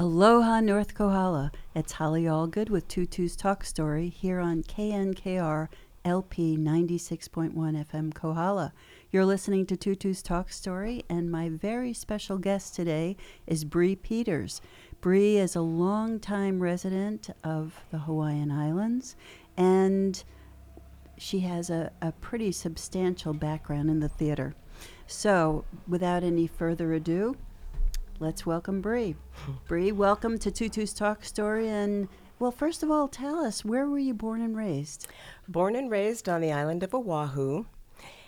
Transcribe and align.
Aloha, 0.00 0.60
North 0.60 0.94
Kohala. 0.94 1.52
It's 1.74 1.92
Holly 1.92 2.22
Allgood 2.22 2.70
with 2.70 2.88
Tutu's 2.88 3.36
Talk 3.36 3.62
Story 3.62 4.08
here 4.08 4.40
on 4.40 4.62
KNKR 4.62 5.68
LP 6.06 6.56
96.1 6.56 7.52
FM 7.52 8.14
Kohala. 8.14 8.72
You're 9.12 9.26
listening 9.26 9.66
to 9.66 9.76
Tutu's 9.76 10.22
Talk 10.22 10.52
Story, 10.52 11.04
and 11.10 11.30
my 11.30 11.50
very 11.50 11.92
special 11.92 12.38
guest 12.38 12.74
today 12.74 13.18
is 13.46 13.66
Bree 13.66 13.94
Peters. 13.94 14.62
Bree 15.02 15.36
is 15.36 15.54
a 15.54 15.60
longtime 15.60 16.62
resident 16.62 17.28
of 17.44 17.84
the 17.90 17.98
Hawaiian 17.98 18.50
Islands, 18.50 19.16
and 19.58 20.24
she 21.18 21.40
has 21.40 21.68
a, 21.68 21.92
a 22.00 22.12
pretty 22.12 22.52
substantial 22.52 23.34
background 23.34 23.90
in 23.90 24.00
the 24.00 24.08
theater. 24.08 24.54
So, 25.06 25.66
without 25.86 26.24
any 26.24 26.46
further 26.46 26.94
ado, 26.94 27.36
let's 28.20 28.44
welcome 28.44 28.82
Bree. 28.82 29.16
Bree, 29.66 29.92
welcome 29.92 30.38
to 30.38 30.50
Tutu's 30.50 30.92
Talk 30.92 31.24
Story. 31.24 31.68
And, 31.68 32.06
well, 32.38 32.50
first 32.50 32.82
of 32.82 32.90
all, 32.90 33.08
tell 33.08 33.38
us, 33.38 33.64
where 33.64 33.88
were 33.88 33.98
you 33.98 34.12
born 34.12 34.42
and 34.42 34.54
raised? 34.54 35.08
Born 35.48 35.74
and 35.74 35.90
raised 35.90 36.28
on 36.28 36.42
the 36.42 36.52
island 36.52 36.82
of 36.82 36.94
Oahu, 36.94 37.64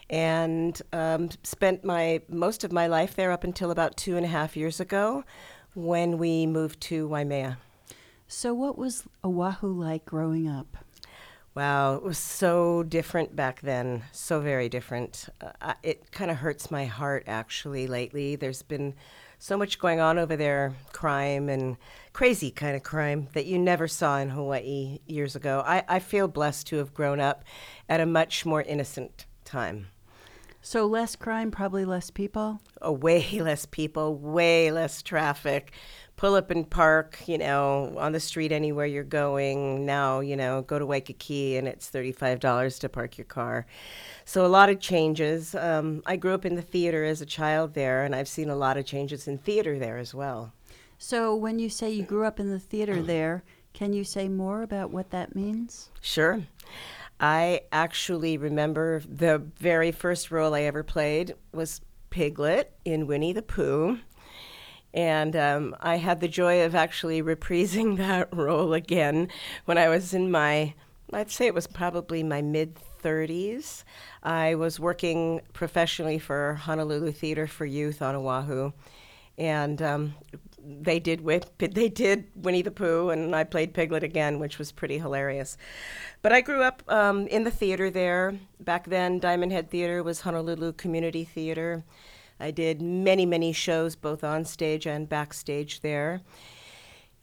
and 0.09 0.80
um, 0.95 1.28
spent 1.42 1.84
my 1.84 2.23
most 2.28 2.64
of 2.64 2.73
my 2.73 2.86
life 2.86 3.14
there 3.14 3.30
up 3.30 3.45
until 3.45 3.70
about 3.70 3.97
two 3.98 4.16
and 4.16 4.24
a 4.24 4.30
half 4.30 4.56
years 4.56 4.80
ago 4.80 5.24
when 5.74 6.16
we 6.16 6.47
moved 6.47 6.80
to 6.80 7.06
Waimea. 7.06 7.59
So, 8.27 8.55
what 8.55 8.78
was 8.78 9.05
Oahu 9.22 9.69
like 9.69 10.06
growing 10.06 10.48
up? 10.48 10.78
Wow, 11.55 11.97
it 11.97 12.02
was 12.02 12.16
so 12.16 12.83
different 12.83 13.36
back 13.36 13.61
then, 13.61 14.05
so 14.11 14.41
very 14.41 14.70
different. 14.70 15.28
Uh, 15.61 15.74
it 15.83 16.11
kind 16.11 16.30
of 16.30 16.38
hurts 16.38 16.70
my 16.70 16.86
heart 16.86 17.24
actually 17.27 17.86
lately. 17.86 18.36
There's 18.36 18.62
been 18.62 18.95
so 19.42 19.56
much 19.56 19.80
going 19.80 19.98
on 19.98 20.20
over 20.20 20.37
there 20.37 20.73
crime 20.92 21.48
and 21.48 21.77
crazy 22.12 22.48
kind 22.48 22.77
of 22.77 22.84
crime 22.84 23.27
that 23.33 23.45
you 23.45 23.59
never 23.59 23.88
saw 23.88 24.19
in 24.19 24.28
Hawaii 24.28 25.00
years 25.05 25.34
ago. 25.34 25.64
I, 25.66 25.83
I 25.89 25.98
feel 25.98 26.28
blessed 26.28 26.69
to 26.69 26.77
have 26.77 26.94
grown 26.94 27.19
up 27.19 27.42
at 27.89 28.00
a 28.00 28.06
much 28.06 28.47
more 28.47 28.62
innocent 28.62 29.27
time. 29.44 29.89
So, 30.61 30.86
less 30.86 31.16
crime, 31.16 31.50
probably 31.50 31.84
less 31.84 32.08
people? 32.08 32.61
Oh, 32.81 32.92
way 32.92 33.27
less 33.41 33.66
people, 33.66 34.16
way 34.16 34.70
less 34.70 35.03
traffic. 35.03 35.72
Pull 36.16 36.34
up 36.34 36.50
and 36.50 36.68
park, 36.68 37.18
you 37.27 37.38
know, 37.38 37.94
on 37.98 38.12
the 38.12 38.20
street 38.20 38.52
anywhere 38.52 38.86
you're 38.86 39.02
going. 39.02 39.84
Now, 39.84 40.20
you 40.20 40.36
know, 40.36 40.62
go 40.62 40.78
to 40.78 40.86
Waikiki 40.86 41.56
and 41.56 41.66
it's 41.66 41.91
$35 41.91 42.78
to 42.80 42.88
park 42.88 43.19
your 43.19 43.24
car. 43.24 43.66
So, 44.24 44.46
a 44.46 44.48
lot 44.48 44.69
of 44.69 44.78
changes. 44.78 45.54
Um, 45.54 46.02
I 46.06 46.16
grew 46.16 46.34
up 46.34 46.44
in 46.44 46.54
the 46.54 46.62
theater 46.62 47.04
as 47.04 47.20
a 47.20 47.27
child 47.27 47.74
there, 47.74 48.04
and 48.04 48.14
I've 48.14 48.28
seen 48.28 48.50
a 48.50 48.56
lot 48.56 48.77
of 48.77 48.86
changes 48.86 49.27
in 49.27 49.38
theater 49.38 49.78
there 49.78 49.98
as 49.98 50.14
well. 50.14 50.52
So, 50.98 51.34
when 51.34 51.58
you 51.58 51.69
say 51.69 51.91
you 51.91 52.04
grew 52.04 52.24
up 52.24 52.38
in 52.38 52.50
the 52.50 52.60
theater 52.60 53.02
there, 53.02 53.42
can 53.72 53.92
you 53.92 54.04
say 54.04 54.28
more 54.28 54.62
about 54.62 54.91
what 54.91 55.10
that 55.10 55.34
means? 55.34 55.91
Sure. 56.00 56.42
I 57.19 57.62
actually 57.70 58.36
remember 58.36 59.00
the 59.08 59.38
very 59.58 59.92
first 59.92 60.30
role 60.30 60.54
I 60.54 60.62
ever 60.62 60.82
played 60.82 61.34
was 61.52 61.80
Piglet 62.10 62.72
in 62.84 63.06
Winnie 63.06 63.32
the 63.32 63.42
Pooh. 63.42 63.98
And 64.94 65.34
um, 65.36 65.76
I 65.80 65.96
had 65.96 66.20
the 66.20 66.28
joy 66.28 66.64
of 66.64 66.74
actually 66.74 67.22
reprising 67.22 67.96
that 67.98 68.34
role 68.34 68.72
again 68.74 69.28
when 69.64 69.78
I 69.78 69.88
was 69.88 70.14
in 70.14 70.30
my, 70.30 70.74
I'd 71.12 71.30
say 71.30 71.46
it 71.46 71.54
was 71.54 71.66
probably 71.66 72.22
my 72.22 72.42
mid 72.42 72.78
30s. 73.02 73.84
I 74.22 74.54
was 74.54 74.78
working 74.78 75.40
professionally 75.52 76.18
for 76.18 76.54
Honolulu 76.54 77.12
Theater 77.12 77.46
for 77.46 77.66
Youth 77.66 78.02
on 78.02 78.14
Oahu. 78.14 78.72
And 79.38 79.80
um, 79.82 80.14
they 80.62 81.00
did 81.00 81.20
with 81.20 81.50
they 81.58 81.88
did 81.88 82.26
Winnie 82.36 82.62
the 82.62 82.70
Pooh, 82.70 83.10
and 83.10 83.34
I 83.34 83.44
played 83.44 83.74
Piglet 83.74 84.02
again, 84.02 84.38
which 84.38 84.58
was 84.58 84.72
pretty 84.72 84.98
hilarious. 84.98 85.56
But 86.20 86.32
I 86.32 86.40
grew 86.40 86.62
up 86.62 86.82
um, 86.88 87.26
in 87.28 87.44
the 87.44 87.50
theater 87.50 87.90
there. 87.90 88.34
Back 88.60 88.86
then, 88.86 89.18
Diamond 89.18 89.52
Head 89.52 89.70
Theater 89.70 90.02
was 90.02 90.20
Honolulu 90.20 90.75
Community 90.75 91.25
Theater. 91.25 91.84
I 92.42 92.50
did 92.50 92.82
many 92.82 93.25
many 93.25 93.53
shows, 93.53 93.97
both 93.97 94.25
on 94.25 94.44
stage 94.44 94.86
and 94.86 95.08
backstage 95.08 95.80
there. 95.80 96.20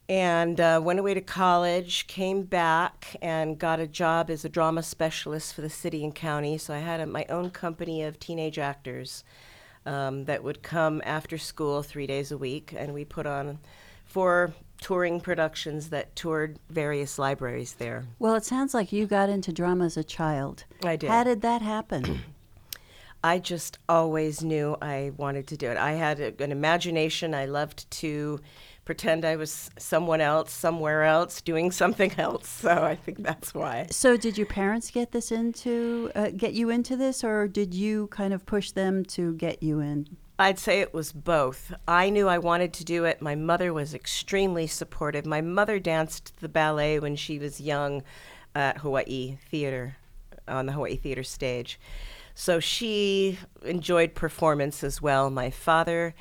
And 0.08 0.60
uh, 0.60 0.82
went 0.84 0.98
away 1.00 1.14
to 1.14 1.22
college, 1.22 2.08
came 2.08 2.42
back, 2.42 3.16
and 3.22 3.60
got 3.60 3.80
a 3.80 3.86
job 3.86 4.32
as 4.32 4.44
a 4.44 4.50
drama 4.50 4.82
specialist 4.82 5.54
for 5.54 5.62
the 5.62 5.70
city 5.70 6.04
and 6.04 6.16
county. 6.16 6.58
So 6.58 6.74
I 6.74 6.80
had 6.80 7.00
a, 7.00 7.06
my 7.06 7.26
own 7.30 7.52
company 7.52 8.02
of 8.02 8.20
teenage 8.20 8.58
actors 8.58 9.24
um, 9.86 10.26
that 10.26 10.44
would 10.44 10.64
come 10.64 11.04
after 11.06 11.38
school 11.38 11.84
three 11.84 12.08
days 12.08 12.32
a 12.32 12.40
week, 12.40 12.74
and 12.76 12.94
we 12.94 13.06
put 13.06 13.28
on 13.28 13.60
four 14.06 14.54
touring 14.82 15.22
productions 15.22 15.90
that 15.90 16.16
toured 16.16 16.58
various 16.70 17.20
libraries 17.20 17.74
there. 17.74 18.06
Well, 18.18 18.34
it 18.34 18.46
sounds 18.46 18.74
like 18.74 18.92
you 18.92 19.06
got 19.06 19.30
into 19.30 19.52
drama 19.52 19.86
as 19.86 19.98
a 19.98 20.04
child. 20.04 20.64
I 20.84 20.96
did. 20.96 21.10
How 21.10 21.24
did 21.24 21.42
that 21.42 21.62
happen? 21.62 22.22
I 23.24 23.40
just 23.40 23.80
always 23.88 24.44
knew 24.44 24.78
I 24.82 25.12
wanted 25.18 25.48
to 25.48 25.58
do 25.58 25.70
it. 25.70 25.78
I 25.78 25.94
had 25.94 26.20
a, 26.20 26.34
an 26.44 26.52
imagination. 26.52 27.34
I 27.34 27.46
loved 27.46 27.90
to 27.92 28.40
pretend 28.86 29.24
I 29.24 29.36
was 29.36 29.70
someone 29.78 30.22
else, 30.22 30.52
somewhere 30.52 31.04
else, 31.04 31.42
doing 31.42 31.72
something 31.84 32.12
else. 32.18 32.48
So 32.48 32.84
I 32.84 32.96
think 32.96 33.24
that's 33.24 33.54
why. 33.54 33.88
So, 33.92 34.18
did 34.18 34.38
your 34.38 34.48
parents 34.48 34.90
get 34.90 35.12
this 35.12 35.32
into 35.32 36.12
uh, 36.16 36.30
get 36.36 36.54
you 36.54 36.70
into 36.70 36.96
this, 36.96 37.24
or 37.24 37.48
did 37.48 37.74
you 37.74 38.08
kind 38.08 38.34
of 38.34 38.46
push 38.46 38.72
them 38.72 39.04
to 39.06 39.34
get 39.34 39.62
you 39.62 39.80
in? 39.80 40.18
I'd 40.40 40.58
say 40.58 40.80
it 40.80 40.94
was 40.94 41.12
both. 41.12 41.74
I 41.86 42.10
knew 42.10 42.30
I 42.30 42.38
wanted 42.38 42.72
to 42.74 42.86
do 42.86 43.04
it. 43.04 43.22
My 43.22 43.36
mother 43.36 43.74
was 43.74 43.94
extremely 43.94 44.68
supportive. 44.68 45.26
My 45.26 45.42
mother 45.42 45.80
danced 45.80 46.38
the 46.40 46.48
ballet 46.48 46.98
when 46.98 47.18
she 47.18 47.38
was 47.38 47.60
young 47.60 48.04
at 48.56 48.78
Hawaii 48.78 49.38
Theater, 49.52 49.98
on 50.48 50.66
the 50.66 50.72
Hawaii 50.72 50.96
Theater 50.96 51.24
stage. 51.24 51.78
So 52.40 52.62
she 52.62 53.38
enjoyed 53.66 54.16
performance 54.16 54.82
as 54.82 55.02
well. 55.02 55.30
My 55.30 55.50
father, 55.50 56.16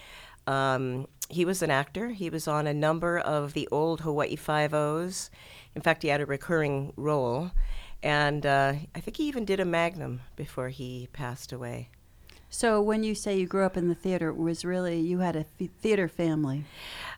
um, 0.49 1.07
he 1.29 1.45
was 1.45 1.63
an 1.63 1.71
actor. 1.71 2.09
He 2.09 2.29
was 2.29 2.49
on 2.49 2.67
a 2.67 2.75
number 2.75 3.21
of 3.21 3.53
the 3.53 3.69
old 3.71 4.01
Hawaii 4.01 4.35
Five 4.35 4.75
O's. 4.75 5.31
In 5.77 5.81
fact, 5.81 6.03
he 6.03 6.09
had 6.09 6.21
a 6.21 6.27
recurring 6.27 6.93
role, 6.97 7.53
and 8.03 8.45
uh, 8.45 8.73
I 8.97 9.01
think 9.01 9.19
he 9.19 9.29
even 9.29 9.45
did 9.45 9.61
a 9.61 9.65
Magnum 9.65 10.23
before 10.35 10.71
he 10.71 11.09
passed 11.13 11.53
away. 11.53 11.89
So, 12.51 12.83
when 12.83 13.05
you 13.05 13.15
say 13.15 13.39
you 13.39 13.47
grew 13.47 13.65
up 13.65 13.77
in 13.77 13.89
the 13.89 13.95
theater, 13.95 14.31
it 14.31 14.37
was 14.37 14.65
really 14.65 14.99
you 14.99 15.21
had 15.21 15.37
a 15.37 15.45
th- 15.45 15.71
theater 15.81 16.09
family. 16.09 16.65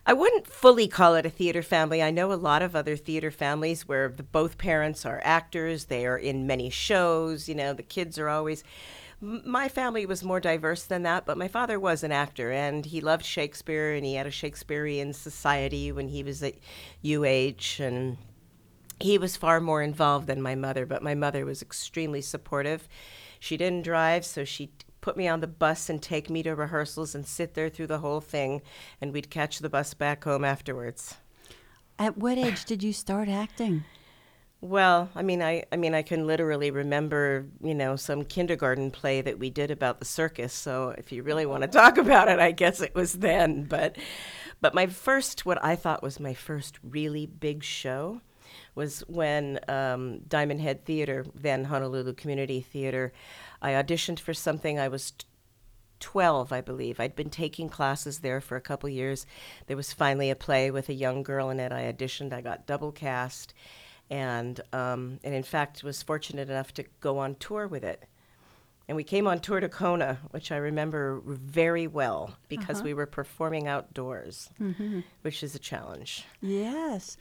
I 0.05 0.13
wouldn't 0.13 0.47
fully 0.47 0.87
call 0.87 1.15
it 1.15 1.25
a 1.25 1.29
theater 1.29 1.61
family. 1.61 2.01
I 2.01 2.11
know 2.11 2.31
a 2.31 2.35
lot 2.35 2.61
of 2.61 2.75
other 2.75 2.97
theater 2.97 3.31
families 3.31 3.87
where 3.87 4.09
the, 4.09 4.23
both 4.23 4.57
parents 4.57 5.05
are 5.05 5.21
actors. 5.23 5.85
They 5.85 6.05
are 6.05 6.17
in 6.17 6.47
many 6.47 6.69
shows. 6.69 7.47
You 7.47 7.55
know, 7.55 7.73
the 7.73 7.83
kids 7.83 8.17
are 8.17 8.29
always 8.29 8.63
my 9.21 9.69
family 9.69 10.05
was 10.07 10.23
more 10.23 10.39
diverse 10.39 10.83
than 10.83 11.03
that, 11.03 11.27
but 11.27 11.37
my 11.37 11.47
father 11.47 11.79
was 11.79 12.03
an 12.03 12.11
actor 12.11 12.51
and 12.51 12.87
he 12.87 12.99
loved 13.01 13.23
Shakespeare 13.23 13.93
and 13.93 14.03
he 14.03 14.15
had 14.15 14.25
a 14.25 14.31
Shakespearean 14.31 15.13
society 15.13 15.91
when 15.91 16.07
he 16.07 16.23
was 16.23 16.41
at 16.41 16.55
UH 17.05 17.79
and 17.79 18.17
he 18.99 19.19
was 19.19 19.37
far 19.37 19.59
more 19.59 19.83
involved 19.83 20.25
than 20.25 20.41
my 20.41 20.55
mother, 20.55 20.87
but 20.87 21.03
my 21.03 21.13
mother 21.13 21.45
was 21.45 21.61
extremely 21.61 22.21
supportive. 22.21 22.87
She 23.39 23.57
didn't 23.57 23.83
drive, 23.83 24.25
so 24.25 24.43
she 24.43 24.71
put 25.01 25.17
me 25.17 25.27
on 25.27 25.41
the 25.41 25.47
bus 25.47 25.89
and 25.89 26.01
take 26.01 26.29
me 26.29 26.43
to 26.43 26.55
rehearsals 26.55 27.13
and 27.13 27.25
sit 27.25 27.55
there 27.55 27.69
through 27.69 27.87
the 27.87 27.99
whole 27.99 28.21
thing 28.21 28.61
and 29.01 29.11
we'd 29.11 29.29
catch 29.29 29.59
the 29.59 29.69
bus 29.69 29.93
back 29.93 30.23
home 30.23 30.45
afterwards. 30.45 31.15
At 31.99 32.17
what 32.17 32.37
age 32.37 32.65
did 32.65 32.83
you 32.83 32.93
start 32.93 33.27
acting? 33.27 33.83
Well, 34.63 35.09
I 35.15 35.23
mean, 35.23 35.41
I, 35.41 35.63
I 35.71 35.75
mean, 35.75 35.95
I 35.95 36.03
can 36.03 36.27
literally 36.27 36.69
remember, 36.69 37.47
you 37.63 37.73
know, 37.73 37.95
some 37.95 38.23
kindergarten 38.23 38.91
play 38.91 39.21
that 39.21 39.39
we 39.39 39.49
did 39.49 39.71
about 39.71 39.97
the 39.97 40.05
circus. 40.05 40.53
So 40.53 40.93
if 40.99 41.11
you 41.11 41.23
really 41.23 41.47
want 41.47 41.63
to 41.63 41.67
talk 41.67 41.97
about 41.97 42.27
it, 42.27 42.39
I 42.39 42.51
guess 42.51 42.79
it 42.79 42.93
was 42.93 43.13
then. 43.13 43.63
But, 43.63 43.97
but 44.61 44.75
my 44.75 44.85
first, 44.85 45.47
what 45.47 45.63
I 45.63 45.75
thought 45.75 46.03
was 46.03 46.19
my 46.19 46.35
first 46.35 46.77
really 46.83 47.25
big 47.25 47.63
show, 47.63 48.21
was 48.75 49.01
when 49.07 49.59
um, 49.67 50.19
Diamond 50.27 50.61
Head 50.61 50.85
Theater, 50.85 51.25
then 51.35 51.65
Honolulu 51.65 52.13
Community 52.13 52.61
Theater, 52.61 53.13
I 53.61 53.71
auditioned 53.71 54.19
for 54.19 54.33
something. 54.33 54.79
I 54.79 54.87
was. 54.87 55.11
T- 55.11 55.25
12, 55.99 56.51
I 56.51 56.61
believe. 56.61 56.99
I'd 56.99 57.15
been 57.15 57.29
taking 57.29 57.69
classes 57.69 58.21
there 58.21 58.41
for 58.41 58.55
a 58.55 58.61
couple 58.61 58.89
years. 58.89 59.27
There 59.67 59.77
was 59.77 59.93
finally 59.93 60.31
a 60.31 60.35
play 60.35 60.71
with 60.71 60.89
a 60.89 60.95
young 60.95 61.21
girl 61.21 61.51
in 61.51 61.59
it. 61.59 61.71
I 61.71 61.93
auditioned, 61.93 62.33
I 62.33 62.41
got 62.41 62.65
double 62.65 62.91
cast 62.91 63.53
and 64.11 64.59
um, 64.73 65.19
and 65.23 65.33
in 65.33 65.41
fact 65.41 65.83
was 65.83 66.03
fortunate 66.03 66.49
enough 66.49 66.73
to 66.75 66.83
go 66.99 67.17
on 67.17 67.35
tour 67.35 67.67
with 67.67 67.83
it. 67.83 68.03
And 68.87 68.97
we 68.97 69.05
came 69.05 69.25
on 69.25 69.39
tour 69.39 69.61
to 69.61 69.69
Kona, 69.69 70.19
which 70.31 70.51
I 70.51 70.57
remember 70.57 71.21
very 71.23 71.87
well 71.87 72.35
because 72.49 72.77
uh-huh. 72.77 72.85
we 72.85 72.93
were 72.93 73.05
performing 73.05 73.67
outdoors, 73.67 74.49
mm-hmm. 74.59 74.99
which 75.21 75.43
is 75.43 75.55
a 75.55 75.59
challenge. 75.59 76.25
Yes. 76.41 77.15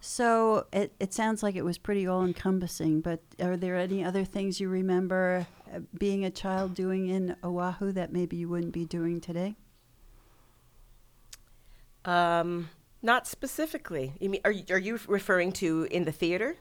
So 0.00 0.66
it, 0.72 0.92
it 1.00 1.12
sounds 1.12 1.42
like 1.42 1.56
it 1.56 1.64
was 1.64 1.78
pretty 1.78 2.06
all 2.06 2.24
encompassing, 2.24 3.00
but 3.00 3.20
are 3.40 3.56
there 3.56 3.76
any 3.76 4.04
other 4.04 4.24
things 4.24 4.60
you 4.60 4.68
remember 4.68 5.46
uh, 5.74 5.80
being 5.98 6.24
a 6.24 6.30
child 6.30 6.74
doing 6.74 7.08
in 7.08 7.34
Oahu 7.42 7.90
that 7.92 8.12
maybe 8.12 8.36
you 8.36 8.48
wouldn't 8.48 8.72
be 8.72 8.84
doing 8.84 9.20
today? 9.20 9.56
Um, 12.04 12.70
Not 13.02 13.26
specifically. 13.26 14.12
You 14.20 14.30
mean, 14.30 14.40
are 14.44 14.50
you, 14.50 14.64
are 14.70 14.78
you 14.78 14.98
referring 15.08 15.52
to 15.52 15.88
in 15.90 16.04
the 16.04 16.12
theater? 16.12 16.56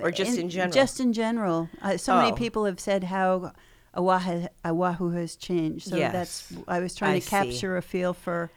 Or 0.00 0.12
just 0.12 0.38
in 0.38 0.48
general? 0.50 0.72
Just 0.72 1.00
in 1.00 1.12
general. 1.12 1.68
Uh, 1.82 1.96
so 1.96 2.14
many 2.14 2.30
Oh. 2.30 2.34
people 2.36 2.64
have 2.64 2.78
said 2.78 3.02
how 3.04 3.52
Oahu, 3.96 4.46
Oahu 4.64 5.10
has 5.10 5.34
changed. 5.34 5.88
So 5.88 5.96
Yes. 5.96 6.12
that's 6.12 6.52
I 6.68 6.78
was 6.78 6.94
trying 6.94 7.14
I 7.14 7.18
to 7.18 7.24
see. 7.24 7.30
capture 7.30 7.76
a 7.76 7.82
feel 7.82 8.12
for. 8.14 8.50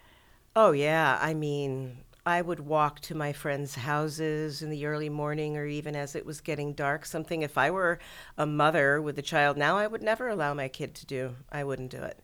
Oh, 0.55 0.71
yeah. 0.71 1.17
I 1.19 1.33
mean, 1.33 1.97
I 2.27 2.41
would 2.41 2.59
walk 2.59 2.99
to 3.01 3.15
my 3.15 3.31
friends' 3.31 3.75
houses 3.75 4.61
in 4.61 4.69
the 4.69 4.85
early 4.85 5.07
morning 5.07 5.55
or 5.55 5.65
even 5.65 5.95
as 5.95 6.13
it 6.13 6.25
was 6.25 6.41
getting 6.41 6.73
dark. 6.73 7.05
Something, 7.05 7.41
if 7.41 7.57
I 7.57 7.71
were 7.71 7.99
a 8.37 8.45
mother 8.45 9.01
with 9.01 9.17
a 9.17 9.21
child 9.21 9.55
now, 9.55 9.77
I 9.77 9.87
would 9.87 10.01
never 10.01 10.27
allow 10.27 10.53
my 10.53 10.67
kid 10.67 10.93
to 10.95 11.05
do. 11.05 11.37
I 11.53 11.63
wouldn't 11.63 11.89
do 11.89 12.03
it. 12.03 12.19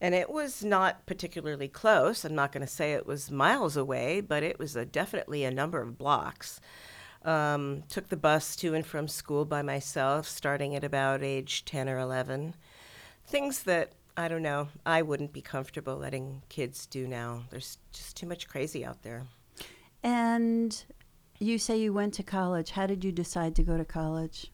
And 0.00 0.14
it 0.14 0.30
was 0.30 0.64
not 0.64 1.04
particularly 1.04 1.68
close. 1.68 2.24
I'm 2.24 2.34
not 2.34 2.50
going 2.50 2.66
to 2.66 2.72
say 2.72 2.94
it 2.94 3.06
was 3.06 3.30
miles 3.30 3.76
away, 3.76 4.22
but 4.22 4.42
it 4.42 4.58
was 4.58 4.74
a, 4.74 4.86
definitely 4.86 5.44
a 5.44 5.50
number 5.50 5.82
of 5.82 5.98
blocks. 5.98 6.58
Um, 7.22 7.82
took 7.90 8.08
the 8.08 8.16
bus 8.16 8.56
to 8.56 8.72
and 8.72 8.86
from 8.86 9.06
school 9.06 9.44
by 9.44 9.60
myself, 9.60 10.26
starting 10.26 10.74
at 10.74 10.82
about 10.82 11.22
age 11.22 11.66
10 11.66 11.90
or 11.90 11.98
11. 11.98 12.54
Things 13.26 13.64
that, 13.64 13.92
I 14.16 14.28
don't 14.28 14.42
know, 14.42 14.68
I 14.84 15.02
wouldn't 15.02 15.32
be 15.32 15.42
comfortable 15.42 15.96
letting 15.96 16.42
kids 16.48 16.86
do 16.86 17.06
now. 17.06 17.42
There's 17.50 17.78
just 17.92 18.16
too 18.16 18.26
much 18.26 18.48
crazy 18.48 18.84
out 18.84 19.02
there. 19.02 19.24
And 20.02 20.84
you 21.38 21.58
say 21.58 21.76
you 21.78 21.92
went 21.92 22.14
to 22.14 22.22
college. 22.22 22.70
How 22.70 22.86
did 22.86 23.04
you 23.04 23.12
decide 23.12 23.54
to 23.56 23.62
go 23.62 23.76
to 23.76 23.84
college? 23.84 24.50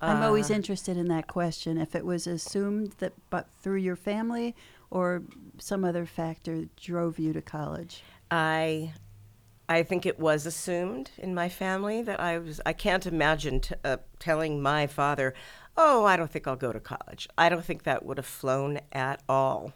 I'm 0.00 0.22
always 0.22 0.50
Uh, 0.50 0.54
interested 0.54 0.96
in 0.96 1.08
that 1.08 1.26
question. 1.26 1.76
If 1.76 1.94
it 1.94 2.04
was 2.06 2.26
assumed 2.26 2.92
that, 2.98 3.12
but 3.30 3.48
through 3.60 3.78
your 3.78 3.96
family, 3.96 4.54
or 4.90 5.22
some 5.58 5.84
other 5.84 6.06
factor 6.06 6.66
drove 6.76 7.18
you 7.18 7.32
to 7.32 7.42
college. 7.42 8.02
I 8.30 8.94
I 9.68 9.82
think 9.82 10.06
it 10.06 10.18
was 10.18 10.46
assumed 10.46 11.10
in 11.18 11.34
my 11.34 11.50
family 11.50 12.00
that 12.02 12.20
I 12.20 12.38
was. 12.38 12.60
I 12.64 12.72
can't 12.72 13.04
imagine 13.06 13.60
t- 13.60 13.74
uh, 13.84 13.98
telling 14.18 14.62
my 14.62 14.86
father, 14.86 15.34
"Oh, 15.78 16.04
I 16.04 16.16
don't 16.16 16.30
think 16.30 16.46
I'll 16.46 16.56
go 16.56 16.72
to 16.72 16.80
college." 16.80 17.26
I 17.38 17.48
don't 17.48 17.64
think 17.64 17.84
that 17.84 18.04
would 18.04 18.18
have 18.18 18.26
flown 18.26 18.80
at 18.92 19.22
all. 19.28 19.72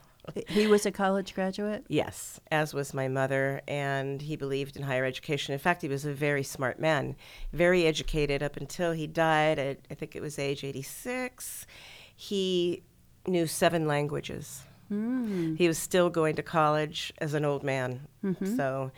he 0.48 0.66
was 0.68 0.86
a 0.86 0.92
college 0.92 1.34
graduate. 1.34 1.84
Yes, 1.88 2.38
as 2.50 2.72
was 2.74 2.92
my 2.94 3.08
mother, 3.08 3.60
and 3.66 4.20
he 4.22 4.36
believed 4.36 4.76
in 4.76 4.82
higher 4.84 5.04
education. 5.04 5.52
In 5.52 5.58
fact, 5.58 5.82
he 5.82 5.88
was 5.88 6.04
a 6.04 6.12
very 6.12 6.42
smart 6.44 6.78
man, 6.78 7.16
very 7.52 7.86
educated 7.86 8.40
up 8.42 8.56
until 8.56 8.92
he 8.92 9.06
died 9.08 9.58
at 9.58 9.78
I 9.90 9.94
think 9.94 10.14
it 10.14 10.22
was 10.22 10.38
age 10.38 10.62
86. 10.62 11.66
He 12.14 12.82
knew 13.26 13.46
seven 13.46 13.86
languages. 13.88 14.62
Mm. 14.92 15.56
He 15.56 15.66
was 15.66 15.78
still 15.78 16.10
going 16.10 16.36
to 16.36 16.42
college 16.42 17.12
as 17.18 17.34
an 17.34 17.44
old 17.44 17.64
man. 17.64 18.06
Mhm. 18.22 18.56
So, 18.56 18.92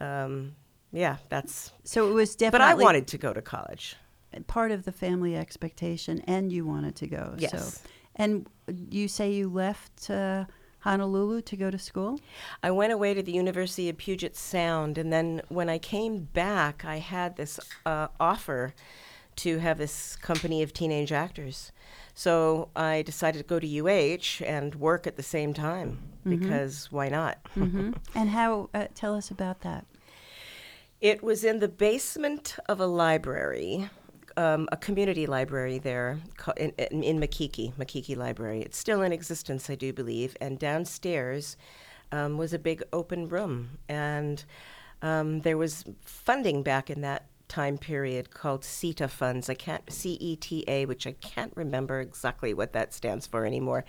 um, 0.00 0.56
yeah, 0.92 1.16
that's. 1.28 1.72
So 1.84 2.08
it 2.10 2.14
was 2.14 2.34
definitely. 2.34 2.58
But 2.66 2.70
I 2.70 2.74
wanted 2.74 3.06
to 3.08 3.18
go 3.18 3.32
to 3.32 3.42
college. 3.42 3.96
Part 4.46 4.70
of 4.70 4.84
the 4.84 4.92
family 4.92 5.36
expectation, 5.36 6.20
and 6.26 6.52
you 6.52 6.66
wanted 6.66 6.96
to 6.96 7.06
go. 7.06 7.34
Yes. 7.38 7.50
So, 7.50 7.90
and 8.16 8.46
you 8.90 9.08
say 9.08 9.32
you 9.32 9.48
left 9.48 10.10
uh, 10.10 10.44
Honolulu 10.80 11.42
to 11.42 11.56
go 11.56 11.70
to 11.70 11.78
school. 11.78 12.20
I 12.62 12.70
went 12.70 12.92
away 12.92 13.14
to 13.14 13.22
the 13.22 13.32
University 13.32 13.88
of 13.88 13.96
Puget 13.96 14.36
Sound, 14.36 14.98
and 14.98 15.12
then 15.12 15.42
when 15.48 15.68
I 15.68 15.78
came 15.78 16.24
back, 16.24 16.84
I 16.84 16.98
had 16.98 17.36
this 17.36 17.58
uh, 17.86 18.08
offer 18.20 18.74
to 19.36 19.58
have 19.58 19.78
this 19.78 20.16
company 20.16 20.62
of 20.62 20.72
teenage 20.72 21.10
actors. 21.10 21.72
So 22.14 22.68
I 22.76 23.02
decided 23.02 23.38
to 23.38 23.44
go 23.44 23.58
to 23.58 23.66
UH 23.66 24.44
and 24.44 24.74
work 24.76 25.06
at 25.06 25.16
the 25.16 25.22
same 25.22 25.52
time 25.52 25.98
because 26.26 26.92
why 26.92 27.08
not? 27.08 27.38
hmm 27.54 27.92
and 28.14 28.30
how? 28.30 28.70
Uh, 28.72 28.86
tell 28.94 29.14
us 29.14 29.30
about 29.30 29.62
that. 29.62 29.86
It 31.00 31.22
was 31.22 31.44
in 31.44 31.58
the 31.58 31.68
basement 31.68 32.56
of 32.66 32.80
a 32.80 32.86
library, 32.86 33.90
um, 34.36 34.68
a 34.72 34.76
community 34.76 35.26
library 35.26 35.78
there 35.78 36.18
in, 36.56 36.70
in, 36.70 37.20
Makiki, 37.20 37.72
Makiki 37.74 38.16
Library. 38.16 38.62
It's 38.62 38.78
still 38.78 39.02
in 39.02 39.12
existence, 39.12 39.70
I 39.70 39.74
do 39.74 39.92
believe. 39.92 40.36
And 40.40 40.58
downstairs 40.58 41.56
um, 42.12 42.38
was 42.38 42.52
a 42.52 42.58
big 42.58 42.82
open 42.92 43.28
room. 43.28 43.78
And 43.88 44.44
um, 45.02 45.40
there 45.40 45.58
was 45.58 45.84
funding 46.02 46.62
back 46.62 46.90
in 46.90 47.00
that 47.02 47.26
time 47.46 47.76
period 47.76 48.30
called 48.30 48.62
CETA 48.62 49.08
funds. 49.08 49.48
I 49.50 49.54
can't, 49.54 49.92
C 49.92 50.14
E 50.14 50.34
T 50.34 50.64
A, 50.66 50.86
which 50.86 51.06
I 51.06 51.12
can't 51.12 51.52
remember 51.54 52.00
exactly 52.00 52.54
what 52.54 52.72
that 52.72 52.94
stands 52.94 53.26
for 53.26 53.44
anymore. 53.44 53.84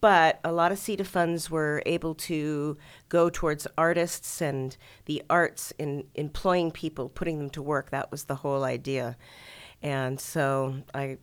But 0.00 0.40
a 0.44 0.52
lot 0.52 0.72
of 0.72 0.78
CETA 0.78 1.06
funds 1.06 1.48
were 1.48 1.82
able 1.86 2.14
to 2.16 2.76
go 3.08 3.30
towards 3.30 3.66
artists 3.78 4.42
and 4.42 4.76
the 5.04 5.22
arts 5.30 5.72
in 5.78 6.04
employing 6.16 6.72
people, 6.72 7.08
putting 7.08 7.38
them 7.38 7.50
to 7.50 7.62
work. 7.62 7.90
That 7.90 8.10
was 8.10 8.24
the 8.24 8.36
whole 8.36 8.64
idea. 8.64 9.16
And 9.82 10.20
so 10.20 10.76
I 10.94 11.18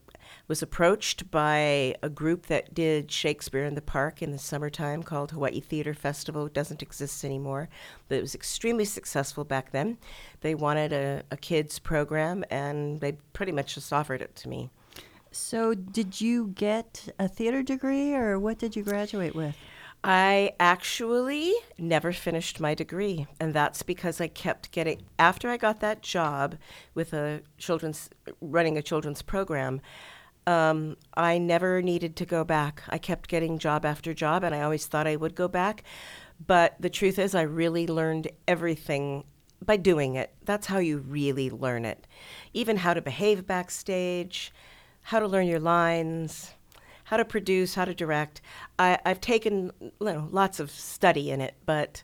was 0.47 0.61
approached 0.61 1.31
by 1.31 1.95
a 2.01 2.09
group 2.09 2.47
that 2.47 2.73
did 2.73 3.11
Shakespeare 3.11 3.65
in 3.65 3.75
the 3.75 3.81
Park 3.81 4.21
in 4.21 4.31
the 4.31 4.37
summertime 4.37 5.03
called 5.03 5.31
Hawaii 5.31 5.59
Theater 5.59 5.93
Festival. 5.93 6.45
It 6.45 6.53
doesn't 6.53 6.81
exist 6.81 7.23
anymore, 7.23 7.69
but 8.07 8.17
it 8.17 8.21
was 8.21 8.35
extremely 8.35 8.85
successful 8.85 9.43
back 9.43 9.71
then. 9.71 9.97
They 10.41 10.55
wanted 10.55 10.91
a, 10.91 11.23
a 11.31 11.37
kids 11.37 11.79
program, 11.79 12.43
and 12.49 12.99
they 12.99 13.13
pretty 13.33 13.51
much 13.51 13.75
just 13.75 13.93
offered 13.93 14.21
it 14.21 14.35
to 14.37 14.49
me. 14.49 14.69
So, 15.31 15.75
did 15.75 16.19
you 16.19 16.47
get 16.47 17.13
a 17.19 17.27
theater 17.27 17.61
degree, 17.61 18.13
or 18.13 18.39
what 18.39 18.57
did 18.57 18.75
you 18.75 18.83
graduate 18.83 19.35
with? 19.35 19.55
I 20.03 20.53
actually 20.59 21.53
never 21.77 22.13
finished 22.13 22.59
my 22.59 22.73
degree, 22.73 23.27
and 23.39 23.53
that's 23.53 23.83
because 23.83 24.21
I 24.21 24.27
kept 24.27 24.71
getting 24.71 25.01
after 25.17 25.49
I 25.49 25.57
got 25.57 25.81
that 25.81 26.01
job 26.01 26.55
with 26.93 27.11
a 27.13 27.41
children's 27.57 28.09
running 28.39 28.77
a 28.77 28.81
children's 28.81 29.21
program. 29.21 29.81
Um, 30.47 30.95
I 31.15 31.37
never 31.37 31.81
needed 31.81 32.15
to 32.15 32.25
go 32.25 32.45
back. 32.45 32.81
I 32.87 32.97
kept 32.97 33.27
getting 33.27 33.59
job 33.59 33.85
after 33.85 34.13
job, 34.13 34.43
and 34.43 34.55
I 34.55 34.61
always 34.61 34.85
thought 34.85 35.05
I 35.05 35.17
would 35.17 35.35
go 35.35 35.49
back. 35.49 35.83
But 36.45 36.75
the 36.79 36.89
truth 36.89 37.19
is, 37.19 37.35
I 37.35 37.41
really 37.41 37.85
learned 37.85 38.29
everything 38.47 39.25
by 39.65 39.75
doing 39.75 40.15
it. 40.15 40.33
That's 40.45 40.67
how 40.67 40.77
you 40.77 40.99
really 40.99 41.49
learn 41.49 41.83
it. 41.83 42.07
Even 42.53 42.77
how 42.77 42.93
to 42.93 43.01
behave 43.01 43.45
backstage, 43.45 44.53
how 45.01 45.19
to 45.19 45.27
learn 45.27 45.47
your 45.47 45.59
lines, 45.59 46.53
how 47.09 47.17
to 47.17 47.25
produce, 47.25 47.73
how 47.73 47.85
to 47.85 47.95
direct. 47.95 48.39
I, 48.77 48.99
I've 49.03 49.19
taken 49.19 49.71
you 49.81 49.91
know, 49.99 50.29
lots 50.31 50.59
of 50.59 50.69
study 50.69 51.31
in 51.31 51.41
it, 51.41 51.55
but 51.65 52.03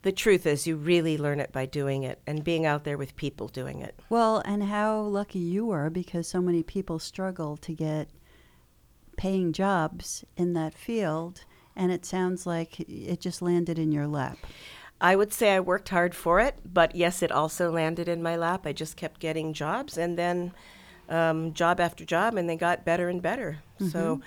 the 0.00 0.12
truth 0.12 0.46
is, 0.46 0.66
you 0.66 0.76
really 0.76 1.18
learn 1.18 1.40
it 1.40 1.52
by 1.52 1.66
doing 1.66 2.04
it 2.04 2.22
and 2.26 2.42
being 2.42 2.64
out 2.64 2.84
there 2.84 2.96
with 2.96 3.16
people 3.16 3.48
doing 3.48 3.82
it. 3.82 4.00
Well, 4.08 4.40
and 4.46 4.62
how 4.62 5.00
lucky 5.00 5.40
you 5.40 5.66
were 5.66 5.90
because 5.90 6.26
so 6.26 6.40
many 6.40 6.62
people 6.62 6.98
struggle 6.98 7.58
to 7.58 7.74
get 7.74 8.08
paying 9.18 9.52
jobs 9.52 10.24
in 10.38 10.54
that 10.54 10.72
field, 10.72 11.44
and 11.76 11.92
it 11.92 12.06
sounds 12.06 12.46
like 12.46 12.80
it 12.80 13.20
just 13.20 13.42
landed 13.42 13.78
in 13.78 13.92
your 13.92 14.06
lap. 14.06 14.38
I 15.02 15.16
would 15.16 15.34
say 15.34 15.54
I 15.54 15.60
worked 15.60 15.90
hard 15.90 16.14
for 16.14 16.40
it, 16.40 16.56
but 16.64 16.96
yes, 16.96 17.22
it 17.22 17.30
also 17.30 17.70
landed 17.70 18.08
in 18.08 18.22
my 18.22 18.36
lap. 18.36 18.66
I 18.66 18.72
just 18.72 18.96
kept 18.96 19.20
getting 19.20 19.52
jobs 19.52 19.98
and 19.98 20.16
then 20.16 20.54
um, 21.08 21.52
job 21.52 21.80
after 21.80 22.04
job, 22.04 22.36
and 22.36 22.48
they 22.48 22.56
got 22.56 22.84
better 22.84 23.08
and 23.08 23.20
better. 23.22 23.58
So 23.90 24.20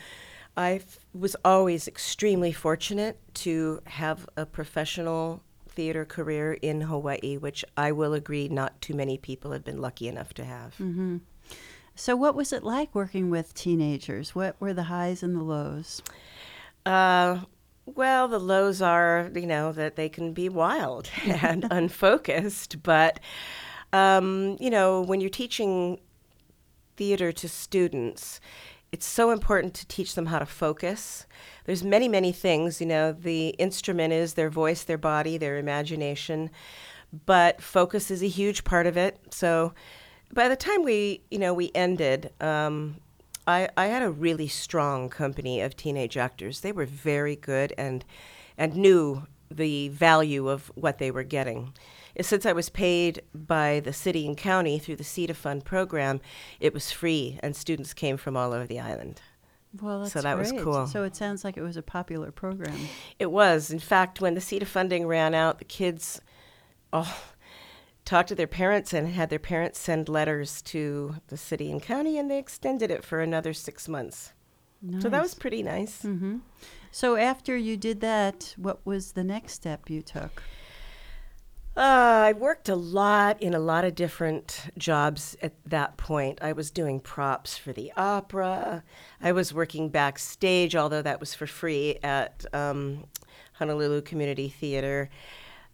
I 0.55 0.73
f- 0.75 0.99
was 1.13 1.35
always 1.43 1.87
extremely 1.87 2.51
fortunate 2.51 3.19
to 3.35 3.81
have 3.85 4.27
a 4.37 4.45
professional 4.45 5.41
theater 5.67 6.05
career 6.05 6.53
in 6.53 6.81
Hawaii, 6.81 7.37
which 7.37 7.63
I 7.77 7.91
will 7.91 8.13
agree 8.13 8.47
not 8.49 8.81
too 8.81 8.93
many 8.93 9.17
people 9.17 9.51
have 9.51 9.63
been 9.63 9.79
lucky 9.81 10.07
enough 10.07 10.33
to 10.35 10.43
have. 10.45 10.75
hmm 10.75 11.17
So, 11.95 12.15
what 12.15 12.35
was 12.35 12.53
it 12.53 12.63
like 12.63 12.93
working 12.95 13.29
with 13.29 13.53
teenagers? 13.53 14.35
What 14.35 14.55
were 14.59 14.73
the 14.73 14.83
highs 14.83 15.23
and 15.23 15.35
the 15.35 15.43
lows? 15.43 16.01
Uh, 16.85 17.41
well, 17.85 18.27
the 18.27 18.39
lows 18.39 18.81
are, 18.81 19.29
you 19.33 19.47
know, 19.47 19.71
that 19.71 19.95
they 19.95 20.09
can 20.09 20.33
be 20.33 20.49
wild 20.49 21.09
and 21.25 21.65
unfocused. 21.71 22.81
But, 22.83 23.19
um, 23.93 24.57
you 24.59 24.69
know, 24.69 25.01
when 25.01 25.21
you're 25.21 25.29
teaching 25.29 25.99
theater 26.99 27.31
to 27.31 27.47
students, 27.47 28.41
it's 28.91 29.05
so 29.05 29.31
important 29.31 29.73
to 29.75 29.87
teach 29.87 30.15
them 30.15 30.25
how 30.25 30.39
to 30.39 30.45
focus. 30.45 31.25
There's 31.63 31.83
many, 31.83 32.09
many 32.09 32.33
things, 32.33 32.81
you 32.81 32.87
know, 32.87 33.13
the 33.13 33.49
instrument 33.57 34.11
is 34.11 34.33
their 34.33 34.49
voice, 34.49 34.83
their 34.83 34.97
body, 34.97 35.37
their 35.37 35.57
imagination, 35.57 36.49
but 37.25 37.61
focus 37.61 38.11
is 38.11 38.21
a 38.21 38.27
huge 38.27 38.65
part 38.65 38.85
of 38.85 38.97
it. 38.97 39.17
So 39.31 39.73
by 40.33 40.49
the 40.49 40.57
time 40.57 40.83
we, 40.83 41.21
you 41.31 41.39
know, 41.39 41.53
we 41.53 41.71
ended, 41.73 42.31
um, 42.41 42.97
I, 43.47 43.69
I 43.77 43.85
had 43.87 44.03
a 44.03 44.11
really 44.11 44.49
strong 44.49 45.09
company 45.09 45.61
of 45.61 45.77
teenage 45.77 46.17
actors. 46.17 46.59
They 46.59 46.73
were 46.73 46.85
very 46.85 47.35
good 47.35 47.73
and 47.77 48.03
and 48.57 48.75
knew 48.75 49.25
the 49.49 49.87
value 49.87 50.49
of 50.49 50.69
what 50.75 50.97
they 50.97 51.11
were 51.11 51.23
getting. 51.23 51.73
Since 52.19 52.45
I 52.45 52.53
was 52.53 52.69
paid 52.69 53.21
by 53.33 53.79
the 53.79 53.93
city 53.93 54.25
and 54.25 54.37
county 54.37 54.79
through 54.79 54.97
the 54.97 55.03
CETA 55.03 55.35
Fund 55.35 55.65
program, 55.65 56.21
it 56.59 56.73
was 56.73 56.91
free, 56.91 57.39
and 57.41 57.55
students 57.55 57.93
came 57.93 58.17
from 58.17 58.35
all 58.35 58.53
over 58.53 58.65
the 58.65 58.79
island. 58.79 59.21
Well, 59.81 60.01
that's 60.01 60.13
So 60.13 60.21
that 60.21 60.37
was 60.37 60.51
cool. 60.51 60.87
So 60.87 61.03
it 61.03 61.15
sounds 61.15 61.43
like 61.43 61.55
it 61.55 61.61
was 61.61 61.77
a 61.77 61.83
popular 61.83 62.31
program. 62.31 62.75
It 63.19 63.31
was, 63.31 63.69
in 63.69 63.79
fact, 63.79 64.19
when 64.19 64.33
the 64.33 64.41
CETA 64.41 64.65
funding 64.65 65.05
ran 65.05 65.35
out, 65.35 65.59
the 65.59 65.65
kids 65.65 66.21
oh, 66.91 67.21
talked 68.05 68.29
to 68.29 68.35
their 68.35 68.47
parents 68.47 68.93
and 68.93 69.07
had 69.07 69.29
their 69.29 69.37
parents 69.39 69.79
send 69.79 70.09
letters 70.09 70.61
to 70.63 71.17
the 71.27 71.37
city 71.37 71.71
and 71.71 71.81
county, 71.81 72.17
and 72.17 72.29
they 72.31 72.39
extended 72.39 72.89
it 72.89 73.03
for 73.03 73.21
another 73.21 73.53
six 73.53 73.87
months. 73.87 74.33
So 74.99 75.09
that 75.09 75.21
was 75.21 75.35
pretty 75.35 75.61
nice. 75.61 76.03
Mm-hmm. 76.03 76.37
So 76.91 77.17
after 77.17 77.57
you 77.57 77.75
did 77.75 77.99
that, 77.99 78.55
what 78.55 78.85
was 78.85 79.11
the 79.11 79.25
next 79.25 79.53
step 79.53 79.89
you 79.89 80.01
took? 80.01 80.41
Uh, 81.79 82.25
I 82.25 82.33
worked 82.33 82.67
a 82.67 82.75
lot 82.75 83.41
in 83.41 83.53
a 83.53 83.59
lot 83.59 83.85
of 83.85 83.95
different 83.95 84.63
jobs 84.77 85.37
at 85.41 85.53
that 85.63 85.95
point. 85.95 86.39
I 86.41 86.51
was 86.51 86.71
doing 86.71 86.99
props 86.99 87.57
for 87.57 87.71
the 87.71 87.93
opera. 87.95 88.83
I 89.21 89.31
was 89.31 89.53
working 89.53 89.87
backstage, 89.87 90.75
although 90.75 91.01
that 91.01 91.21
was 91.21 91.33
for 91.33 91.47
free 91.47 91.97
at 92.03 92.43
um, 92.51 93.05
Honolulu 93.53 94.01
Community 94.01 94.49
Theater. 94.49 95.09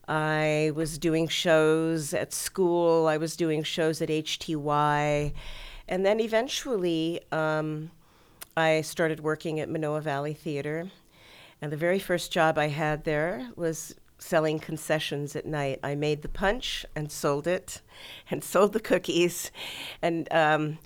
I 0.08 0.72
was 0.76 1.00
doing 1.00 1.28
shows 1.28 2.14
at 2.14 2.34
school. 2.34 3.08
I 3.08 3.18
was 3.18 3.36
doing 3.36 3.64
shows 3.64 4.00
at 4.00 4.10
HTY. 4.10 5.34
And 5.88 6.06
then 6.06 6.20
eventually, 6.20 7.20
um, 7.32 7.90
I 8.56 8.82
started 8.82 9.22
working 9.22 9.60
at 9.60 9.70
Manoa 9.70 10.02
Valley 10.02 10.36
Theater. 10.36 10.92
And 11.64 11.72
the 11.72 11.78
very 11.78 11.98
first 11.98 12.32
job 12.32 12.60
I 12.60 12.68
had 12.68 13.06
there 13.06 13.50
was 13.56 13.96
selling 14.18 14.60
concessions 14.60 15.36
at 15.36 15.46
night. 15.46 15.80
I 15.84 15.96
made 15.96 16.22
the 16.22 16.30
punch 16.30 16.86
and 16.96 17.12
sold 17.12 17.48
it 17.48 17.82
and 18.32 18.44
sold 18.44 18.74
the 18.74 18.80
cookies. 18.80 19.52
And 20.02 20.32
um, 20.32 20.80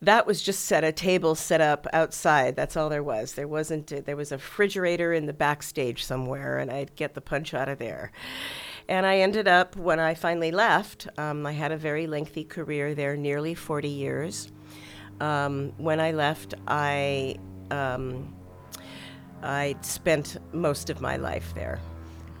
that 0.00 0.26
was 0.26 0.42
just 0.42 0.64
set 0.64 0.84
a 0.84 0.92
table 0.92 1.34
set 1.34 1.60
up 1.60 1.86
outside. 1.92 2.56
That's 2.56 2.76
all 2.76 2.88
there 2.88 3.02
was. 3.02 3.32
There 3.32 3.48
wasn't, 3.48 3.90
a, 3.92 4.00
there 4.02 4.16
was 4.16 4.32
a 4.32 4.36
refrigerator 4.36 5.12
in 5.12 5.26
the 5.26 5.32
backstage 5.32 6.04
somewhere, 6.04 6.58
and 6.58 6.70
I'd 6.70 6.94
get 6.94 7.14
the 7.14 7.20
punch 7.20 7.52
out 7.52 7.68
of 7.68 7.78
there. 7.78 8.12
And 8.88 9.04
I 9.04 9.18
ended 9.18 9.48
up, 9.48 9.76
when 9.76 10.00
I 10.00 10.14
finally 10.14 10.50
left, 10.50 11.08
um, 11.18 11.44
I 11.44 11.52
had 11.52 11.72
a 11.72 11.76
very 11.76 12.06
lengthy 12.06 12.44
career 12.44 12.94
there, 12.94 13.16
nearly 13.16 13.54
40 13.54 13.88
years. 13.88 14.50
Um, 15.20 15.72
when 15.78 16.00
I 16.00 16.12
left, 16.12 16.54
I 16.66 17.36
um, 17.70 18.34
I 19.42 19.76
spent 19.82 20.36
most 20.52 20.90
of 20.90 21.00
my 21.00 21.16
life 21.16 21.52
there. 21.54 21.80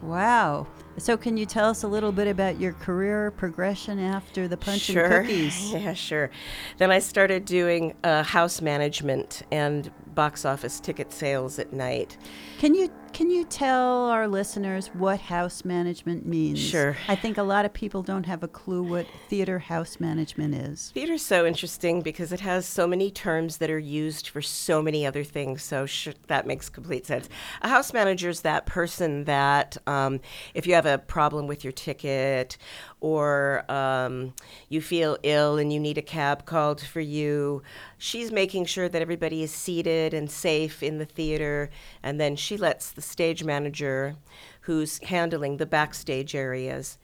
Wow. 0.02 0.66
So 0.98 1.16
can 1.16 1.36
you 1.36 1.46
tell 1.46 1.70
us 1.70 1.82
a 1.82 1.88
little 1.88 2.12
bit 2.12 2.26
about 2.26 2.60
your 2.60 2.72
career 2.72 3.30
progression 3.30 3.98
after 3.98 4.48
the 4.48 4.56
punch 4.56 4.82
sure. 4.82 5.04
and 5.04 5.26
cookies? 5.26 5.72
Yeah, 5.78 5.92
sure. 5.94 6.30
Then 6.78 6.90
I 6.90 6.98
started 6.98 7.44
doing 7.44 7.94
uh, 8.02 8.22
house 8.22 8.60
management 8.60 9.42
and 9.52 9.90
box 10.14 10.44
office 10.44 10.80
ticket 10.80 11.12
sales 11.12 11.58
at 11.58 11.72
night. 11.72 12.16
Can 12.58 12.74
you 12.74 12.90
can 13.12 13.30
you 13.30 13.44
tell 13.44 14.10
our 14.10 14.28
listeners 14.28 14.88
what 14.88 15.18
house 15.20 15.64
management 15.64 16.26
means? 16.26 16.58
Sure. 16.58 16.96
I 17.08 17.16
think 17.16 17.38
a 17.38 17.42
lot 17.42 17.64
of 17.64 17.72
people 17.72 18.02
don't 18.02 18.26
have 18.26 18.42
a 18.42 18.48
clue 18.48 18.82
what 18.82 19.06
theater 19.28 19.58
house 19.58 19.98
management 19.98 20.54
is. 20.54 20.90
Theater's 20.94 21.24
so 21.24 21.46
interesting 21.46 22.02
because 22.02 22.32
it 22.32 22.40
has 22.40 22.66
so 22.66 22.86
many 22.86 23.10
terms 23.10 23.56
that 23.58 23.70
are 23.70 23.78
used 23.78 24.28
for 24.28 24.42
so 24.42 24.82
many 24.82 25.06
other 25.06 25.24
things. 25.24 25.62
So 25.62 25.86
sh- 25.86 26.08
that 26.26 26.46
makes 26.46 26.68
complete 26.68 27.06
sense. 27.06 27.28
A 27.62 27.68
house 27.68 27.92
manager 27.92 28.28
is 28.28 28.42
that 28.42 28.66
person 28.66 29.24
that, 29.24 29.76
um, 29.86 30.20
if 30.54 30.66
you 30.66 30.74
have 30.74 30.86
a 30.88 30.98
problem 30.98 31.46
with 31.46 31.62
your 31.62 31.72
ticket 31.72 32.56
or 33.00 33.64
um, 33.70 34.34
you 34.68 34.80
feel 34.80 35.16
ill 35.22 35.58
and 35.58 35.72
you 35.72 35.78
need 35.78 35.98
a 35.98 36.02
cab 36.02 36.44
called 36.46 36.80
for 36.80 37.00
you, 37.00 37.62
she's 37.98 38.32
making 38.32 38.64
sure 38.64 38.88
that 38.88 39.02
everybody 39.02 39.42
is 39.44 39.52
seated 39.52 40.12
and 40.12 40.28
safe 40.30 40.82
in 40.82 40.98
the 40.98 41.04
theater. 41.04 41.70
And 42.02 42.20
then 42.20 42.34
she 42.34 42.56
lets 42.56 42.90
the 42.90 43.02
stage 43.02 43.44
manager, 43.44 44.16
who's 44.62 44.98
handling 45.04 45.58
the 45.58 45.66
backstage 45.66 46.34
areas, 46.34 46.98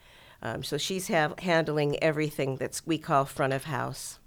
um, 0.44 0.62
so 0.62 0.76
she's 0.76 1.08
ha- 1.08 1.32
handling 1.38 2.00
everything 2.02 2.56
that's 2.56 2.86
we 2.86 2.98
call 2.98 3.24
front 3.24 3.54
of 3.54 3.64
house. 3.64 4.18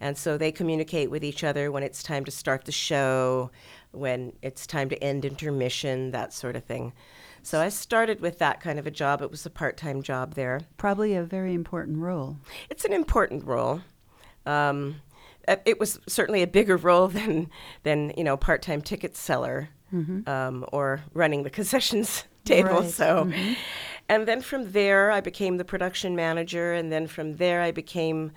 And 0.00 0.16
so 0.16 0.38
they 0.38 0.50
communicate 0.50 1.10
with 1.10 1.22
each 1.22 1.44
other 1.44 1.70
when 1.70 1.82
it's 1.82 2.02
time 2.02 2.24
to 2.24 2.30
start 2.30 2.64
the 2.64 2.72
show, 2.72 3.50
when 3.90 4.32
it's 4.42 4.66
time 4.66 4.88
to 4.88 5.04
end 5.04 5.24
intermission, 5.24 6.12
that 6.12 6.32
sort 6.32 6.56
of 6.56 6.64
thing. 6.64 6.92
So 7.42 7.60
I 7.60 7.68
started 7.68 8.20
with 8.20 8.38
that 8.38 8.60
kind 8.60 8.78
of 8.78 8.86
a 8.86 8.90
job. 8.90 9.22
It 9.22 9.30
was 9.30 9.46
a 9.46 9.50
part 9.50 9.76
time 9.76 10.02
job 10.02 10.34
there. 10.34 10.60
Probably 10.76 11.14
a 11.14 11.22
very 11.22 11.54
important 11.54 11.98
role. 11.98 12.36
It's 12.70 12.84
an 12.84 12.92
important 12.92 13.44
role. 13.44 13.82
Um, 14.46 15.02
it 15.46 15.62
it 15.64 15.80
was 15.80 15.98
certainly 16.06 16.42
a 16.42 16.46
bigger 16.46 16.76
role 16.88 17.08
than, 17.08 17.50
than 17.82 18.12
you 18.16 18.24
know, 18.24 18.36
part 18.36 18.62
time 18.62 18.82
ticket 18.82 19.16
seller 19.16 19.70
um, 20.26 20.64
or 20.72 21.02
running 21.14 21.42
the 21.42 21.50
concessions 21.58 22.24
table. 22.44 22.80
Right. 22.80 22.90
So, 22.90 23.30
and 24.08 24.26
then 24.26 24.40
from 24.40 24.72
there, 24.72 25.10
I 25.10 25.20
became 25.20 25.56
the 25.56 25.64
production 25.64 26.16
manager, 26.16 26.72
and 26.72 26.90
then 26.92 27.06
from 27.06 27.36
there, 27.36 27.60
I 27.62 27.70
became 27.70 28.32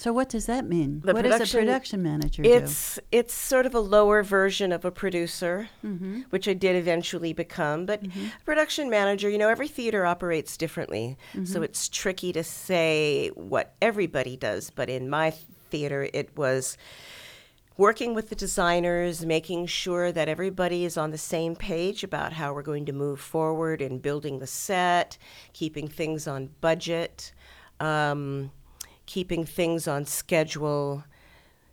So 0.00 0.14
what 0.14 0.30
does 0.30 0.46
that 0.46 0.64
mean? 0.66 1.02
The 1.04 1.12
what 1.12 1.24
does 1.24 1.34
a 1.34 1.58
production- 1.58 2.02
manager 2.02 2.42
It's 2.42 2.98
it's 3.12 3.34
sort 3.34 3.66
of 3.66 3.74
a 3.74 3.80
lower 3.80 4.22
version 4.22 4.72
of 4.72 4.82
a 4.86 4.90
producer, 4.90 5.68
Mm-hmm. 5.84 6.22
which 6.30 6.48
I 6.48 6.54
did 6.54 6.74
eventually 6.74 7.34
become. 7.34 7.84
But 7.84 8.00
production 8.46 8.88
manager, 8.88 9.28
you 9.28 9.36
know, 9.36 9.50
every 9.50 9.68
theater 9.68 10.06
operates 10.06 10.56
differently, 10.56 11.18
Mm-hmm. 11.34 11.44
so 11.44 11.60
it's 11.60 11.86
tricky 11.90 12.32
to 12.32 12.42
say 12.42 13.28
what 13.34 13.74
everybody 13.82 14.38
does. 14.38 14.70
But 14.70 14.88
in 14.88 15.10
my 15.10 15.32
theater, 15.70 16.08
it 16.14 16.34
was 16.34 16.78
working 17.76 18.14
with 18.14 18.30
the 18.30 18.36
designers, 18.46 19.26
making 19.26 19.66
sure 19.66 20.12
that 20.12 20.28
everybody 20.30 20.86
is 20.86 20.96
on 20.96 21.10
the 21.10 21.18
same 21.18 21.54
page 21.54 22.02
about 22.02 22.32
how 22.32 22.54
we're 22.54 22.62
going 22.72 22.86
to 22.86 22.92
move 22.94 23.20
forward 23.20 23.82
in 23.82 23.98
building 23.98 24.38
the 24.38 24.46
set, 24.46 25.18
keeping 25.52 25.88
things 25.88 26.26
on 26.26 26.48
budget, 26.62 27.32
um, 27.80 28.50
keeping 29.10 29.44
things 29.44 29.88
on 29.88 30.04
schedule. 30.04 31.02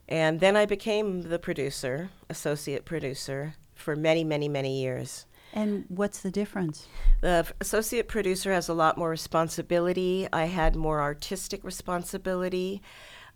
And 0.09 0.39
then 0.39 0.55
I 0.57 0.65
became 0.65 1.21
the 1.21 1.37
producer, 1.37 2.09
associate 2.31 2.83
producer, 2.83 3.53
for 3.75 3.95
many, 3.95 4.23
many, 4.23 4.49
many 4.49 4.81
years. 4.81 5.27
And 5.53 5.85
what's 5.87 6.21
the 6.21 6.31
difference? 6.31 6.87
The 7.21 7.45
associate 7.61 8.07
producer 8.07 8.51
has 8.53 8.67
a 8.69 8.73
lot 8.73 8.97
more 8.97 9.11
responsibility. 9.11 10.27
I 10.33 10.45
had 10.45 10.75
more 10.75 10.99
artistic 10.99 11.63
responsibility. 11.63 12.81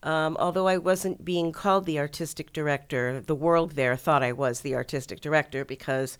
Um, 0.02 0.36
although 0.40 0.68
I 0.68 0.78
wasn't 0.78 1.24
being 1.24 1.52
called 1.52 1.86
the 1.86 2.00
artistic 2.00 2.54
director, 2.54 3.22
the 3.22 3.36
world 3.36 3.74
there 3.74 3.96
thought 3.96 4.24
I 4.24 4.32
was 4.32 4.62
the 4.62 4.74
artistic 4.74 5.22
director 5.22 5.64
because 5.64 6.18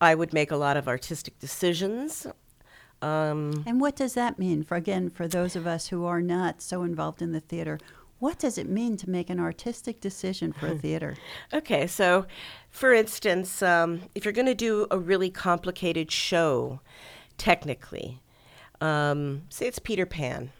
I 0.00 0.14
would 0.14 0.32
make 0.32 0.52
a 0.52 0.56
lot 0.56 0.76
of 0.76 0.86
artistic 0.86 1.40
decisions. 1.40 2.28
Um, 3.00 3.64
And 3.66 3.80
what 3.80 3.96
does 3.96 4.14
that 4.14 4.38
mean 4.38 4.62
for 4.64 4.76
again 4.76 5.10
for 5.10 5.28
those 5.28 5.54
of 5.54 5.66
us 5.66 5.88
who 5.88 6.04
are 6.04 6.20
not 6.20 6.60
so 6.60 6.82
involved 6.82 7.22
in 7.22 7.32
the 7.32 7.40
theater? 7.40 7.78
What 8.18 8.38
does 8.40 8.58
it 8.58 8.68
mean 8.68 8.96
to 8.96 9.08
make 9.08 9.30
an 9.30 9.38
artistic 9.38 10.00
decision 10.00 10.52
for 10.52 10.66
a 10.66 10.74
theater? 10.84 11.16
Okay, 11.52 11.86
so 11.86 12.26
for 12.70 12.92
instance, 12.92 13.62
um, 13.62 14.02
if 14.14 14.24
you're 14.24 14.32
going 14.32 14.46
to 14.46 14.54
do 14.54 14.86
a 14.90 14.98
really 14.98 15.30
complicated 15.30 16.10
show, 16.10 16.80
technically, 17.36 18.20
um, 18.80 19.42
say 19.48 19.66
it's 19.66 19.78
Peter 19.78 20.06
Pan, 20.06 20.50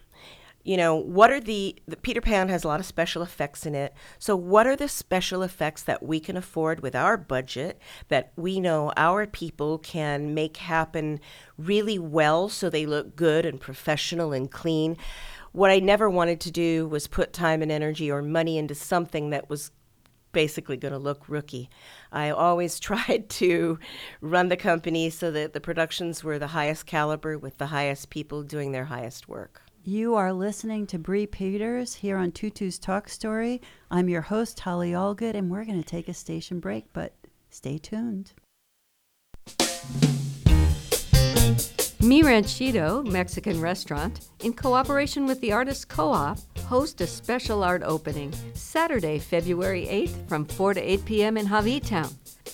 you 0.69 0.77
know, 0.77 0.95
what 0.95 1.31
are 1.31 1.39
the, 1.39 1.75
the 1.87 1.97
Peter 1.97 2.21
Pan 2.21 2.47
has 2.49 2.63
a 2.63 2.67
lot 2.67 2.79
of 2.79 2.85
special 2.85 3.23
effects 3.23 3.65
in 3.65 3.73
it. 3.73 3.91
So, 4.19 4.35
what 4.35 4.67
are 4.67 4.75
the 4.75 4.87
special 4.87 5.41
effects 5.41 5.81
that 5.81 6.03
we 6.03 6.19
can 6.19 6.37
afford 6.37 6.81
with 6.81 6.95
our 6.95 7.17
budget 7.17 7.81
that 8.09 8.31
we 8.35 8.59
know 8.59 8.93
our 8.95 9.25
people 9.25 9.79
can 9.79 10.35
make 10.35 10.57
happen 10.57 11.21
really 11.57 11.97
well 11.97 12.49
so 12.49 12.69
they 12.69 12.85
look 12.85 13.15
good 13.15 13.47
and 13.47 13.59
professional 13.59 14.31
and 14.31 14.51
clean? 14.51 14.95
What 15.53 15.71
I 15.71 15.79
never 15.79 16.07
wanted 16.07 16.39
to 16.41 16.51
do 16.51 16.87
was 16.87 17.07
put 17.07 17.33
time 17.33 17.63
and 17.63 17.71
energy 17.71 18.11
or 18.11 18.21
money 18.21 18.59
into 18.59 18.75
something 18.75 19.31
that 19.31 19.49
was 19.49 19.71
basically 20.33 20.77
going 20.77 20.91
to 20.91 20.99
look 20.99 21.27
rookie. 21.27 21.71
I 22.11 22.29
always 22.29 22.79
tried 22.79 23.27
to 23.29 23.79
run 24.21 24.49
the 24.49 24.55
company 24.55 25.09
so 25.09 25.31
that 25.31 25.53
the 25.53 25.61
productions 25.61 26.23
were 26.23 26.37
the 26.37 26.45
highest 26.49 26.85
caliber 26.85 27.39
with 27.39 27.57
the 27.57 27.65
highest 27.65 28.11
people 28.11 28.43
doing 28.43 28.71
their 28.71 28.85
highest 28.85 29.27
work. 29.27 29.63
You 29.83 30.15
are 30.15 30.33
listening 30.33 30.87
to 30.87 30.99
Bree 30.99 31.25
Peters 31.25 31.95
here 31.95 32.17
on 32.17 32.33
Tutu's 32.33 32.77
Talk 32.77 33.07
Story. 33.07 33.61
I'm 33.89 34.09
your 34.09 34.23
host, 34.23 34.59
Holly 34.59 34.91
Allgood, 34.91 35.35
and 35.35 35.49
we're 35.49 35.63
going 35.63 35.81
to 35.81 35.87
take 35.87 36.09
a 36.09 36.13
station 36.13 36.59
break, 36.59 36.91
but 36.91 37.13
stay 37.49 37.77
tuned. 37.77 38.33
Mi 42.01 42.23
Ranchito 42.23 43.03
Mexican 43.03 43.59
Restaurant, 43.59 44.29
in 44.39 44.53
cooperation 44.53 45.25
with 45.25 45.41
the 45.41 45.51
Artists 45.51 45.83
Co 45.83 46.13
op, 46.13 46.39
host 46.59 47.01
a 47.01 47.07
special 47.07 47.61
art 47.61 47.81
opening 47.83 48.33
Saturday, 48.53 49.19
February 49.19 49.85
8th 49.85 50.29
from 50.29 50.45
4 50.45 50.75
to 50.75 50.81
8 50.81 51.03
p.m. 51.03 51.35
in 51.35 51.45
Hawi 51.45 51.81
town. 51.81 52.09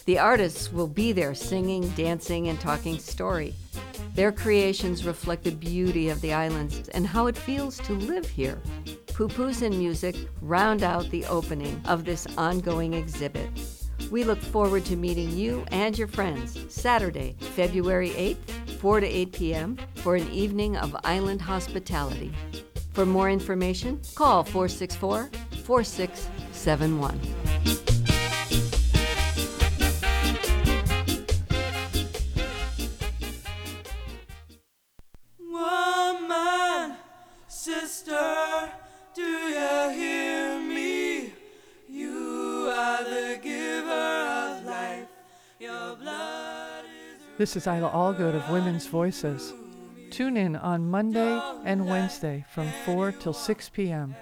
The 0.06 0.18
artists 0.18 0.74
will 0.74 0.88
be 0.88 1.12
there 1.12 1.36
singing, 1.36 1.88
dancing, 1.90 2.48
and 2.48 2.60
talking 2.60 2.98
story. 2.98 3.54
Their 4.16 4.32
creations 4.32 5.06
reflect 5.06 5.44
the 5.44 5.52
beauty 5.52 6.10
of 6.10 6.22
the 6.22 6.34
islands 6.34 6.90
and 6.90 7.06
how 7.06 7.28
it 7.28 7.38
feels 7.38 7.78
to 7.82 7.94
live 7.94 8.28
here. 8.28 8.60
Pupus 9.14 9.62
and 9.62 9.78
music 9.78 10.16
round 10.42 10.82
out 10.82 11.08
the 11.12 11.26
opening 11.26 11.80
of 11.86 12.04
this 12.04 12.26
ongoing 12.36 12.96
exhibit. 12.96 13.50
We 14.12 14.24
look 14.24 14.40
forward 14.40 14.86
to 14.86 14.96
meeting 14.96 15.32
you 15.32 15.66
and 15.72 15.98
your 15.98 16.08
friends 16.08 16.60
Saturday, 16.70 17.36
February 17.40 18.10
8th 18.10 18.66
4 18.86 19.00
to 19.00 19.08
8 19.08 19.32
p.m. 19.32 19.78
for 19.96 20.16
an 20.16 20.32
evening 20.32 20.78
of 20.78 20.96
island 21.04 21.42
hospitality. 21.42 22.32
For 22.94 23.06
more 23.06 23.30
information, 23.30 24.00
call 24.14 24.44
464 24.44 25.30
4671. 25.64 27.95
This 47.46 47.58
is 47.58 47.68
Isla 47.68 47.92
Allgood 47.92 48.34
of 48.34 48.50
Women's 48.50 48.88
Voices. 48.88 49.54
Tune 50.10 50.36
in 50.36 50.56
on 50.56 50.90
Monday 50.90 51.40
and 51.64 51.86
Wednesday 51.86 52.44
from 52.50 52.68
4 52.86 53.12
till 53.12 53.34
6 53.34 53.70
p.m. 53.70 54.16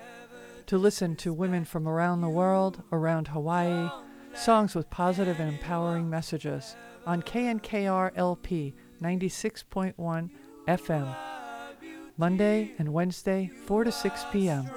to 0.66 0.78
listen 0.78 1.16
to 1.16 1.32
women 1.32 1.64
from 1.64 1.88
around 1.88 2.20
the 2.20 2.28
world, 2.28 2.84
around 2.92 3.30
Hawaii, 3.30 3.90
songs 4.36 4.76
with 4.76 4.90
positive 4.90 5.40
and 5.40 5.54
empowering 5.54 6.10
messages 6.10 6.76
on 7.06 7.22
KNKR 7.22 8.12
LP 8.18 8.76
96.1 9.02 10.30
FM. 10.68 11.16
Monday 12.18 12.74
and 12.78 12.92
Wednesday, 12.92 13.50
4 13.66 13.86
to 13.86 13.92
6 13.94 14.26
p.m. 14.34 14.70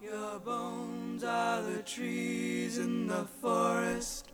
Your 0.00 0.38
bones 0.38 1.22
are 1.22 1.60
the 1.60 1.82
trees 1.82 2.78
in 2.78 3.06
the 3.06 3.26
forest. 3.26 4.33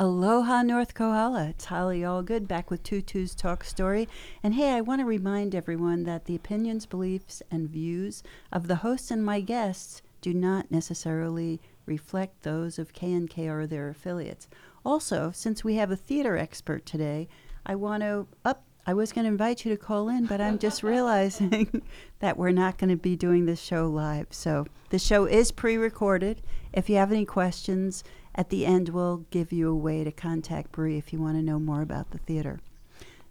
Aloha, 0.00 0.62
North 0.62 0.94
Kohala. 0.94 1.48
It's 1.48 1.64
Holly 1.64 2.02
Allgood 2.02 2.46
back 2.46 2.70
with 2.70 2.84
Tutu's 2.84 3.34
Talk 3.34 3.64
Story. 3.64 4.08
And 4.44 4.54
hey, 4.54 4.70
I 4.70 4.80
want 4.80 5.00
to 5.00 5.04
remind 5.04 5.56
everyone 5.56 6.04
that 6.04 6.26
the 6.26 6.36
opinions, 6.36 6.86
beliefs, 6.86 7.42
and 7.50 7.68
views 7.68 8.22
of 8.52 8.68
the 8.68 8.76
hosts 8.76 9.10
and 9.10 9.24
my 9.24 9.40
guests 9.40 10.02
do 10.20 10.32
not 10.32 10.70
necessarily 10.70 11.60
reflect 11.84 12.44
those 12.44 12.78
of 12.78 12.92
KNKR 12.92 13.68
their 13.68 13.88
affiliates. 13.88 14.46
Also, 14.84 15.32
since 15.34 15.64
we 15.64 15.74
have 15.74 15.90
a 15.90 15.96
theater 15.96 16.36
expert 16.36 16.86
today, 16.86 17.26
I 17.66 17.74
want 17.74 18.04
to 18.04 18.28
up. 18.44 18.62
I 18.86 18.94
was 18.94 19.12
going 19.12 19.24
to 19.24 19.32
invite 19.32 19.64
you 19.64 19.72
to 19.72 19.76
call 19.76 20.08
in, 20.08 20.26
but 20.26 20.40
I'm 20.40 20.60
just 20.60 20.82
realizing 20.84 21.82
that 22.20 22.36
we're 22.38 22.52
not 22.52 22.78
going 22.78 22.90
to 22.90 22.96
be 22.96 23.16
doing 23.16 23.46
this 23.46 23.60
show 23.60 23.88
live. 23.88 24.28
So 24.30 24.64
the 24.90 24.98
show 25.00 25.24
is 25.24 25.50
pre-recorded. 25.50 26.40
If 26.72 26.88
you 26.88 26.96
have 26.96 27.10
any 27.10 27.24
questions, 27.24 28.04
at 28.38 28.50
the 28.50 28.64
end 28.64 28.90
we'll 28.90 29.26
give 29.30 29.52
you 29.52 29.68
a 29.68 29.74
way 29.74 30.04
to 30.04 30.12
contact 30.12 30.70
Bree 30.70 30.96
if 30.96 31.12
you 31.12 31.20
want 31.20 31.36
to 31.36 31.42
know 31.42 31.58
more 31.58 31.82
about 31.82 32.12
the 32.12 32.18
theater. 32.18 32.60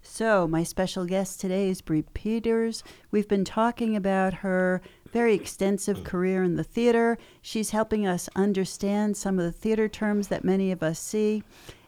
So, 0.02 0.46
my 0.46 0.62
special 0.62 1.06
guest 1.06 1.40
today 1.40 1.68
is 1.70 1.80
Bree 1.80 2.04
Peters. 2.14 2.84
We've 3.10 3.26
been 3.26 3.44
talking 3.44 3.96
about 3.96 4.34
her 4.34 4.80
very 5.10 5.34
extensive 5.34 6.04
career 6.04 6.42
in 6.42 6.56
the 6.56 6.62
theater. 6.62 7.18
She's 7.40 7.70
helping 7.70 8.06
us 8.06 8.28
understand 8.36 9.16
some 9.16 9.38
of 9.38 9.44
the 9.44 9.52
theater 9.52 9.88
terms 9.88 10.28
that 10.28 10.44
many 10.44 10.70
of 10.70 10.82
us 10.82 11.00
see. 11.00 11.42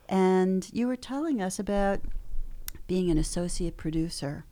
And 0.08 0.68
you 0.72 0.86
were 0.86 0.96
telling 0.96 1.40
us 1.40 1.58
about 1.58 2.00
being 2.86 3.10
an 3.10 3.18
associate 3.18 3.76
producer. 3.76 4.44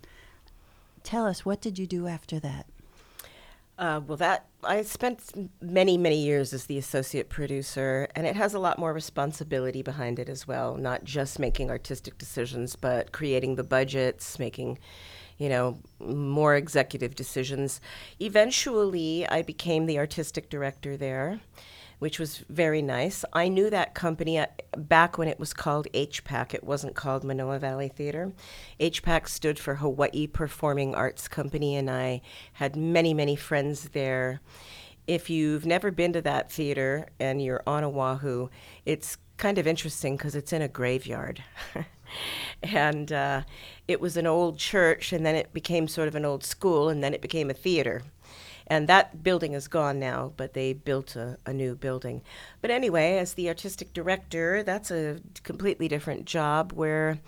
Tell 1.02 1.26
us, 1.26 1.44
what 1.44 1.60
did 1.60 1.78
you 1.78 1.86
do 1.86 2.06
after 2.06 2.38
that? 2.40 2.66
Uh, 3.78 4.00
well, 4.06 4.18
that 4.18 4.47
I 4.64 4.82
spent 4.82 5.50
many, 5.60 5.96
many 5.96 6.18
years 6.18 6.52
as 6.52 6.66
the 6.66 6.78
associate 6.78 7.28
producer, 7.28 8.08
and 8.16 8.26
it 8.26 8.34
has 8.34 8.54
a 8.54 8.58
lot 8.58 8.78
more 8.78 8.92
responsibility 8.92 9.82
behind 9.82 10.18
it 10.18 10.28
as 10.28 10.48
well. 10.48 10.76
Not 10.76 11.04
just 11.04 11.38
making 11.38 11.70
artistic 11.70 12.18
decisions, 12.18 12.74
but 12.74 13.12
creating 13.12 13.54
the 13.54 13.62
budgets, 13.62 14.38
making, 14.38 14.78
you 15.36 15.48
know, 15.48 15.78
more 16.00 16.56
executive 16.56 17.14
decisions. 17.14 17.80
Eventually, 18.18 19.28
I 19.28 19.42
became 19.42 19.86
the 19.86 19.98
artistic 19.98 20.50
director 20.50 20.96
there, 20.96 21.40
which 21.98 22.18
was 22.18 22.44
very 22.48 22.82
nice. 22.82 23.24
I 23.32 23.48
knew 23.48 23.70
that 23.70 23.94
company 23.94 24.44
back 24.76 25.18
when 25.18 25.28
it 25.28 25.40
was 25.40 25.52
called 25.52 25.88
HPAC. 25.92 26.54
It 26.54 26.64
wasn't 26.64 26.94
called 26.94 27.24
Manoa 27.24 27.58
Valley 27.58 27.88
Theater. 27.88 28.32
HPAC 28.78 29.28
stood 29.28 29.58
for 29.58 29.76
Hawaii 29.76 30.26
Performing 30.26 30.94
Arts 30.94 31.28
Company, 31.28 31.76
and 31.76 31.90
I 31.90 32.22
had 32.54 32.76
many, 32.76 33.14
many 33.14 33.36
friends 33.36 33.90
there. 33.90 34.40
If 35.06 35.30
you've 35.30 35.66
never 35.66 35.90
been 35.90 36.12
to 36.12 36.22
that 36.22 36.52
theater 36.52 37.08
and 37.18 37.42
you're 37.42 37.62
on 37.66 37.82
Oahu, 37.82 38.48
it's 38.84 39.16
kind 39.38 39.58
of 39.58 39.66
interesting 39.66 40.16
because 40.16 40.34
it's 40.34 40.52
in 40.52 40.62
a 40.62 40.68
graveyard. 40.68 41.42
and 42.62 43.10
uh, 43.12 43.42
it 43.86 44.00
was 44.00 44.16
an 44.16 44.26
old 44.26 44.58
church, 44.58 45.12
and 45.12 45.24
then 45.24 45.34
it 45.34 45.52
became 45.52 45.88
sort 45.88 46.08
of 46.08 46.14
an 46.14 46.24
old 46.24 46.44
school, 46.44 46.88
and 46.88 47.02
then 47.02 47.14
it 47.14 47.22
became 47.22 47.50
a 47.50 47.54
theater. 47.54 48.02
And 48.68 48.88
that 48.88 49.22
building 49.22 49.54
is 49.54 49.66
gone 49.66 49.98
now, 49.98 50.32
but 50.36 50.54
they 50.54 50.72
built 50.72 51.16
a, 51.16 51.38
a 51.46 51.52
new 51.52 51.74
building. 51.74 52.22
But 52.60 52.70
anyway, 52.70 53.18
as 53.18 53.34
the 53.34 53.48
artistic 53.48 53.92
director, 53.92 54.62
that's 54.62 54.90
a 54.90 55.20
completely 55.42 55.88
different 55.88 56.26
job 56.26 56.72
where 56.72 57.18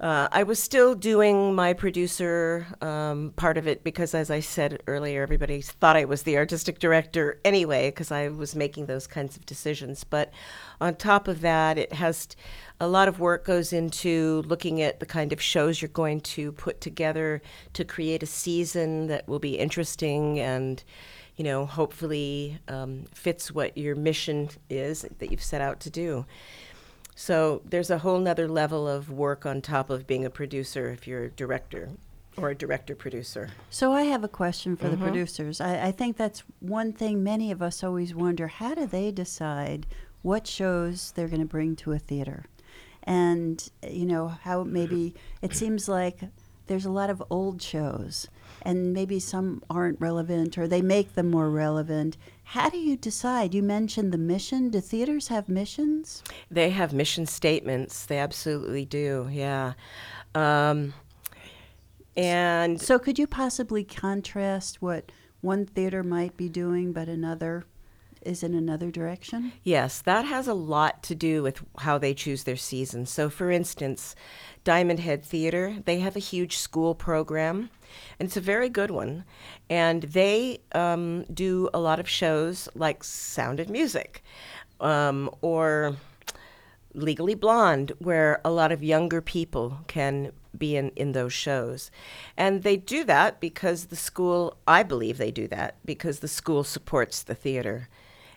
uh, 0.00 0.28
I 0.32 0.42
was 0.42 0.60
still 0.60 0.94
doing 0.94 1.54
my 1.54 1.72
producer 1.72 2.66
um, 2.80 3.32
part 3.36 3.56
of 3.56 3.68
it 3.68 3.84
because, 3.84 4.12
as 4.12 4.28
I 4.28 4.40
said 4.40 4.82
earlier, 4.88 5.22
everybody 5.22 5.62
thought 5.62 5.96
I 5.96 6.04
was 6.04 6.24
the 6.24 6.36
artistic 6.36 6.80
director 6.80 7.40
anyway 7.44 7.88
because 7.88 8.10
I 8.10 8.28
was 8.28 8.56
making 8.56 8.86
those 8.86 9.06
kinds 9.06 9.36
of 9.36 9.46
decisions. 9.46 10.02
But 10.02 10.32
on 10.80 10.96
top 10.96 11.28
of 11.28 11.42
that, 11.42 11.78
it 11.78 11.92
has 11.92 12.26
t- 12.26 12.36
a 12.80 12.88
lot 12.88 13.08
of 13.08 13.20
work 13.20 13.44
goes 13.44 13.72
into 13.72 14.42
looking 14.46 14.82
at 14.82 15.00
the 15.00 15.06
kind 15.06 15.32
of 15.32 15.40
shows 15.40 15.80
you're 15.80 15.88
going 15.88 16.20
to 16.20 16.52
put 16.52 16.80
together 16.80 17.40
to 17.72 17.84
create 17.84 18.22
a 18.22 18.26
season 18.26 19.06
that 19.06 19.28
will 19.28 19.38
be 19.38 19.58
interesting 19.58 20.38
and 20.38 20.82
you 21.36 21.44
know 21.44 21.66
hopefully 21.66 22.58
um, 22.68 23.04
fits 23.12 23.52
what 23.52 23.76
your 23.78 23.94
mission 23.94 24.48
is 24.68 25.06
that 25.18 25.30
you've 25.30 25.42
set 25.42 25.60
out 25.60 25.80
to 25.80 25.90
do 25.90 26.26
so 27.14 27.62
there's 27.64 27.90
a 27.90 27.98
whole 27.98 28.18
nother 28.18 28.48
level 28.48 28.88
of 28.88 29.10
work 29.10 29.46
on 29.46 29.60
top 29.60 29.88
of 29.88 30.06
being 30.06 30.24
a 30.24 30.30
producer 30.30 30.90
if 30.90 31.06
you're 31.06 31.24
a 31.24 31.30
director 31.30 31.90
or 32.36 32.50
a 32.50 32.54
director 32.54 32.96
producer. 32.96 33.50
So 33.70 33.92
I 33.92 34.02
have 34.02 34.24
a 34.24 34.28
question 34.28 34.76
for 34.76 34.88
the 34.88 34.96
producers. 34.96 35.60
I, 35.60 35.86
I 35.86 35.92
think 35.92 36.16
that's 36.16 36.42
one 36.58 36.92
thing 36.92 37.22
many 37.22 37.52
of 37.52 37.62
us 37.62 37.84
always 37.84 38.14
wonder: 38.14 38.48
how 38.48 38.74
do 38.74 38.86
they 38.86 39.12
decide 39.12 39.86
what 40.22 40.46
shows 40.46 41.12
they're 41.12 41.28
going 41.28 41.40
to 41.42 41.46
bring 41.46 41.76
to 41.76 41.92
a 41.92 41.98
theater? 41.98 42.46
And 43.04 43.68
you 43.86 44.06
know 44.06 44.28
how 44.28 44.64
maybe 44.64 45.14
it 45.42 45.54
seems 45.54 45.88
like 45.88 46.20
there's 46.66 46.86
a 46.86 46.90
lot 46.90 47.10
of 47.10 47.22
old 47.28 47.60
shows, 47.60 48.26
and 48.62 48.94
maybe 48.94 49.20
some 49.20 49.62
aren't 49.68 50.00
relevant, 50.00 50.56
or 50.56 50.66
they 50.66 50.80
make 50.80 51.14
them 51.14 51.30
more 51.30 51.50
relevant. 51.50 52.16
How 52.44 52.70
do 52.70 52.78
you 52.78 52.96
decide? 52.96 53.54
You 53.54 53.62
mentioned 53.62 54.12
the 54.12 54.18
mission. 54.18 54.70
Do 54.70 54.80
theaters 54.80 55.28
have 55.28 55.48
missions? 55.48 56.22
They 56.50 56.70
have 56.70 56.94
mission 56.94 57.26
statements. 57.26 58.06
They 58.06 58.18
absolutely 58.18 58.86
do. 58.86 59.28
Yeah. 59.30 59.74
Um, 60.34 60.94
and 62.16 62.80
So 62.80 62.98
could 62.98 63.18
you 63.18 63.26
possibly 63.26 63.84
contrast 63.84 64.80
what 64.80 65.12
one 65.40 65.66
theater 65.66 66.02
might 66.02 66.36
be 66.36 66.48
doing, 66.48 66.92
but 66.92 67.08
another 67.08 67.64
is 68.24 68.42
in 68.42 68.54
another 68.54 68.90
direction? 68.90 69.52
Yes, 69.62 70.00
that 70.02 70.24
has 70.24 70.48
a 70.48 70.54
lot 70.54 71.02
to 71.04 71.14
do 71.14 71.42
with 71.42 71.62
how 71.78 71.98
they 71.98 72.14
choose 72.14 72.44
their 72.44 72.56
seasons. 72.56 73.10
So, 73.10 73.30
for 73.30 73.50
instance, 73.50 74.14
Diamond 74.64 75.00
Head 75.00 75.24
Theater, 75.24 75.76
they 75.84 76.00
have 76.00 76.16
a 76.16 76.20
huge 76.20 76.56
school 76.56 76.94
program, 76.94 77.70
and 78.18 78.26
it's 78.26 78.36
a 78.36 78.40
very 78.40 78.68
good 78.68 78.90
one. 78.90 79.24
And 79.68 80.04
they 80.04 80.60
um, 80.72 81.24
do 81.24 81.68
a 81.74 81.78
lot 81.78 82.00
of 82.00 82.08
shows 82.08 82.68
like 82.74 83.04
Sound 83.04 83.60
and 83.60 83.70
Music 83.70 84.22
um, 84.80 85.30
or 85.42 85.96
Legally 86.94 87.34
Blonde, 87.34 87.92
where 87.98 88.40
a 88.44 88.50
lot 88.50 88.72
of 88.72 88.82
younger 88.82 89.20
people 89.20 89.80
can 89.86 90.32
be 90.56 90.76
in, 90.76 90.90
in 90.90 91.12
those 91.12 91.32
shows. 91.32 91.90
And 92.36 92.62
they 92.62 92.76
do 92.76 93.04
that 93.04 93.40
because 93.40 93.86
the 93.86 93.96
school, 93.96 94.56
I 94.66 94.82
believe 94.82 95.18
they 95.18 95.30
do 95.30 95.48
that 95.48 95.76
because 95.84 96.20
the 96.20 96.28
school 96.28 96.64
supports 96.64 97.22
the 97.22 97.34
theater. 97.34 97.88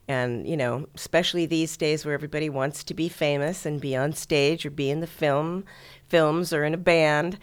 And, 0.08 0.48
you 0.48 0.56
know, 0.56 0.88
especially 0.96 1.46
these 1.46 1.76
days 1.76 2.06
where 2.06 2.14
everybody 2.14 2.50
wants 2.50 2.84
to 2.86 2.94
be 2.94 3.10
famous 3.10 3.66
and 3.66 3.82
be 3.82 3.96
on 3.96 4.14
stage 4.14 4.66
or 4.66 4.72
be 4.72 4.90
in 4.90 5.02
the 5.02 5.08
film, 5.08 5.66
films 6.08 6.54
or 6.54 6.64
in 6.64 6.74
a 6.74 6.78
band, 6.78 7.38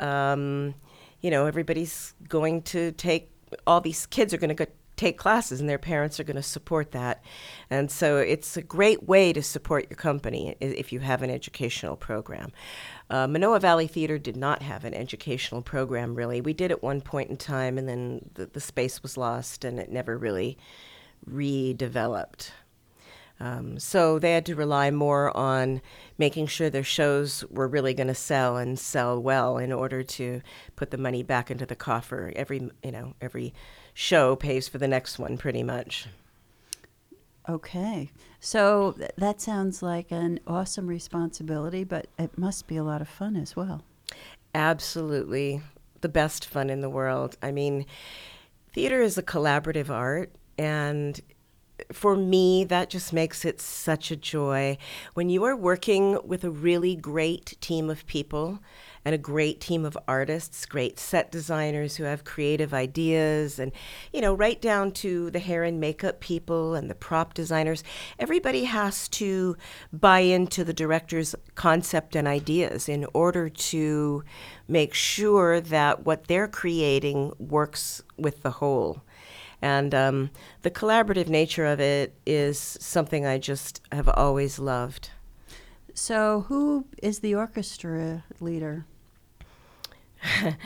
um, 0.00 0.74
you 1.20 1.30
know, 1.30 1.46
everybody's 1.46 2.14
going 2.28 2.62
to 2.62 2.92
take, 2.92 3.30
all 3.66 3.80
these 3.80 4.06
kids 4.06 4.34
are 4.34 4.38
going 4.38 4.54
to 4.54 4.66
go 4.66 4.66
take 4.96 5.18
classes 5.18 5.60
and 5.60 5.68
their 5.68 5.78
parents 5.78 6.20
are 6.20 6.24
going 6.24 6.36
to 6.36 6.42
support 6.42 6.92
that. 6.92 7.24
And 7.70 7.90
so 7.90 8.18
it's 8.18 8.56
a 8.56 8.62
great 8.62 9.08
way 9.08 9.32
to 9.32 9.42
support 9.42 9.86
your 9.90 9.96
company 9.96 10.54
if 10.60 10.92
you 10.92 11.00
have 11.00 11.22
an 11.22 11.30
educational 11.30 11.96
program. 11.96 12.52
Uh, 13.10 13.26
Manoa 13.26 13.58
Valley 13.58 13.86
Theater 13.86 14.18
did 14.18 14.36
not 14.36 14.62
have 14.62 14.84
an 14.84 14.94
educational 14.94 15.62
program 15.62 16.14
really. 16.14 16.40
We 16.40 16.52
did 16.52 16.70
at 16.70 16.82
one 16.82 17.00
point 17.00 17.30
in 17.30 17.36
time 17.36 17.78
and 17.78 17.88
then 17.88 18.30
the, 18.34 18.46
the 18.46 18.60
space 18.60 19.02
was 19.02 19.16
lost 19.16 19.64
and 19.64 19.78
it 19.78 19.90
never 19.90 20.16
really 20.16 20.58
redeveloped. 21.28 22.50
Um, 23.40 23.78
so 23.80 24.20
they 24.20 24.32
had 24.32 24.46
to 24.46 24.54
rely 24.54 24.92
more 24.92 25.36
on 25.36 25.82
making 26.16 26.46
sure 26.46 26.70
their 26.70 26.84
shows 26.84 27.44
were 27.50 27.66
really 27.66 27.92
going 27.92 28.06
to 28.06 28.14
sell 28.14 28.56
and 28.56 28.78
sell 28.78 29.20
well 29.20 29.58
in 29.58 29.72
order 29.72 30.04
to 30.04 30.42
put 30.76 30.92
the 30.92 30.96
money 30.96 31.24
back 31.24 31.50
into 31.50 31.66
the 31.66 31.74
coffer. 31.74 32.32
Every 32.36 32.70
you 32.84 32.92
know 32.92 33.14
every 33.20 33.52
show 33.94 34.36
pays 34.36 34.68
for 34.68 34.78
the 34.78 34.86
next 34.86 35.18
one 35.18 35.36
pretty 35.36 35.64
much. 35.64 36.06
Okay. 37.48 38.10
So 38.38 38.92
th- 38.92 39.10
that 39.16 39.40
sounds 39.40 39.82
like 39.82 40.12
an 40.12 40.38
awesome 40.46 40.86
responsibility, 40.86 41.82
but 41.82 42.06
it 42.18 42.38
must 42.38 42.68
be 42.68 42.76
a 42.76 42.84
lot 42.84 43.00
of 43.00 43.08
fun 43.08 43.34
as 43.34 43.56
well. 43.56 43.82
Absolutely 44.54 45.62
the 46.00 46.08
best 46.08 46.46
fun 46.46 46.70
in 46.70 46.80
the 46.80 46.90
world. 46.90 47.36
I 47.42 47.50
mean, 47.50 47.86
theater 48.72 49.00
is 49.00 49.18
a 49.18 49.22
collaborative 49.22 49.90
art 49.90 50.32
and 50.58 51.20
for 51.90 52.16
me, 52.16 52.64
that 52.64 52.90
just 52.90 53.12
makes 53.12 53.44
it 53.44 53.60
such 53.60 54.10
a 54.10 54.16
joy. 54.16 54.78
When 55.14 55.28
you 55.28 55.44
are 55.44 55.56
working 55.56 56.18
with 56.24 56.44
a 56.44 56.50
really 56.50 56.94
great 56.94 57.60
team 57.60 57.90
of 57.90 58.06
people 58.06 58.60
and 59.04 59.14
a 59.16 59.18
great 59.18 59.60
team 59.60 59.84
of 59.84 59.98
artists, 60.06 60.64
great 60.64 61.00
set 61.00 61.32
designers 61.32 61.96
who 61.96 62.04
have 62.04 62.22
creative 62.22 62.72
ideas, 62.72 63.58
and, 63.58 63.72
you 64.12 64.20
know, 64.20 64.32
right 64.32 64.62
down 64.62 64.92
to 64.92 65.28
the 65.30 65.40
hair 65.40 65.64
and 65.64 65.80
makeup 65.80 66.20
people 66.20 66.74
and 66.74 66.88
the 66.88 66.94
prop 66.94 67.34
designers, 67.34 67.82
everybody 68.18 68.64
has 68.64 69.08
to 69.08 69.56
buy 69.92 70.20
into 70.20 70.62
the 70.62 70.72
director's 70.72 71.34
concept 71.56 72.14
and 72.14 72.28
ideas 72.28 72.88
in 72.88 73.06
order 73.12 73.48
to 73.48 74.22
make 74.68 74.94
sure 74.94 75.60
that 75.60 76.06
what 76.06 76.28
they're 76.28 76.46
creating 76.46 77.32
works 77.38 78.02
with 78.16 78.42
the 78.42 78.52
whole. 78.52 79.02
And 79.62 79.94
um, 79.94 80.30
the 80.62 80.70
collaborative 80.70 81.28
nature 81.28 81.64
of 81.64 81.80
it 81.80 82.14
is 82.26 82.58
something 82.58 83.24
I 83.24 83.38
just 83.38 83.80
have 83.92 84.08
always 84.08 84.58
loved. 84.58 85.10
So, 85.94 86.46
who 86.48 86.86
is 87.00 87.20
the 87.20 87.36
orchestra 87.36 88.24
leader? 88.40 88.86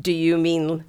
Do 0.00 0.12
you 0.12 0.38
mean 0.38 0.84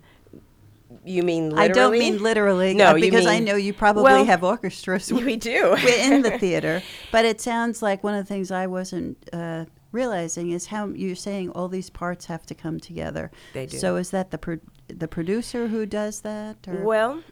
you 1.04 1.24
mean 1.24 1.50
literally? 1.50 1.70
I 1.70 1.74
don't 1.74 1.92
mean 1.92 2.22
literally, 2.22 2.74
No, 2.74 2.88
uh, 2.88 2.94
because 2.94 3.26
I 3.26 3.40
know 3.40 3.56
you 3.56 3.74
probably 3.74 4.04
well, 4.04 4.26
have 4.26 4.44
orchestras 4.44 5.12
We 5.14 5.36
do. 5.36 5.76
We're 5.84 6.14
in 6.14 6.22
the 6.22 6.38
theater. 6.40 6.84
But 7.12 7.26
it 7.26 7.42
sounds 7.42 7.82
like 7.82 8.04
one 8.04 8.14
of 8.14 8.26
the 8.26 8.32
things 8.32 8.52
I 8.52 8.68
wasn't 8.68 9.18
uh, 9.34 9.66
realizing 9.92 10.52
is 10.52 10.68
how 10.68 10.88
you're 10.88 11.16
saying 11.16 11.50
all 11.52 11.68
these 11.68 11.90
parts 11.90 12.26
have 12.26 12.46
to 12.48 12.56
come 12.56 12.80
together. 12.80 13.32
They 13.54 13.66
do. 13.66 13.78
So 13.78 13.96
is 13.96 14.12
that 14.12 14.32
the 14.32 14.38
pro- 14.38 14.60
the 14.88 15.08
producer 15.08 15.68
who 15.68 15.86
does 15.86 16.22
that? 16.22 16.68
Or? 16.68 16.84
Well, 16.84 17.24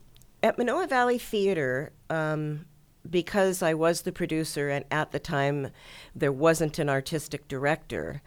at 0.44 0.58
Manoa 0.58 0.88
Valley 0.88 1.18
Theater, 1.18 1.92
um, 2.10 2.66
because 3.10 3.62
I 3.62 3.74
was 3.74 4.02
the 4.02 4.12
producer 4.12 4.70
and 4.70 4.86
at 4.92 5.12
the 5.12 5.20
time 5.20 5.72
there 6.16 6.32
wasn't 6.32 6.80
an 6.80 6.90
artistic 6.90 7.48
director, 7.48 8.22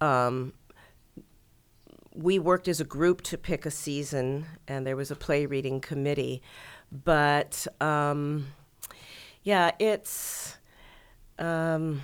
um, 0.00 0.54
we 2.14 2.38
worked 2.38 2.68
as 2.68 2.80
a 2.80 2.84
group 2.84 3.22
to 3.22 3.36
pick 3.36 3.66
a 3.66 3.70
season 3.70 4.46
and 4.68 4.86
there 4.86 4.96
was 4.96 5.10
a 5.10 5.16
play 5.16 5.46
reading 5.46 5.80
committee. 5.80 6.42
But 6.90 7.66
um, 7.80 8.48
yeah, 9.42 9.72
it's. 9.78 10.56
Um, 11.38 12.02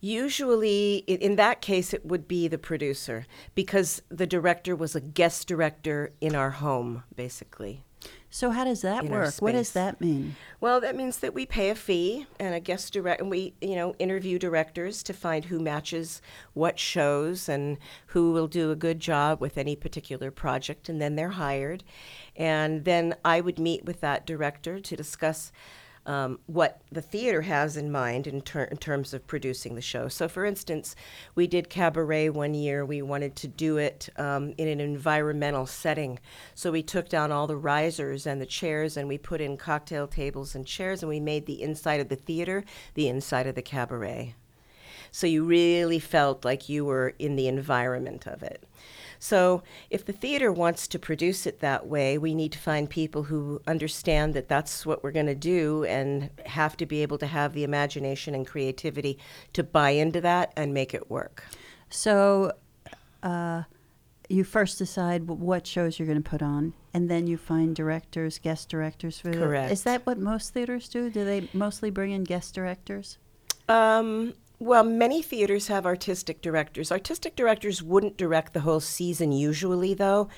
Usually, 0.00 0.96
in 1.06 1.36
that 1.36 1.60
case, 1.60 1.92
it 1.92 2.06
would 2.06 2.26
be 2.26 2.48
the 2.48 2.58
producer 2.58 3.26
because 3.54 4.00
the 4.08 4.26
director 4.26 4.74
was 4.74 4.94
a 4.94 5.00
guest 5.00 5.46
director 5.46 6.12
in 6.20 6.34
our 6.34 6.50
home, 6.50 7.04
basically. 7.14 7.84
so 8.30 8.50
how 8.50 8.64
does 8.64 8.80
that 8.82 9.04
work? 9.06 9.34
What 9.40 9.52
does 9.52 9.72
that 9.72 10.00
mean? 10.00 10.36
Well, 10.60 10.80
that 10.80 10.96
means 10.96 11.18
that 11.18 11.34
we 11.34 11.44
pay 11.44 11.68
a 11.68 11.74
fee 11.74 12.26
and 12.38 12.54
a 12.54 12.60
guest 12.60 12.92
direct, 12.92 13.20
and 13.20 13.30
we, 13.30 13.54
you 13.60 13.74
know, 13.74 13.94
interview 13.98 14.38
directors 14.38 15.02
to 15.02 15.12
find 15.12 15.44
who 15.46 15.58
matches 15.58 16.22
what 16.54 16.78
shows 16.78 17.48
and 17.48 17.76
who 18.06 18.32
will 18.32 18.46
do 18.46 18.70
a 18.70 18.76
good 18.76 19.00
job 19.00 19.40
with 19.40 19.58
any 19.58 19.76
particular 19.76 20.30
project, 20.30 20.88
and 20.88 21.02
then 21.02 21.16
they're 21.16 21.30
hired. 21.30 21.82
And 22.36 22.84
then 22.84 23.16
I 23.24 23.40
would 23.42 23.58
meet 23.58 23.84
with 23.84 24.00
that 24.00 24.26
director 24.26 24.80
to 24.80 24.96
discuss 24.96 25.52
um, 26.06 26.38
what 26.46 26.80
the 26.90 27.02
theater 27.02 27.42
has 27.42 27.76
in 27.76 27.92
mind 27.92 28.26
in, 28.26 28.40
ter- 28.40 28.64
in 28.64 28.76
terms 28.76 29.12
of 29.14 29.26
producing 29.26 29.74
the 29.74 29.80
show. 29.80 30.08
So, 30.08 30.28
for 30.28 30.44
instance, 30.44 30.96
we 31.34 31.46
did 31.46 31.70
Cabaret 31.70 32.30
one 32.30 32.54
year. 32.54 32.84
We 32.84 33.02
wanted 33.02 33.36
to 33.36 33.48
do 33.48 33.76
it 33.76 34.08
um, 34.16 34.54
in 34.58 34.68
an 34.68 34.80
environmental 34.80 35.66
setting. 35.66 36.18
So, 36.54 36.72
we 36.72 36.82
took 36.82 37.08
down 37.08 37.32
all 37.32 37.46
the 37.46 37.56
risers 37.56 38.26
and 38.26 38.40
the 38.40 38.46
chairs 38.46 38.96
and 38.96 39.08
we 39.08 39.18
put 39.18 39.40
in 39.40 39.56
cocktail 39.56 40.06
tables 40.06 40.54
and 40.54 40.66
chairs 40.66 41.02
and 41.02 41.08
we 41.08 41.20
made 41.20 41.46
the 41.46 41.62
inside 41.62 42.00
of 42.00 42.08
the 42.08 42.16
theater 42.16 42.64
the 42.94 43.08
inside 43.08 43.46
of 43.46 43.54
the 43.54 43.62
cabaret. 43.62 44.34
So, 45.12 45.26
you 45.26 45.44
really 45.44 45.98
felt 45.98 46.44
like 46.44 46.68
you 46.68 46.84
were 46.84 47.14
in 47.18 47.36
the 47.36 47.48
environment 47.48 48.26
of 48.26 48.42
it. 48.42 48.64
So, 49.22 49.62
if 49.90 50.06
the 50.06 50.12
theater 50.14 50.50
wants 50.50 50.88
to 50.88 50.98
produce 50.98 51.46
it 51.46 51.60
that 51.60 51.86
way, 51.86 52.16
we 52.16 52.34
need 52.34 52.52
to 52.52 52.58
find 52.58 52.88
people 52.88 53.24
who 53.24 53.60
understand 53.66 54.32
that 54.34 54.48
that's 54.48 54.86
what 54.86 55.02
we're 55.04 55.12
going 55.12 55.26
to 55.26 55.34
do 55.34 55.84
and 55.84 56.30
have 56.46 56.74
to 56.78 56.86
be 56.86 57.02
able 57.02 57.18
to 57.18 57.26
have 57.26 57.52
the 57.52 57.62
imagination 57.64 58.34
and 58.34 58.46
creativity 58.46 59.18
to 59.52 59.62
buy 59.62 59.90
into 59.90 60.20
that 60.22 60.52
and 60.56 60.72
make 60.72 60.94
it 60.94 61.10
work. 61.10 61.44
So, 61.90 62.52
uh, 63.22 63.64
you 64.30 64.44
first 64.44 64.78
decide 64.78 65.26
what 65.26 65.66
shows 65.66 65.98
you're 65.98 66.06
going 66.06 66.22
to 66.22 66.30
put 66.30 66.40
on, 66.40 66.72
and 66.94 67.10
then 67.10 67.26
you 67.26 67.36
find 67.36 67.74
directors, 67.76 68.38
guest 68.38 68.68
directors 68.70 69.18
for. 69.18 69.30
the- 69.32 69.38
Correct. 69.38 69.72
Is 69.72 69.82
that 69.82 70.06
what 70.06 70.18
most 70.18 70.54
theaters 70.54 70.88
do? 70.88 71.10
Do 71.10 71.24
they 71.26 71.48
mostly 71.52 71.90
bring 71.90 72.12
in 72.12 72.24
guest 72.24 72.54
directors? 72.54 73.18
Um, 73.68 74.32
well, 74.60 74.84
many 74.84 75.22
theaters 75.22 75.68
have 75.68 75.86
artistic 75.86 76.42
directors. 76.42 76.92
Artistic 76.92 77.34
directors 77.34 77.82
wouldn't 77.82 78.18
direct 78.18 78.52
the 78.52 78.60
whole 78.60 78.80
season 78.80 79.32
usually, 79.32 79.94
though. 79.94 80.28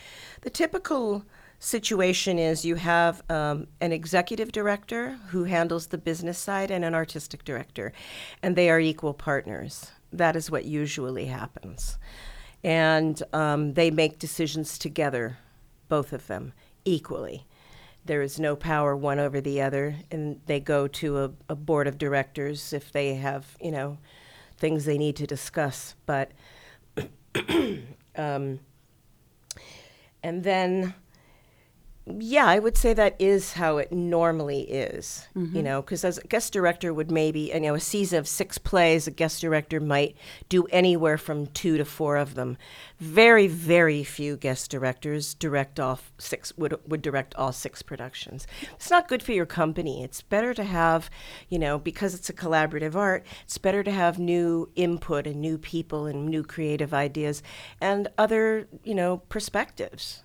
The 0.42 0.50
typical 0.50 1.24
situation 1.58 2.38
is 2.38 2.64
you 2.64 2.76
have 2.76 3.20
um, 3.28 3.66
an 3.80 3.90
executive 3.90 4.52
director 4.52 5.18
who 5.30 5.44
handles 5.44 5.88
the 5.88 5.98
business 5.98 6.38
side 6.38 6.70
and 6.70 6.84
an 6.84 6.94
artistic 6.94 7.44
director, 7.44 7.92
and 8.44 8.54
they 8.54 8.70
are 8.70 8.78
equal 8.78 9.12
partners. 9.12 9.90
That 10.12 10.36
is 10.36 10.50
what 10.50 10.64
usually 10.64 11.26
happens. 11.26 11.98
And 12.62 13.20
um, 13.32 13.74
they 13.74 13.90
make 13.90 14.20
decisions 14.20 14.78
together, 14.78 15.38
both 15.88 16.12
of 16.12 16.28
them, 16.28 16.52
equally. 16.84 17.44
There 18.04 18.22
is 18.22 18.40
no 18.40 18.56
power 18.56 18.96
one 18.96 19.18
over 19.18 19.40
the 19.40 19.62
other, 19.62 19.96
and 20.10 20.40
they 20.46 20.58
go 20.58 20.88
to 20.88 21.18
a, 21.18 21.30
a 21.50 21.54
board 21.54 21.86
of 21.86 21.98
directors 21.98 22.72
if 22.72 22.90
they 22.90 23.14
have, 23.14 23.56
you 23.60 23.70
know, 23.70 23.98
things 24.58 24.84
they 24.84 24.98
need 24.98 25.16
to 25.16 25.26
discuss. 25.26 25.94
But, 26.04 26.32
um, 28.16 28.58
and 30.22 30.42
then, 30.42 30.94
yeah, 32.04 32.46
I 32.46 32.58
would 32.58 32.76
say 32.76 32.94
that 32.94 33.14
is 33.20 33.52
how 33.52 33.76
it 33.76 33.92
normally 33.92 34.62
is, 34.62 35.28
you 35.36 35.42
mm-hmm. 35.42 35.62
know, 35.62 35.82
because 35.82 36.04
as 36.04 36.18
a 36.18 36.26
guest 36.26 36.52
director 36.52 36.92
would 36.92 37.12
maybe, 37.12 37.52
you 37.54 37.60
know, 37.60 37.74
a 37.74 37.80
season 37.80 38.18
of 38.18 38.26
six 38.26 38.58
plays, 38.58 39.06
a 39.06 39.12
guest 39.12 39.40
director 39.40 39.78
might 39.78 40.16
do 40.48 40.64
anywhere 40.72 41.16
from 41.16 41.46
two 41.46 41.78
to 41.78 41.84
four 41.84 42.16
of 42.16 42.34
them. 42.34 42.58
Very, 42.98 43.46
very 43.46 44.02
few 44.02 44.36
guest 44.36 44.68
directors 44.68 45.34
direct 45.34 45.78
all 45.78 46.00
six, 46.18 46.52
would, 46.56 46.76
would 46.88 47.02
direct 47.02 47.36
all 47.36 47.52
six 47.52 47.82
productions. 47.82 48.48
It's 48.72 48.90
not 48.90 49.06
good 49.06 49.22
for 49.22 49.32
your 49.32 49.46
company. 49.46 50.02
It's 50.02 50.22
better 50.22 50.54
to 50.54 50.64
have, 50.64 51.08
you 51.48 51.58
know, 51.58 51.78
because 51.78 52.16
it's 52.16 52.28
a 52.28 52.34
collaborative 52.34 52.96
art, 52.96 53.24
it's 53.44 53.58
better 53.58 53.84
to 53.84 53.92
have 53.92 54.18
new 54.18 54.68
input 54.74 55.28
and 55.28 55.40
new 55.40 55.56
people 55.56 56.06
and 56.06 56.26
new 56.26 56.42
creative 56.42 56.92
ideas 56.92 57.44
and 57.80 58.08
other, 58.18 58.66
you 58.82 58.96
know, 58.96 59.18
perspectives. 59.28 60.24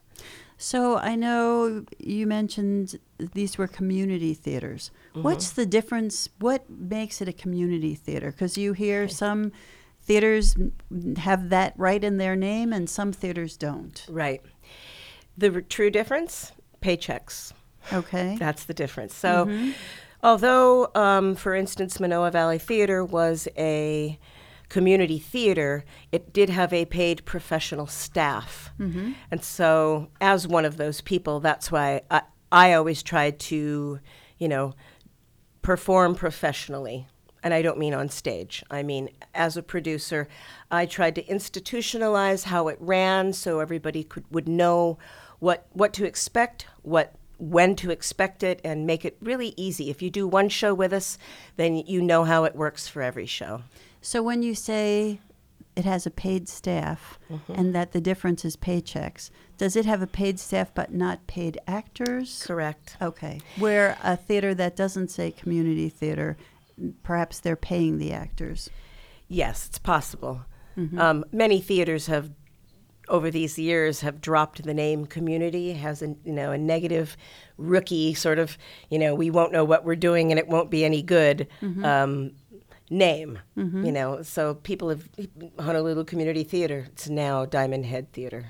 So 0.57 0.97
I 0.97 1.15
know 1.15 1.85
you 1.99 2.25
mentioned 2.25 2.99
these 3.19 3.57
were 3.57 3.67
community 3.67 4.33
theaters. 4.33 4.91
What's 5.13 5.51
the 5.51 5.65
difference? 5.65 6.29
What 6.39 6.67
makes 6.69 7.21
it 7.21 7.27
a 7.27 7.33
community 7.33 7.93
theater? 7.95 8.31
Because 8.31 8.57
you 8.57 8.73
hear 8.73 9.07
some 9.07 9.51
theaters 10.01 10.55
have 11.17 11.49
that 11.49 11.73
right 11.77 12.03
in 12.03 12.17
their 12.17 12.35
name, 12.35 12.73
and 12.73 12.89
some 12.89 13.11
theaters 13.11 13.57
don't. 13.57 14.05
Right. 14.09 14.41
The 15.37 15.53
r- 15.53 15.61
true 15.61 15.91
difference 15.91 16.53
paychecks. 16.81 17.51
Okay. 17.93 18.35
That's 18.39 18.63
the 18.63 18.73
difference. 18.73 19.13
So, 19.15 19.49
although, 20.23 20.89
um, 20.95 21.35
for 21.35 21.53
instance, 21.55 21.99
Manoa 21.99 22.31
Valley 22.31 22.57
Theater 22.57 23.05
was 23.05 23.47
a 23.57 24.17
community 24.69 25.19
theater, 25.19 25.85
it 26.11 26.33
did 26.33 26.49
have 26.49 26.73
a 26.73 26.85
paid 26.85 27.25
professional 27.25 27.87
staff. 27.87 28.71
Mm-hmm. 28.79 29.13
And 29.31 29.43
so, 29.43 30.09
as 30.19 30.47
one 30.47 30.65
of 30.65 30.77
those 30.77 31.01
people, 31.01 31.39
that's 31.39 31.71
why 31.71 32.01
I, 32.11 32.21
I 32.51 32.73
always 32.73 33.03
tried 33.03 33.39
to, 33.39 33.99
you 34.37 34.47
know, 34.47 34.73
perform 35.61 36.15
professionally. 36.15 37.07
And 37.43 37.53
I 37.53 37.61
don't 37.61 37.77
mean 37.77 37.93
on 37.93 38.09
stage. 38.09 38.63
I 38.69 38.83
mean, 38.83 39.09
as 39.33 39.55
a 39.55 39.63
producer, 39.63 40.27
I 40.71 40.85
tried 40.85 41.15
to 41.15 41.23
institutionalize 41.23 42.43
how 42.43 42.67
it 42.67 42.77
ran 42.81 43.31
so 43.31 43.59
everybody 43.59 44.03
could 44.03 44.25
would 44.31 44.49
know 44.49 44.97
what 45.39 45.67
what 45.71 45.93
to 45.93 46.05
expect, 46.05 46.65
what 46.81 47.13
when 47.37 47.75
to 47.75 47.91
expect 47.91 48.43
it 48.43 48.59
and 48.63 48.87
make 48.87 49.05
it 49.05 49.17
really 49.21 49.53
easy. 49.55 49.89
If 49.89 50.01
you 50.01 50.09
do 50.09 50.27
one 50.27 50.49
show 50.49 50.73
with 50.73 50.91
us, 50.91 51.17
then 51.55 51.75
you 51.75 52.01
know 52.01 52.23
how 52.23 52.43
it 52.45 52.55
works 52.55 52.87
for 52.87 53.01
every 53.01 53.27
show. 53.27 53.61
So 54.01 54.21
when 54.23 54.43
you 54.43 54.55
say 54.55 55.19
it 55.75 55.85
has 55.85 56.05
a 56.05 56.11
paid 56.11 56.47
staff 56.49 57.19
Mm-hmm. 57.29 57.53
and 57.53 57.75
that 57.75 57.91
the 57.91 57.99
difference 58.01 58.45
is 58.45 58.55
paychecks, 58.55 59.29
does 59.57 59.75
it 59.75 59.85
have 59.85 60.01
a 60.01 60.07
paid 60.07 60.39
staff 60.39 60.71
but 60.73 60.93
not 60.93 61.27
paid 61.27 61.59
actors? 61.67 62.43
Correct. 62.47 62.95
Okay. 63.01 63.41
Where 63.59 63.97
a 64.03 64.15
theater 64.15 64.55
that 64.55 64.75
doesn't 64.77 65.09
say 65.11 65.31
community 65.31 65.89
theater, 65.89 66.37
perhaps 67.03 67.39
they're 67.41 67.55
paying 67.57 67.97
the 67.97 68.13
actors. 68.13 68.69
Yes, 69.27 69.67
it's 69.67 69.79
possible. 69.79 70.41
Um, 70.97 71.25
many 71.33 71.59
theaters 71.59 72.05
have, 72.07 72.29
over 73.09 73.29
these 73.31 73.57
years, 73.59 74.01
have 74.01 74.21
dropped 74.21 74.63
the 74.63 74.73
name 74.75 75.05
community. 75.07 75.71
It 75.71 75.77
has 75.77 76.01
a 76.03 76.15
you 76.23 76.31
know 76.31 76.51
a 76.51 76.57
negative, 76.57 77.17
rookie 77.57 78.13
sort 78.13 78.37
of 78.37 78.57
you 78.91 78.99
know 78.99 79.15
we 79.15 79.31
won't 79.31 79.51
know 79.51 79.65
what 79.65 79.83
we're 79.85 79.95
doing 79.95 80.31
and 80.31 80.37
it 80.39 80.47
won't 80.47 80.69
be 80.69 80.85
any 80.85 81.01
good. 81.01 81.47
Um, 81.83 82.33
name 82.89 83.39
you 83.55 83.91
know 83.91 84.21
so 84.21 84.53
people 84.55 84.87
have 84.89 85.09
honolulu 85.59 86.03
community 86.05 86.43
theater 86.43 86.85
it's 86.91 87.09
now 87.09 87.45
diamond 87.45 87.85
head 87.85 88.11
theater 88.13 88.45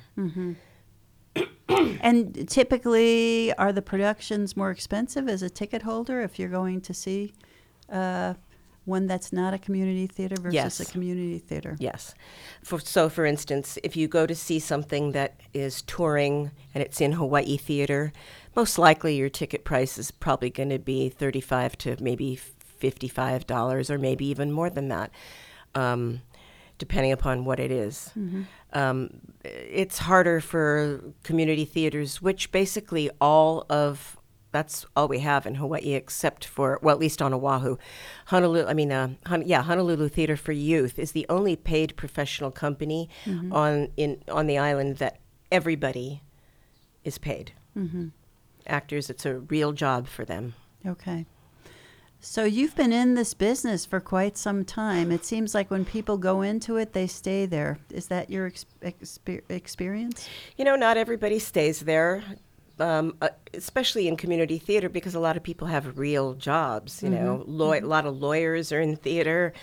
And 1.99 2.47
typically, 2.49 3.53
are 3.55 3.73
the 3.73 3.81
productions 3.81 4.55
more 4.55 4.71
expensive 4.71 5.27
as 5.27 5.41
a 5.41 5.49
ticket 5.49 5.81
holder 5.83 6.21
if 6.21 6.39
you're 6.39 6.49
going 6.49 6.81
to 6.81 6.93
see 6.93 7.33
uh, 7.91 8.35
one 8.85 9.05
that's 9.05 9.33
not 9.33 9.53
a 9.53 9.57
community 9.57 10.07
theater 10.07 10.35
versus 10.39 10.53
Yes. 10.53 10.79
a 10.79 10.85
community 10.85 11.37
theater? 11.39 11.75
Yes. 11.79 12.15
For, 12.63 12.79
so, 12.79 13.09
for 13.09 13.25
instance, 13.25 13.77
if 13.83 13.95
you 13.97 14.07
go 14.07 14.25
to 14.25 14.33
see 14.33 14.59
something 14.59 15.11
that 15.11 15.41
is 15.53 15.81
touring 15.83 16.51
and 16.73 16.81
it's 16.81 17.01
in 17.01 17.11
Hawaii 17.13 17.57
theater, 17.57 18.13
most 18.55 18.79
likely 18.79 19.15
your 19.17 19.29
ticket 19.29 19.65
price 19.65 19.97
is 19.97 20.09
probably 20.09 20.49
going 20.49 20.69
to 20.69 20.79
be 20.79 21.09
thirty-five 21.09 21.77
to 21.79 21.97
maybe 21.99 22.39
fifty-five 22.77 23.45
dollars, 23.47 23.89
or 23.89 23.97
maybe 23.97 24.25
even 24.27 24.51
more 24.51 24.69
than 24.69 24.87
that, 24.89 25.11
um, 25.75 26.21
depending 26.77 27.11
upon 27.11 27.45
what 27.45 27.59
it 27.59 27.71
is. 27.71 28.11
Um, 28.73 29.09
it's 29.43 29.99
harder 29.99 30.41
for 30.41 31.01
community 31.23 31.65
theaters, 31.65 32.21
which 32.21 32.51
basically 32.51 33.09
all 33.19 33.65
of 33.69 34.17
that's 34.51 34.85
all 34.95 35.07
we 35.07 35.19
have 35.19 35.45
in 35.45 35.55
Hawaii, 35.55 35.93
except 35.93 36.45
for 36.45 36.79
well, 36.81 36.95
at 36.95 36.99
least 36.99 37.21
on 37.21 37.33
Oahu, 37.33 37.77
Honolulu. 38.27 38.65
I 38.67 38.73
mean, 38.73 38.91
uh, 38.91 39.09
Hon- 39.27 39.47
yeah, 39.47 39.61
Honolulu 39.61 40.07
Theater 40.09 40.37
for 40.37 40.51
Youth 40.53 40.97
is 40.97 41.11
the 41.11 41.25
only 41.29 41.55
paid 41.55 41.95
professional 41.97 42.49
company 42.51 43.09
on 43.51 43.89
in 43.97 44.21
on 44.31 44.47
the 44.47 44.57
island 44.57 44.97
that 44.97 45.19
everybody 45.51 46.21
is 47.03 47.17
paid. 47.17 47.51
Actors, 48.65 49.09
it's 49.09 49.25
a 49.25 49.39
real 49.39 49.71
job 49.73 50.07
for 50.07 50.25
them. 50.25 50.53
Okay. 50.85 51.25
So 52.19 52.43
you've 52.45 52.75
been 52.75 52.91
in 52.91 53.13
this 53.15 53.33
business 53.33 53.85
for 53.85 53.99
quite 53.99 54.37
some 54.37 54.65
time. 54.65 55.11
It 55.11 55.23
seems 55.23 55.53
like 55.53 55.69
when 55.71 55.85
people 55.85 56.17
go 56.17 56.41
into 56.41 56.75
it, 56.77 56.93
they 56.93 57.07
stay 57.07 57.45
there. 57.45 57.77
Is 57.91 58.07
that 58.07 58.29
your 58.29 58.47
ex- 58.47 58.65
exper- 58.81 59.43
experience? 59.49 60.27
You 60.57 60.65
know, 60.65 60.75
not 60.75 60.97
everybody 60.97 61.37
stays 61.39 61.81
there, 61.81 62.23
um, 62.79 63.15
uh, 63.21 63.29
especially 63.53 64.07
in 64.07 64.17
community 64.17 64.57
theater, 64.57 64.89
because 64.89 65.13
a 65.15 65.19
lot 65.19 65.37
of 65.37 65.43
people 65.43 65.67
have 65.67 65.97
real 65.97 66.33
jobs. 66.33 67.01
You 67.03 67.09
know, 67.11 67.43
law- 67.47 67.73
a 67.73 67.81
lot 67.81 68.05
of 68.05 68.17
lawyers 68.17 68.71
are 68.71 68.81
in 68.81 68.95
theater, 68.97 69.53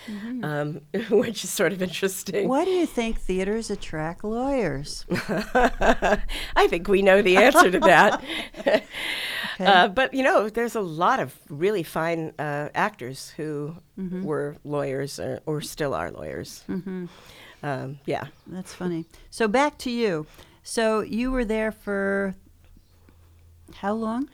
um, 0.43 0.81
which 1.11 1.43
is 1.45 1.51
sort 1.51 1.73
of 1.73 1.83
interesting. 1.83 2.49
Why 2.49 2.65
do 2.65 2.71
you 2.71 2.87
think 2.87 3.19
theaters 3.21 3.69
attract 3.71 4.23
lawyers? 4.25 5.05
I 5.11 6.67
think 6.69 6.87
we 6.89 7.03
know 7.03 7.21
the 7.21 7.37
answer 7.37 7.71
to 7.71 7.81
that. 7.81 8.23
uh, 9.61 9.89
but 9.89 10.15
you 10.15 10.23
know, 10.23 10.49
there's 10.49 10.75
a 10.75 10.81
lot 10.81 11.21
of 11.21 11.35
really 11.49 11.83
fine 11.83 12.33
uh, 12.39 12.69
actors 12.75 13.31
who 13.37 13.77
were 13.97 14.57
lawyers 14.65 15.19
or, 15.19 15.41
or 15.47 15.61
still 15.61 15.95
are 15.95 16.11
lawyers. 16.11 16.65
Um, 17.63 17.99
yeah. 18.05 18.27
That's 18.47 18.75
funny. 18.75 19.07
So 19.31 19.49
back 19.49 19.79
to 19.79 19.91
you. 19.91 20.27
So 20.63 21.01
you 21.01 21.31
were 21.31 21.45
there 21.45 21.73
for 21.73 22.35
how 23.77 23.95
long? 23.95 24.29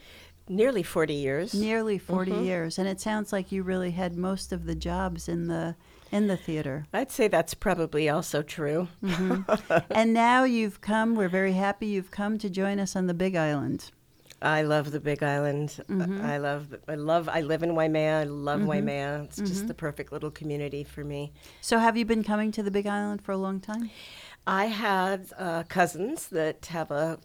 Nearly 0.49 0.83
40 0.83 1.15
years. 1.15 1.55
Nearly 1.55 1.97
40 1.97 2.33
years, 2.33 2.77
and 2.79 2.89
it 2.89 3.01
sounds 3.01 3.33
like 3.33 3.53
you 3.53 3.63
really 3.63 3.93
had 3.93 4.17
most 4.17 4.53
of 4.53 4.65
the 4.67 4.75
jobs 4.75 5.29
in 5.29 5.47
the 5.47 5.77
in 6.11 6.27
the 6.27 6.37
theater. 6.37 6.87
I'd 6.93 7.13
say 7.13 7.29
that's 7.29 7.55
probably 7.55 8.09
also 8.09 8.43
true. 8.43 8.89
and 9.91 10.13
now 10.13 10.43
you've 10.43 10.81
come. 10.81 11.15
We're 11.15 11.29
very 11.29 11.53
happy 11.53 11.87
you've 11.87 12.11
come 12.11 12.37
to 12.39 12.51
join 12.51 12.81
us 12.81 12.97
on 12.97 13.07
the 13.07 13.15
Big 13.15 13.37
Island. 13.37 13.93
I 14.43 14.63
love 14.63 14.91
the 14.91 15.01
Big 15.01 15.23
Island. 15.23 15.83
I 16.23 16.39
love, 16.39 16.75
I 16.89 16.95
love, 16.95 17.29
I 17.29 17.43
live 17.43 17.63
in 17.63 17.75
Waimea. 17.75 18.21
I 18.21 18.25
love 18.25 18.63
Waimea. 18.65 19.23
It's 19.25 19.37
just 19.37 19.67
the 19.69 19.75
perfect 19.75 20.13
little 20.13 20.31
community 20.31 20.83
for 20.83 21.05
me. 21.05 21.33
So 21.61 21.79
have 21.79 21.97
you 21.97 22.05
been 22.07 22.25
coming 22.25 22.51
to 22.53 22.63
the 22.63 22.71
Big 22.71 22.87
Island 22.87 23.23
for 23.23 23.33
a 23.33 23.37
long 23.37 23.61
time? 23.61 23.91
I 24.47 24.67
had 24.67 25.27
uh, 25.39 25.65
cousins 25.65 26.29
that 26.29 26.67
have 26.67 26.91
a, 26.91 27.19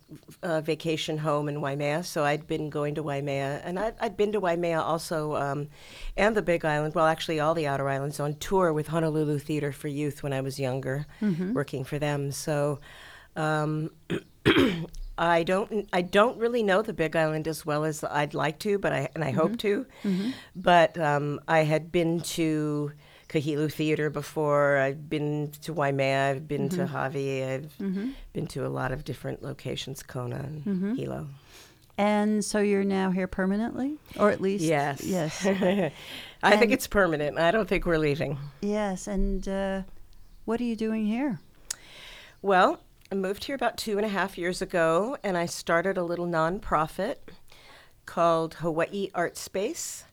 a 0.44 0.62
vacation 0.62 1.18
home 1.18 1.48
in 1.48 1.62
Waimea, 1.62 2.04
so 2.04 2.26
I'd 2.26 2.46
been 2.46 2.70
going 2.70 2.96
to 2.96 3.04
Waimea, 3.04 3.62
and 3.64 3.80
I'd, 3.80 3.96
I'd 4.02 4.18
been 4.18 4.34
to 4.34 4.42
Waimea 4.42 4.82
also, 4.82 5.36
um, 5.36 5.70
and 6.18 6.36
the 6.36 6.42
Big 6.42 6.66
Island. 6.66 6.94
Well, 6.94 7.06
actually, 7.06 7.40
all 7.40 7.54
the 7.54 7.68
outer 7.68 7.88
islands 7.88 8.20
on 8.20 8.36
tour 8.36 8.74
with 8.74 8.88
Honolulu 8.88 9.40
Theater 9.40 9.72
for 9.72 9.88
Youth 9.88 10.24
when 10.24 10.34
I 10.34 10.42
was 10.42 10.60
younger, 10.60 11.06
working 11.54 11.84
for 11.86 11.98
them. 11.98 12.32
So. 12.32 12.80
Um, 13.38 13.92
I 15.18 15.44
don't. 15.44 15.88
I 15.94 16.02
don't 16.02 16.38
really 16.38 16.64
know 16.64 16.82
the 16.82 16.94
Big 16.94 17.16
Island 17.16 17.48
as 17.48 17.66
well 17.66 17.86
as 17.86 18.04
I'd 18.04 18.34
like 18.34 18.60
to, 18.60 18.78
but 18.78 18.92
I 18.92 19.10
and 19.16 19.24
I 19.24 19.32
hope 19.32 19.54
mm-hmm. 19.54 19.58
to. 19.58 19.86
Mm-hmm. 20.04 20.30
But 20.56 20.98
um, 20.98 21.40
I 21.48 21.60
had 21.60 21.92
been 21.92 22.20
to 22.22 22.92
Kahilu 23.30 23.72
Theater 23.72 24.10
before. 24.10 24.78
I've 24.78 25.10
been 25.10 25.52
to 25.62 25.74
Waimea. 25.74 26.32
I've 26.32 26.48
been 26.48 26.70
to 26.70 26.84
mm-hmm. 26.86 26.96
Hawi. 26.96 27.44
I've 27.54 27.78
been 28.34 28.48
to 28.48 28.66
a 28.66 28.70
lot 28.70 28.92
of 28.92 29.04
different 29.06 29.42
locations, 29.42 30.04
Kona 30.04 30.38
and 30.38 30.98
Hilo. 30.98 31.28
And 31.98 32.44
so 32.44 32.60
you're 32.60 32.84
now 32.84 33.10
here 33.12 33.28
permanently, 33.28 33.98
or 34.20 34.30
at 34.30 34.42
least 34.42 34.66
Yes. 34.66 35.02
yes, 35.02 35.46
I 35.46 35.92
And- 36.44 36.60
think 36.60 36.74
it's 36.74 36.88
permanent. 36.88 37.40
I 37.40 37.52
don't 37.52 37.70
think 37.70 37.86
we're 37.86 37.98
leaving. 37.98 38.38
yes. 38.62 39.08
And 39.08 39.48
uh, 39.48 39.84
what 40.44 40.60
are 40.60 40.66
you 40.66 40.76
doing 40.76 41.06
here? 41.06 41.40
Well, 42.42 42.82
I 43.16 43.18
moved 43.18 43.46
here 43.46 43.56
about 43.56 43.78
two 43.78 43.96
and 43.96 44.06
a 44.06 44.10
half 44.10 44.38
years 44.38 44.62
ago, 44.62 45.16
and 45.24 45.38
I 45.38 45.46
started 45.46 45.98
a 45.98 46.04
little 46.04 46.28
nonprofit 46.28 47.16
called 48.06 48.56
Hawaii 48.56 49.10
Art 49.16 49.38
Space. 49.38 50.04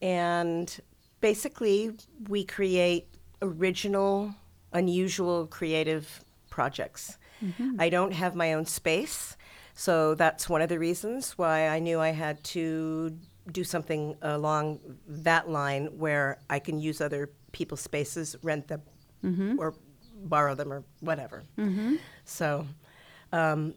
And 0.00 0.80
basically, 1.20 1.90
we 2.28 2.44
create 2.44 3.08
original, 3.42 4.32
unusual, 4.72 5.48
creative 5.48 6.24
projects. 6.48 7.18
Mm-hmm. 7.44 7.80
I 7.80 7.88
don't 7.88 8.12
have 8.12 8.36
my 8.36 8.52
own 8.52 8.64
space, 8.64 9.36
so 9.74 10.14
that's 10.14 10.48
one 10.48 10.62
of 10.62 10.68
the 10.68 10.78
reasons 10.78 11.32
why 11.32 11.66
I 11.66 11.80
knew 11.80 11.98
I 11.98 12.10
had 12.10 12.44
to 12.44 13.18
do 13.50 13.64
something 13.64 14.16
along 14.22 14.78
that 15.08 15.50
line 15.50 15.86
where 15.98 16.38
I 16.48 16.60
can 16.60 16.78
use 16.78 17.00
other 17.00 17.28
people's 17.50 17.80
spaces, 17.80 18.36
rent 18.42 18.68
them, 18.68 18.82
mm-hmm. 19.24 19.58
or 19.58 19.74
borrow 20.22 20.54
them, 20.54 20.72
or 20.72 20.84
whatever. 21.00 21.42
Mm-hmm. 21.58 21.96
So, 22.28 22.66
um, 23.32 23.74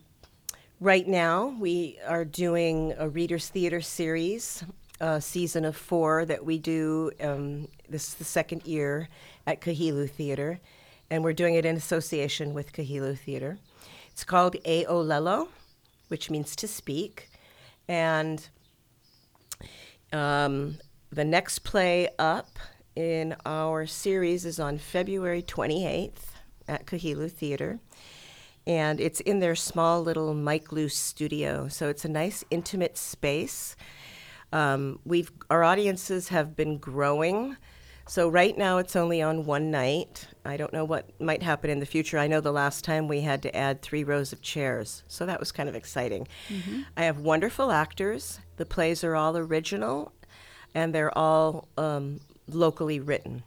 right 0.82 1.08
now 1.08 1.56
we 1.60 2.00
are 2.06 2.26
doing 2.26 2.96
a 2.98 3.08
Readers 3.08 3.48
Theater 3.48 3.80
series, 3.80 4.64
a 5.00 5.22
season 5.22 5.66
of 5.66 5.78
four 5.78 6.26
that 6.26 6.44
we 6.44 6.58
do. 6.58 7.12
Um, 7.22 7.68
this 7.88 8.08
is 8.08 8.16
the 8.16 8.24
second 8.24 8.66
year 8.66 9.08
at 9.46 9.62
Kahilu 9.62 10.10
Theater, 10.10 10.60
and 11.12 11.24
we're 11.24 11.32
doing 11.32 11.54
it 11.54 11.64
in 11.64 11.78
association 11.78 12.56
with 12.56 12.74
Kahilu 12.74 13.18
Theater. 13.18 13.60
It's 14.12 14.24
called 14.24 14.56
Aolelo, 14.66 15.50
which 16.08 16.32
means 16.32 16.56
to 16.56 16.68
speak, 16.68 17.30
and 17.88 18.50
um, 20.12 20.80
the 21.12 21.24
next 21.24 21.60
play 21.60 22.10
up 22.18 22.58
in 22.96 23.36
our 23.46 23.86
series 23.86 24.44
is 24.44 24.60
on 24.60 24.80
February 24.80 25.44
28th 25.44 26.34
at 26.68 26.88
Kahilu 26.88 27.32
Theater. 27.32 27.80
And 28.70 29.02
it's 29.02 29.20
in 29.22 29.40
their 29.40 29.56
small 29.56 30.04
little 30.04 30.36
Mike 30.36 30.72
Luce 30.72 30.96
studio. 30.96 31.68
So 31.70 31.90
it's 31.90 32.06
a 32.06 32.10
nice, 32.10 32.46
intimate 32.52 33.00
space. 33.00 33.76
Um, 34.54 35.00
we've 35.04 35.32
Our 35.50 35.64
audiences 35.64 36.28
have 36.28 36.56
been 36.56 36.78
growing. 36.78 37.58
So 38.08 38.30
right 38.30 38.56
now 38.56 38.78
it's 38.78 38.96
only 38.96 39.24
on 39.24 39.46
one 39.46 39.72
night. 39.72 40.28
I 40.46 40.56
don't 40.56 40.72
know 40.72 40.86
what 40.86 41.20
might 41.20 41.42
happen 41.42 41.72
in 41.72 41.80
the 41.80 41.86
future. 41.88 42.20
I 42.20 42.28
know 42.28 42.42
the 42.42 42.52
last 42.52 42.84
time 42.84 43.08
we 43.08 43.22
had 43.22 43.42
to 43.42 43.56
add 43.56 43.82
three 43.82 44.04
rows 44.04 44.34
of 44.34 44.42
chairs. 44.44 45.04
So 45.08 45.26
that 45.26 45.40
was 45.40 45.52
kind 45.52 45.68
of 45.68 45.76
exciting. 45.76 46.28
I 46.96 47.06
have 47.06 47.20
wonderful 47.20 47.72
actors. 47.72 48.40
The 48.58 48.66
plays 48.68 49.04
are 49.04 49.16
all 49.16 49.36
original 49.36 50.12
and 50.76 50.94
they're 50.94 51.16
all 51.18 51.68
um, 51.76 52.20
locally 52.48 53.00
written. 53.00 53.42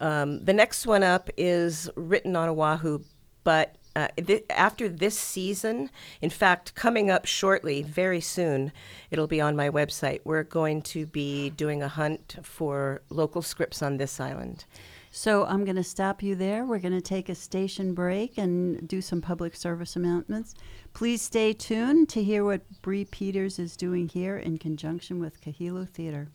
Um, 0.00 0.42
the 0.42 0.54
next 0.54 0.86
one 0.86 1.02
up 1.02 1.28
is 1.36 1.90
written 1.96 2.34
on 2.34 2.48
Oahu, 2.48 3.00
but 3.44 3.77
uh, 3.98 4.06
th- 4.16 4.44
after 4.50 4.88
this 4.88 5.18
season, 5.18 5.90
in 6.22 6.30
fact, 6.30 6.74
coming 6.76 7.10
up 7.10 7.26
shortly, 7.26 7.82
very 7.82 8.20
soon, 8.20 8.70
it'll 9.10 9.26
be 9.26 9.40
on 9.40 9.56
my 9.56 9.68
website. 9.68 10.20
We're 10.22 10.44
going 10.44 10.82
to 10.82 11.04
be 11.06 11.50
doing 11.50 11.82
a 11.82 11.88
hunt 11.88 12.36
for 12.42 13.02
local 13.10 13.42
scripts 13.42 13.82
on 13.82 13.96
this 13.96 14.20
island. 14.20 14.66
So 15.10 15.46
I'm 15.46 15.64
going 15.64 15.76
to 15.76 15.82
stop 15.82 16.22
you 16.22 16.36
there. 16.36 16.64
We're 16.64 16.78
going 16.78 16.94
to 16.94 17.00
take 17.00 17.28
a 17.28 17.34
station 17.34 17.92
break 17.92 18.38
and 18.38 18.86
do 18.86 19.00
some 19.00 19.20
public 19.20 19.56
service 19.56 19.96
announcements. 19.96 20.54
Please 20.94 21.20
stay 21.20 21.52
tuned 21.52 22.08
to 22.10 22.22
hear 22.22 22.44
what 22.44 22.60
Bree 22.82 23.04
Peters 23.04 23.58
is 23.58 23.76
doing 23.76 24.08
here 24.08 24.36
in 24.36 24.58
conjunction 24.58 25.18
with 25.18 25.40
Kahilu 25.40 25.88
Theater. 25.88 26.28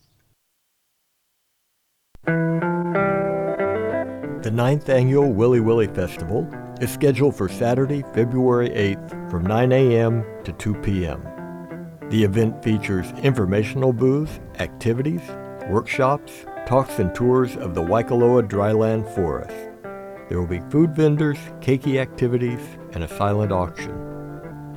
The 4.43 4.51
ninth 4.51 4.89
annual 4.89 5.33
Wiliwili 5.33 5.95
Festival 5.95 6.45
is 6.81 6.91
scheduled 6.91 7.35
for 7.35 7.47
Saturday, 7.49 8.03
February 8.13 8.69
8th 8.69 9.29
from 9.29 9.45
9 9.45 9.71
a.m. 9.71 10.25
to 10.43 10.53
2 10.53 10.75
p.m. 10.75 11.21
The 12.09 12.23
event 12.23 12.63
features 12.63 13.11
informational 13.23 13.93
booths, 13.93 14.39
activities, 14.59 15.21
workshops, 15.69 16.45
talks 16.65 16.99
and 16.99 17.13
tours 17.15 17.55
of 17.57 17.75
the 17.75 17.81
Waikoloa 17.81 18.47
dryland 18.47 19.13
forest. 19.15 19.55
There 20.29 20.39
will 20.39 20.47
be 20.47 20.61
food 20.71 20.95
vendors, 20.95 21.37
keiki 21.59 21.99
activities, 21.99 22.61
and 22.93 23.03
a 23.03 23.07
silent 23.07 23.51
auction. 23.51 23.93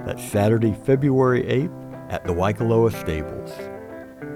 That's 0.04 0.22
Saturday, 0.22 0.74
February 0.84 1.42
8th 1.42 2.12
at 2.12 2.24
the 2.24 2.32
Waikoloa 2.32 2.92
Stables. 3.00 3.52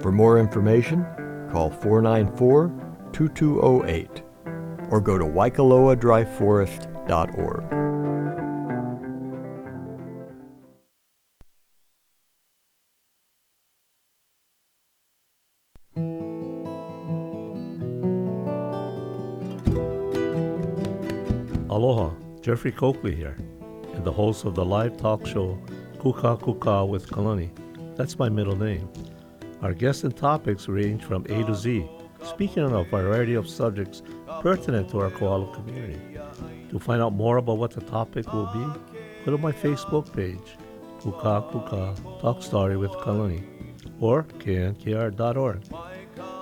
For 0.01 0.11
more 0.11 0.39
information, 0.39 1.05
call 1.51 1.69
494 1.69 2.71
2208 3.13 4.23
or 4.89 4.99
go 5.01 5.17
to 5.17 5.25
Aloha, 21.69 22.11
Jeffrey 22.41 22.71
Coakley 22.71 23.15
here, 23.15 23.35
and 23.93 24.05
the 24.05 24.11
host 24.11 24.45
of 24.45 24.55
the 24.55 24.63
live 24.63 24.95
talk 24.95 25.25
show 25.25 25.57
Kuka 25.99 26.37
Kuka 26.37 26.85
with 26.85 27.09
Kalani. 27.09 27.49
That's 27.97 28.17
my 28.17 28.29
middle 28.29 28.55
name. 28.55 28.89
Our 29.61 29.73
guests 29.73 30.05
and 30.05 30.15
topics 30.15 30.69
range 30.69 31.03
from 31.03 31.25
A 31.25 31.43
to 31.45 31.55
Z, 31.55 31.85
speaking 32.23 32.63
on 32.63 32.73
a 32.73 32.85
variety 32.85 33.33
of 33.33 33.49
subjects 33.49 34.01
pertinent 34.41 34.89
to 34.91 34.99
our 34.99 35.11
Kohala 35.11 35.53
community. 35.53 36.20
To 36.69 36.79
find 36.79 37.01
out 37.01 37.13
more 37.13 37.37
about 37.37 37.57
what 37.57 37.71
the 37.71 37.81
topic 37.81 38.31
will 38.33 38.47
be, 38.47 38.65
go 39.25 39.31
to 39.31 39.37
my 39.37 39.51
Facebook 39.51 40.13
page, 40.15 40.57
Kuka 41.01 41.45
Kuka 41.51 41.95
Talk 42.21 42.41
Story 42.41 42.77
with 42.77 42.91
Kalani, 42.91 43.43
or 43.99 44.23
knkr.org. 44.23 45.61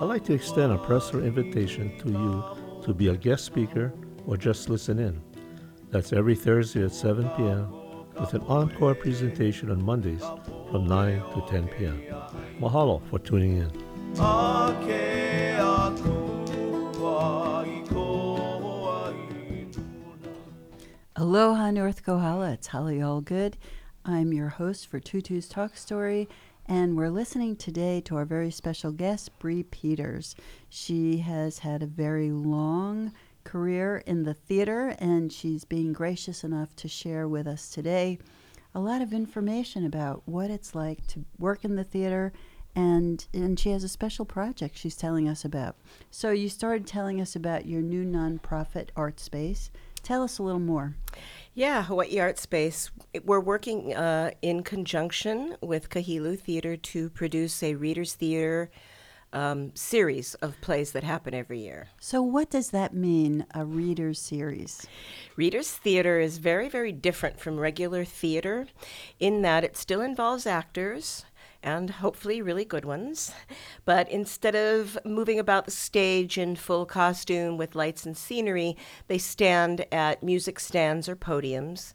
I'd 0.00 0.04
like 0.04 0.24
to 0.24 0.34
extend 0.34 0.72
a 0.72 0.78
personal 0.78 1.24
invitation 1.24 1.98
to 1.98 2.08
you 2.10 2.44
to 2.84 2.94
be 2.94 3.08
a 3.08 3.16
guest 3.16 3.44
speaker 3.44 3.92
or 4.26 4.36
just 4.36 4.68
listen 4.68 4.98
in. 4.98 5.20
That's 5.90 6.12
every 6.12 6.34
Thursday 6.36 6.84
at 6.84 6.92
7 6.92 7.28
p.m. 7.36 7.72
with 8.18 8.34
an 8.34 8.42
encore 8.42 8.94
presentation 8.94 9.70
on 9.70 9.82
Mondays 9.82 10.22
from 10.70 10.86
9 10.86 11.20
to 11.34 11.44
10 11.48 11.68
p.m. 11.68 12.02
Mahalo 12.60 13.02
for 13.10 13.18
tuning 13.18 13.56
in. 13.56 13.70
Ake 14.16 15.49
Aloha, 21.20 21.70
North 21.70 22.02
Kohala. 22.02 22.52
It's 22.52 22.68
Holly 22.68 22.96
Allgood. 22.96 23.56
I'm 24.06 24.32
your 24.32 24.48
host 24.48 24.86
for 24.86 24.98
Tutu's 24.98 25.48
Talk 25.48 25.76
Story, 25.76 26.30
and 26.64 26.96
we're 26.96 27.10
listening 27.10 27.56
today 27.56 28.00
to 28.06 28.16
our 28.16 28.24
very 28.24 28.50
special 28.50 28.90
guest, 28.90 29.38
Bree 29.38 29.64
Peters. 29.64 30.34
She 30.70 31.18
has 31.18 31.58
had 31.58 31.82
a 31.82 31.86
very 31.86 32.30
long 32.30 33.12
career 33.44 34.02
in 34.06 34.22
the 34.22 34.32
theater, 34.32 34.96
and 34.98 35.30
she's 35.30 35.66
being 35.66 35.92
gracious 35.92 36.42
enough 36.42 36.74
to 36.76 36.88
share 36.88 37.28
with 37.28 37.46
us 37.46 37.68
today 37.68 38.18
a 38.74 38.80
lot 38.80 39.02
of 39.02 39.12
information 39.12 39.84
about 39.84 40.22
what 40.24 40.50
it's 40.50 40.74
like 40.74 41.06
to 41.08 41.26
work 41.38 41.66
in 41.66 41.76
the 41.76 41.84
theater. 41.84 42.32
And, 42.74 43.26
and 43.34 43.60
she 43.60 43.72
has 43.72 43.84
a 43.84 43.88
special 43.88 44.24
project 44.24 44.78
she's 44.78 44.96
telling 44.96 45.28
us 45.28 45.44
about. 45.44 45.76
So, 46.10 46.30
you 46.30 46.48
started 46.48 46.86
telling 46.86 47.20
us 47.20 47.36
about 47.36 47.66
your 47.66 47.82
new 47.82 48.06
nonprofit 48.06 48.88
art 48.96 49.20
space. 49.20 49.70
Tell 50.02 50.22
us 50.22 50.38
a 50.38 50.42
little 50.42 50.60
more. 50.60 50.94
Yeah, 51.54 51.82
Hawaii 51.82 52.18
Art 52.20 52.38
Space. 52.38 52.90
We're 53.24 53.40
working 53.40 53.94
uh, 53.94 54.30
in 54.40 54.62
conjunction 54.62 55.56
with 55.60 55.90
Kahilu 55.90 56.38
Theater 56.38 56.76
to 56.76 57.10
produce 57.10 57.62
a 57.62 57.74
Readers 57.74 58.14
Theater 58.14 58.70
um, 59.32 59.72
series 59.74 60.34
of 60.34 60.60
plays 60.60 60.92
that 60.92 61.04
happen 61.04 61.34
every 61.34 61.60
year. 61.60 61.88
So, 62.00 62.22
what 62.22 62.50
does 62.50 62.70
that 62.70 62.94
mean, 62.94 63.46
a 63.54 63.64
reader's 63.64 64.18
series? 64.18 64.86
Readers 65.36 65.70
Theater 65.70 66.18
is 66.18 66.38
very, 66.38 66.68
very 66.68 66.92
different 66.92 67.38
from 67.38 67.58
regular 67.58 68.04
theater 68.04 68.66
in 69.18 69.42
that 69.42 69.64
it 69.64 69.76
still 69.76 70.00
involves 70.00 70.46
actors 70.46 71.24
and 71.62 71.90
hopefully 71.90 72.42
really 72.42 72.64
good 72.64 72.84
ones. 72.84 73.32
But 73.84 74.08
instead 74.10 74.54
of 74.54 74.98
moving 75.04 75.38
about 75.38 75.64
the 75.64 75.70
stage 75.70 76.38
in 76.38 76.56
full 76.56 76.86
costume 76.86 77.56
with 77.56 77.74
lights 77.74 78.06
and 78.06 78.16
scenery, 78.16 78.76
they 79.08 79.18
stand 79.18 79.84
at 79.92 80.22
music 80.22 80.60
stands 80.60 81.08
or 81.08 81.16
podiums. 81.16 81.92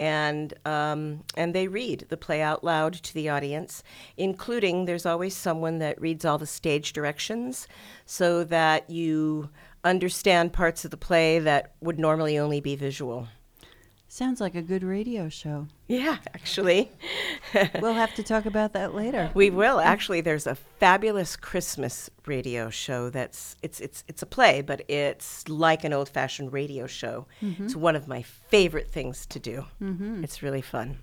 And 0.00 0.54
um, 0.64 1.22
and 1.36 1.54
they 1.54 1.68
read 1.68 2.06
the 2.08 2.16
play 2.16 2.42
out 2.42 2.64
loud 2.64 2.94
to 2.94 3.14
the 3.14 3.28
audience, 3.28 3.84
including 4.16 4.84
there's 4.84 5.06
always 5.06 5.36
someone 5.36 5.78
that 5.78 6.00
reads 6.00 6.24
all 6.24 6.38
the 6.38 6.46
stage 6.46 6.92
directions, 6.92 7.68
so 8.04 8.42
that 8.44 8.90
you 8.90 9.50
understand 9.84 10.52
parts 10.52 10.84
of 10.84 10.90
the 10.90 10.96
play 10.96 11.38
that 11.38 11.74
would 11.80 12.00
normally 12.00 12.36
only 12.36 12.60
be 12.60 12.74
visual. 12.74 13.28
Sounds 14.12 14.42
like 14.42 14.54
a 14.54 14.60
good 14.60 14.82
radio 14.82 15.30
show. 15.30 15.68
Yeah, 15.88 16.18
actually. 16.34 16.90
We'll 17.80 17.94
have 17.94 18.14
to 18.16 18.22
talk 18.22 18.44
about 18.44 18.74
that 18.74 18.94
later. 18.94 19.30
We 19.34 19.48
will 19.48 19.80
actually. 19.80 20.20
There's 20.20 20.46
a 20.46 20.54
fabulous 20.54 21.34
Christmas 21.34 22.10
radio 22.26 22.68
show. 22.68 23.08
That's 23.08 23.56
it's 23.62 23.80
it's 23.80 24.04
it's 24.08 24.22
a 24.22 24.26
play, 24.26 24.60
but 24.60 24.82
it's 24.88 25.48
like 25.48 25.84
an 25.84 25.94
old-fashioned 25.94 26.52
radio 26.52 26.86
show. 26.86 27.26
It's 27.40 27.74
one 27.74 27.96
of 27.96 28.06
my 28.06 28.20
favorite 28.22 28.90
things 28.90 29.24
to 29.26 29.38
do. 29.38 29.64
Mm-hmm. 29.82 30.24
It's 30.24 30.42
really 30.42 30.62
fun. 30.62 30.98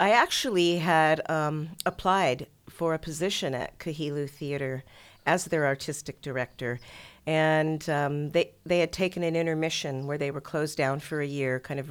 I 0.00 0.10
actually 0.10 0.78
had 0.78 1.28
um, 1.30 1.70
applied 1.84 2.46
for 2.68 2.94
a 2.94 2.98
position 2.98 3.54
at 3.54 3.78
Kahilu 3.78 4.30
Theater 4.30 4.84
as 5.26 5.46
their 5.46 5.66
artistic 5.66 6.22
director. 6.22 6.78
And 7.26 7.88
um, 7.90 8.30
they, 8.30 8.52
they 8.64 8.78
had 8.78 8.92
taken 8.92 9.22
an 9.22 9.36
intermission 9.36 10.06
where 10.06 10.16
they 10.16 10.30
were 10.30 10.40
closed 10.40 10.78
down 10.78 11.00
for 11.00 11.20
a 11.20 11.26
year, 11.26 11.60
kind 11.60 11.80
of 11.80 11.88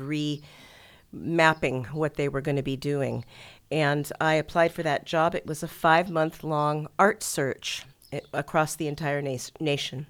remapping 1.16 1.92
what 1.94 2.16
they 2.16 2.30
were 2.30 2.42
going 2.42 2.56
to 2.56 2.64
be 2.64 2.78
doing. 2.78 3.26
And 3.70 4.10
I 4.20 4.36
applied 4.36 4.72
for 4.72 4.84
that 4.84 5.06
job. 5.06 5.36
It 5.36 5.46
was 5.46 5.62
a 5.62 5.68
five 5.68 6.10
month 6.10 6.44
long 6.44 6.88
art 6.98 7.22
search 7.22 7.86
eh, 8.12 8.22
across 8.34 8.76
the 8.76 8.88
entire 8.88 9.22
na- 9.22 9.38
nation. 9.60 10.08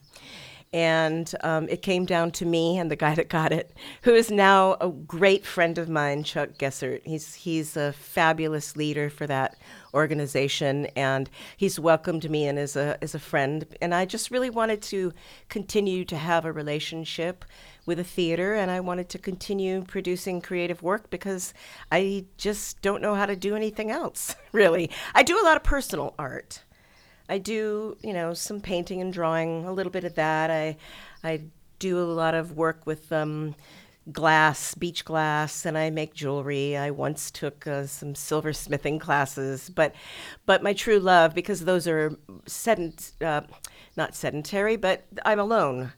And 0.74 1.34
um, 1.42 1.70
it 1.70 1.82
came 1.82 2.06
down 2.06 2.32
to 2.32 2.46
me 2.46 2.78
and 2.78 2.92
the 2.92 2.96
guy 2.96 3.16
that 3.16 3.30
got 3.30 3.52
it, 3.52 3.76
who 4.02 4.14
is 4.14 4.30
now 4.30 4.76
a 4.82 4.90
great 4.90 5.46
friend 5.46 5.78
of 5.78 5.88
mine, 5.88 6.24
Chuck 6.24 6.58
Gessert. 6.58 7.02
He's, 7.06 7.34
he's 7.36 7.78
a 7.78 7.94
fabulous 7.94 8.76
leader 8.76 9.10
for 9.10 9.26
that 9.28 9.56
organization, 9.94 10.88
and 10.88 11.30
he's 11.56 11.80
welcomed 11.80 12.30
me 12.30 12.48
in 12.48 12.58
as 12.58 12.76
a, 12.76 12.98
as 13.02 13.16
a 13.16 13.20
friend. 13.20 13.66
And 13.82 13.96
I 13.96 14.06
just 14.06 14.30
really 14.30 14.50
wanted 14.50 14.82
to 14.84 15.14
continue 15.50 16.04
to 16.06 16.18
have 16.18 16.46
a 16.46 16.52
relationship 16.52 17.46
with 17.86 18.00
a 18.00 18.04
theater, 18.04 18.54
and 18.54 18.70
I 18.70 18.82
wanted 18.82 19.10
to 19.10 19.18
continue 19.18 19.82
producing 19.84 20.42
creative 20.42 20.84
work 20.84 21.10
because 21.10 21.54
I 21.92 22.26
just 22.38 22.82
don't 22.82 23.02
know 23.02 23.16
how 23.16 23.26
to 23.26 23.36
do 23.36 23.56
anything 23.56 23.90
else, 23.90 24.36
really. 24.52 24.92
I 25.16 25.24
do 25.24 25.42
a 25.42 25.46
lot 25.46 25.56
of 25.56 25.64
personal 25.64 26.14
art. 26.20 26.64
I 27.30 27.38
do, 27.38 27.98
you 28.02 28.14
know, 28.14 28.34
some 28.34 28.62
painting 28.62 29.02
and 29.02 29.12
drawing, 29.12 29.66
a 29.66 29.74
little 29.74 29.92
bit 29.92 30.04
of 30.04 30.16
that. 30.16 30.50
I, 30.50 30.78
I 31.24 31.42
do 31.80 32.00
a 32.00 32.04
lot 32.04 32.34
of 32.34 32.56
work 32.56 32.86
with 32.86 33.12
um, 33.12 33.56
glass, 34.12 34.74
beach 34.76 35.04
glass, 35.04 35.66
and 35.66 35.78
I 35.78 35.90
make 35.90 36.14
jewelry. 36.14 36.78
I 36.78 36.92
once 36.92 37.30
took 37.30 37.68
uh, 37.68 37.86
some 37.86 38.14
silversmithing 38.14 39.02
classes, 39.02 39.70
but, 39.70 39.94
but 40.46 40.64
my 40.64 40.74
true 40.74 41.00
love, 41.00 41.34
because 41.34 41.66
those 41.66 41.88
are 41.88 42.18
sedent, 42.46 43.12
uh, 43.22 43.42
not 43.98 44.16
sedentary, 44.16 44.78
but 44.78 45.06
I'm 45.26 45.40
alone. 45.40 45.92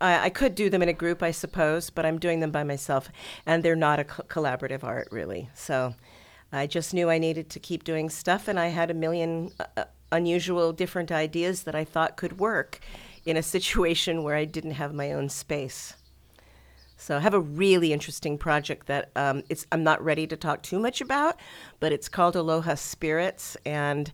I, 0.00 0.26
I 0.26 0.30
could 0.30 0.54
do 0.54 0.70
them 0.70 0.82
in 0.82 0.88
a 0.88 0.92
group, 0.92 1.22
I 1.22 1.32
suppose, 1.32 1.90
but 1.90 2.06
I'm 2.06 2.20
doing 2.20 2.38
them 2.38 2.52
by 2.52 2.62
myself, 2.62 3.10
and 3.44 3.64
they're 3.64 3.74
not 3.74 3.98
a 3.98 4.04
co- 4.04 4.22
collaborative 4.24 4.84
art, 4.84 5.08
really. 5.10 5.50
So. 5.54 5.94
I 6.50 6.66
just 6.66 6.94
knew 6.94 7.10
I 7.10 7.18
needed 7.18 7.50
to 7.50 7.60
keep 7.60 7.84
doing 7.84 8.08
stuff, 8.08 8.48
and 8.48 8.58
I 8.58 8.68
had 8.68 8.90
a 8.90 8.94
million 8.94 9.52
uh, 9.76 9.84
unusual, 10.10 10.72
different 10.72 11.12
ideas 11.12 11.64
that 11.64 11.74
I 11.74 11.84
thought 11.84 12.16
could 12.16 12.38
work 12.38 12.80
in 13.24 13.36
a 13.36 13.42
situation 13.42 14.22
where 14.22 14.36
I 14.36 14.44
didn't 14.44 14.72
have 14.72 14.94
my 14.94 15.12
own 15.12 15.28
space. 15.28 15.94
So 16.96 17.16
I 17.16 17.20
have 17.20 17.34
a 17.34 17.40
really 17.40 17.92
interesting 17.92 18.38
project 18.38 18.88
that 18.88 19.10
um, 19.14 19.44
it's 19.48 19.66
I'm 19.70 19.84
not 19.84 20.02
ready 20.02 20.26
to 20.26 20.36
talk 20.36 20.62
too 20.62 20.80
much 20.80 21.00
about, 21.00 21.38
but 21.78 21.92
it's 21.92 22.08
called 22.08 22.34
Aloha 22.34 22.74
Spirits, 22.74 23.56
and 23.64 24.10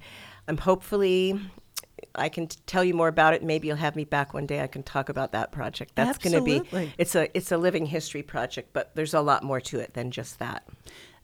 I'm 0.46 0.58
hopefully 0.58 1.40
I 2.14 2.28
can 2.28 2.46
t- 2.46 2.58
tell 2.66 2.84
you 2.84 2.92
more 2.92 3.08
about 3.08 3.32
it. 3.32 3.42
Maybe 3.42 3.68
you'll 3.68 3.78
have 3.78 3.96
me 3.96 4.04
back 4.04 4.34
one 4.34 4.46
day. 4.46 4.60
I 4.60 4.66
can 4.66 4.82
talk 4.82 5.08
about 5.08 5.32
that 5.32 5.50
project. 5.50 5.92
That's 5.94 6.18
going 6.18 6.34
to 6.34 6.42
be 6.42 6.90
it's 6.98 7.14
a 7.14 7.34
it's 7.36 7.50
a 7.50 7.56
living 7.56 7.86
history 7.86 8.22
project, 8.22 8.70
but 8.74 8.94
there's 8.94 9.14
a 9.14 9.22
lot 9.22 9.42
more 9.42 9.60
to 9.62 9.80
it 9.80 9.94
than 9.94 10.10
just 10.10 10.38
that. 10.38 10.68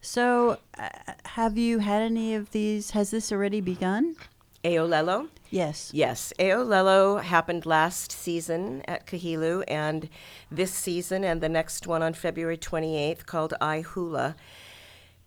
So, 0.00 0.58
uh, 0.78 0.88
have 1.26 1.58
you 1.58 1.80
had 1.80 2.00
any 2.00 2.34
of 2.34 2.52
these? 2.52 2.92
Has 2.92 3.10
this 3.10 3.30
already 3.30 3.60
begun? 3.60 4.16
Aolelo. 4.64 5.28
Yes. 5.50 5.90
Yes, 5.92 6.32
Aolelo 6.38 7.22
happened 7.22 7.66
last 7.66 8.12
season 8.12 8.82
at 8.86 9.06
Kahilu, 9.06 9.64
and 9.66 10.08
this 10.50 10.72
season 10.72 11.24
and 11.24 11.40
the 11.40 11.48
next 11.48 11.86
one 11.86 12.02
on 12.02 12.14
February 12.14 12.58
28th, 12.58 13.26
called 13.26 13.54
I 13.60 13.80
Hula, 13.80 14.36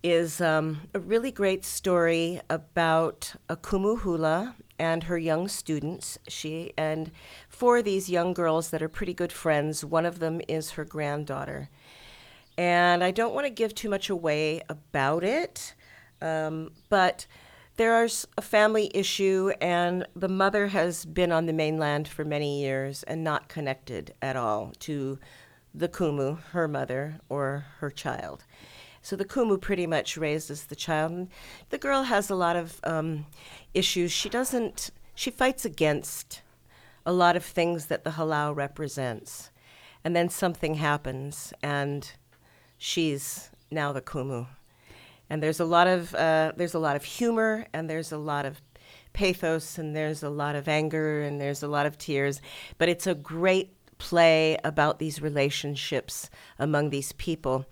is 0.02 0.40
um, 0.40 0.82
a 0.94 1.00
really 1.00 1.30
great 1.30 1.64
story 1.64 2.40
about 2.48 3.34
a 3.48 3.56
Kumu 3.56 4.00
Hula 4.00 4.54
and 4.78 5.04
her 5.04 5.18
young 5.18 5.48
students. 5.48 6.18
She 6.28 6.72
and 6.76 7.10
four 7.48 7.78
of 7.78 7.84
these 7.84 8.10
young 8.10 8.34
girls 8.34 8.70
that 8.70 8.82
are 8.82 8.88
pretty 8.88 9.14
good 9.14 9.32
friends. 9.32 9.84
One 9.84 10.04
of 10.06 10.18
them 10.18 10.40
is 10.48 10.72
her 10.72 10.84
granddaughter. 10.84 11.70
And 12.56 13.02
I 13.02 13.10
don't 13.10 13.34
want 13.34 13.46
to 13.46 13.50
give 13.50 13.74
too 13.74 13.88
much 13.88 14.10
away 14.10 14.62
about 14.68 15.24
it, 15.24 15.74
um, 16.20 16.70
but 16.88 17.26
there's 17.76 18.26
a 18.38 18.42
family 18.42 18.90
issue, 18.94 19.52
and 19.60 20.06
the 20.14 20.28
mother 20.28 20.68
has 20.68 21.04
been 21.04 21.32
on 21.32 21.46
the 21.46 21.52
mainland 21.52 22.06
for 22.06 22.24
many 22.24 22.60
years 22.60 23.02
and 23.02 23.24
not 23.24 23.48
connected 23.48 24.14
at 24.22 24.36
all 24.36 24.72
to 24.80 25.18
the 25.74 25.88
Kumu, 25.88 26.40
her 26.52 26.68
mother, 26.68 27.20
or 27.28 27.66
her 27.78 27.90
child. 27.90 28.44
So 29.02 29.16
the 29.16 29.24
Kumu 29.24 29.60
pretty 29.60 29.86
much 29.86 30.16
raises 30.16 30.64
the 30.64 30.76
child. 30.76 31.28
The 31.70 31.78
girl 31.78 32.04
has 32.04 32.30
a 32.30 32.36
lot 32.36 32.56
of 32.56 32.80
um, 32.84 33.26
issues. 33.74 34.12
She 34.12 34.28
doesn't, 34.28 34.90
she 35.14 35.30
fights 35.30 35.64
against 35.64 36.42
a 37.04 37.12
lot 37.12 37.36
of 37.36 37.44
things 37.44 37.86
that 37.86 38.04
the 38.04 38.10
halau 38.10 38.54
represents. 38.54 39.50
And 40.04 40.14
then 40.14 40.28
something 40.28 40.74
happens, 40.74 41.52
and 41.62 42.10
she's 42.78 43.50
now 43.70 43.92
the 43.92 44.00
Kumu. 44.00 44.46
And 45.30 45.42
there's 45.42 45.60
a 45.60 45.64
lot 45.64 45.86
of 45.86 46.14
uh, 46.14 46.52
there's 46.56 46.74
a 46.74 46.78
lot 46.78 46.96
of 46.96 47.04
humor, 47.04 47.66
and 47.72 47.88
there's 47.88 48.12
a 48.12 48.18
lot 48.18 48.44
of 48.44 48.60
pathos, 49.12 49.78
and 49.78 49.94
there's 49.94 50.22
a 50.22 50.30
lot 50.30 50.54
of 50.54 50.68
anger, 50.68 51.22
and 51.22 51.40
there's 51.40 51.62
a 51.62 51.68
lot 51.68 51.86
of 51.86 51.96
tears. 51.98 52.40
But 52.78 52.88
it's 52.88 53.06
a 53.06 53.14
great 53.14 53.74
play 53.98 54.58
about 54.64 54.98
these 54.98 55.22
relationships 55.22 56.30
among 56.58 56.90
these 56.90 57.12
people. 57.12 57.64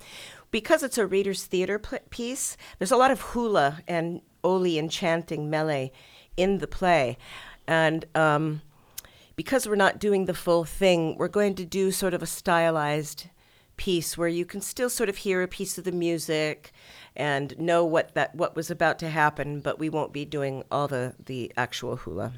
Because 0.51 0.83
it's 0.83 0.99
a 0.99 1.07
reader's 1.07 1.45
theater 1.45 1.79
pl- 1.79 1.99
piece, 2.11 2.57
there's 2.79 2.93
a 2.93 2.97
lot 2.97 3.11
of 3.11 3.21
hula 3.21 3.81
and 3.89 4.21
oli 4.45 4.79
and 4.79 4.91
chanting 4.91 5.49
mele 5.49 5.91
in 6.37 6.59
the 6.59 6.67
play. 6.67 7.17
And 7.67 8.05
um, 8.15 8.63
because 9.37 9.69
we're 9.69 9.77
not 9.77 9.99
doing 9.99 10.27
the 10.27 10.35
full 10.35 10.65
thing, 10.65 11.17
we're 11.17 11.29
going 11.29 11.55
to 11.57 11.65
do 11.65 11.91
sort 11.91 12.15
of 12.15 12.23
a 12.23 12.27
stylized 12.27 13.27
piece 13.77 14.17
where 14.19 14.29
you 14.29 14.45
can 14.45 14.61
still 14.61 14.91
sort 14.91 15.09
of 15.09 15.19
hear 15.19 15.43
a 15.43 15.49
piece 15.49 15.79
of 15.79 15.85
the 15.85 15.93
music 15.93 16.73
and 17.17 17.59
know 17.59 17.85
what 17.85 18.15
that 18.15 18.35
what 18.35 18.57
was 18.57 18.71
about 18.71 18.99
to 19.01 19.09
happen, 19.09 19.61
but 19.61 19.79
we 19.79 19.89
won't 19.89 20.13
be 20.13 20.25
doing 20.25 20.65
all 20.71 20.89
the 20.89 21.15
the 21.27 21.53
actual 21.57 21.97
hula. 21.97 22.33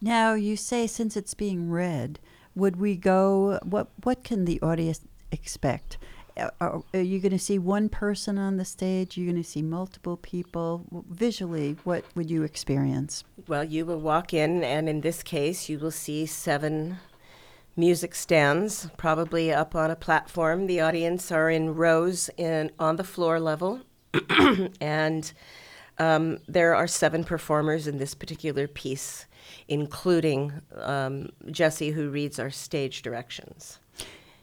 Now, 0.00 0.34
you 0.34 0.56
say 0.56 0.86
since 0.86 1.16
it's 1.16 1.34
being 1.34 1.70
read, 1.70 2.18
would 2.54 2.76
we 2.76 2.96
go? 2.96 3.58
What 3.62 3.88
What 4.02 4.24
can 4.24 4.44
the 4.44 4.60
audience 4.60 5.00
expect? 5.30 5.98
Uh, 6.36 6.48
Are, 6.60 6.82
are 6.94 7.00
you 7.00 7.20
going 7.20 7.32
to 7.32 7.38
see 7.38 7.58
one 7.58 7.88
person 7.90 8.38
on 8.38 8.56
the 8.56 8.64
stage? 8.64 9.16
You're 9.16 9.30
going 9.30 9.42
to 9.42 9.48
see 9.48 9.62
multiple 9.62 10.16
people. 10.16 10.84
Visually, 11.10 11.76
what 11.84 12.04
would 12.14 12.30
you 12.30 12.42
experience? 12.42 13.22
Well, 13.46 13.64
you 13.64 13.84
will 13.84 14.00
walk 14.00 14.32
in, 14.32 14.64
and 14.64 14.88
in 14.88 15.02
this 15.02 15.22
case, 15.22 15.68
you 15.68 15.78
will 15.78 15.90
see 15.90 16.24
seven 16.26 16.96
music 17.76 18.14
stands, 18.14 18.88
probably 18.96 19.52
up 19.52 19.74
on 19.74 19.90
a 19.90 19.96
platform. 19.96 20.66
The 20.66 20.80
audience 20.80 21.32
are 21.32 21.50
in 21.50 21.74
rows 21.74 22.30
in 22.36 22.70
on 22.78 22.96
the 22.96 23.04
floor 23.04 23.40
level, 23.40 23.80
and 24.80 25.32
um, 25.98 26.38
there 26.48 26.74
are 26.74 26.86
seven 26.86 27.24
performers 27.24 27.86
in 27.86 27.98
this 27.98 28.14
particular 28.14 28.66
piece, 28.66 29.26
including 29.68 30.52
um, 30.76 31.30
Jesse, 31.50 31.90
who 31.90 32.10
reads 32.10 32.38
our 32.38 32.50
stage 32.50 33.02
directions, 33.02 33.78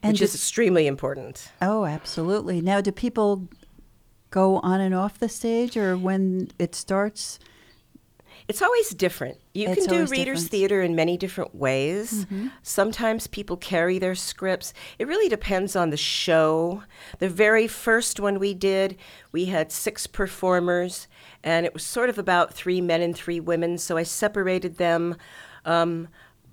And 0.02 0.14
which 0.14 0.22
is 0.22 0.36
extremely 0.36 0.88
important. 0.88 1.52
Oh, 1.62 1.86
absolutely. 1.86 2.62
Now, 2.62 2.82
do 2.82 2.92
people 2.92 3.48
go 4.32 4.60
on 4.60 4.80
and 4.80 4.94
off 4.94 5.20
the 5.20 5.30
stage, 5.30 5.76
or 5.76 5.98
when 5.98 6.50
it 6.58 6.76
starts? 6.76 7.40
It's 8.50 8.62
always 8.64 8.90
different. 8.90 9.38
You 9.54 9.70
It's 9.70 9.86
can 9.86 9.96
do 9.96 10.06
readers' 10.06 10.10
different. 10.10 10.38
Mm-hmm. 10.40 10.48
theater 10.48 10.82
in 10.82 10.96
many 10.96 11.18
different 11.18 11.56
ways. 11.56 12.26
Sometimes 12.64 13.28
people 13.28 13.56
carry 13.58 14.00
their 14.00 14.16
scripts. 14.16 14.74
It 14.98 15.08
really 15.08 15.30
depends 15.30 15.76
on 15.76 15.92
the 15.92 15.98
show. 15.98 16.84
The 17.20 17.30
very 17.30 17.68
first 17.68 18.20
one 18.20 18.40
we 18.40 18.54
did, 18.56 18.98
we 19.32 19.46
had 19.46 19.72
six 19.72 20.08
performers, 20.08 21.08
and 21.44 21.66
it 21.66 21.74
was 21.74 21.84
sort 21.84 22.10
of 22.10 22.18
about 22.18 22.54
three 22.54 22.82
men 22.82 23.02
and 23.02 23.16
three 23.16 23.40
women. 23.40 23.78
So 23.78 23.98
I 23.98 24.04
separated 24.04 24.78
them. 24.78 25.16
Um, 25.64 26.08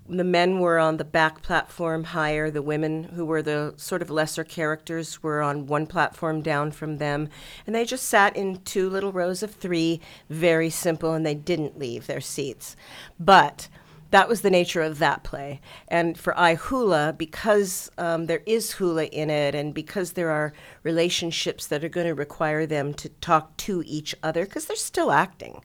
the 0.09 0.23
men 0.23 0.59
were 0.59 0.79
on 0.79 0.97
the 0.97 1.03
back 1.03 1.41
platform 1.41 2.05
higher. 2.05 2.49
The 2.49 2.61
women, 2.61 3.03
who 3.03 3.25
were 3.25 3.41
the 3.41 3.73
sort 3.77 4.01
of 4.01 4.09
lesser 4.09 4.43
characters, 4.43 5.21
were 5.21 5.41
on 5.41 5.67
one 5.67 5.87
platform 5.87 6.41
down 6.41 6.71
from 6.71 6.97
them. 6.97 7.29
And 7.65 7.75
they 7.75 7.85
just 7.85 8.05
sat 8.05 8.35
in 8.35 8.61
two 8.61 8.89
little 8.89 9.11
rows 9.11 9.43
of 9.43 9.51
three, 9.51 9.99
very 10.29 10.69
simple, 10.69 11.13
and 11.13 11.25
they 11.25 11.35
didn't 11.35 11.77
leave 11.77 12.07
their 12.07 12.21
seats. 12.21 12.75
But 13.19 13.67
that 14.11 14.29
was 14.29 14.41
the 14.41 14.49
nature 14.49 14.81
of 14.81 14.99
that 14.99 15.23
play. 15.23 15.59
And 15.89 16.17
for 16.17 16.37
I 16.39 16.55
Hula, 16.55 17.13
because 17.17 17.91
um, 17.97 18.27
there 18.27 18.43
is 18.45 18.73
hula 18.73 19.05
in 19.05 19.29
it, 19.29 19.53
and 19.53 19.73
because 19.73 20.13
there 20.13 20.31
are 20.31 20.53
relationships 20.83 21.67
that 21.67 21.83
are 21.83 21.89
going 21.89 22.07
to 22.07 22.15
require 22.15 22.65
them 22.65 22.93
to 22.95 23.09
talk 23.09 23.57
to 23.57 23.83
each 23.85 24.15
other, 24.23 24.45
because 24.45 24.65
they're 24.65 24.77
still 24.77 25.11
acting. 25.11 25.61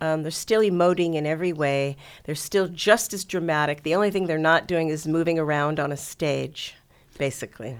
Um, 0.00 0.22
they're 0.22 0.30
still 0.30 0.60
emoting 0.60 1.14
in 1.14 1.26
every 1.26 1.52
way. 1.52 1.96
They're 2.24 2.34
still 2.34 2.68
just 2.68 3.12
as 3.12 3.24
dramatic. 3.24 3.82
The 3.82 3.94
only 3.94 4.10
thing 4.10 4.26
they're 4.26 4.38
not 4.38 4.66
doing 4.66 4.88
is 4.88 5.06
moving 5.06 5.38
around 5.38 5.80
on 5.80 5.92
a 5.92 5.96
stage, 5.96 6.74
basically. 7.18 7.78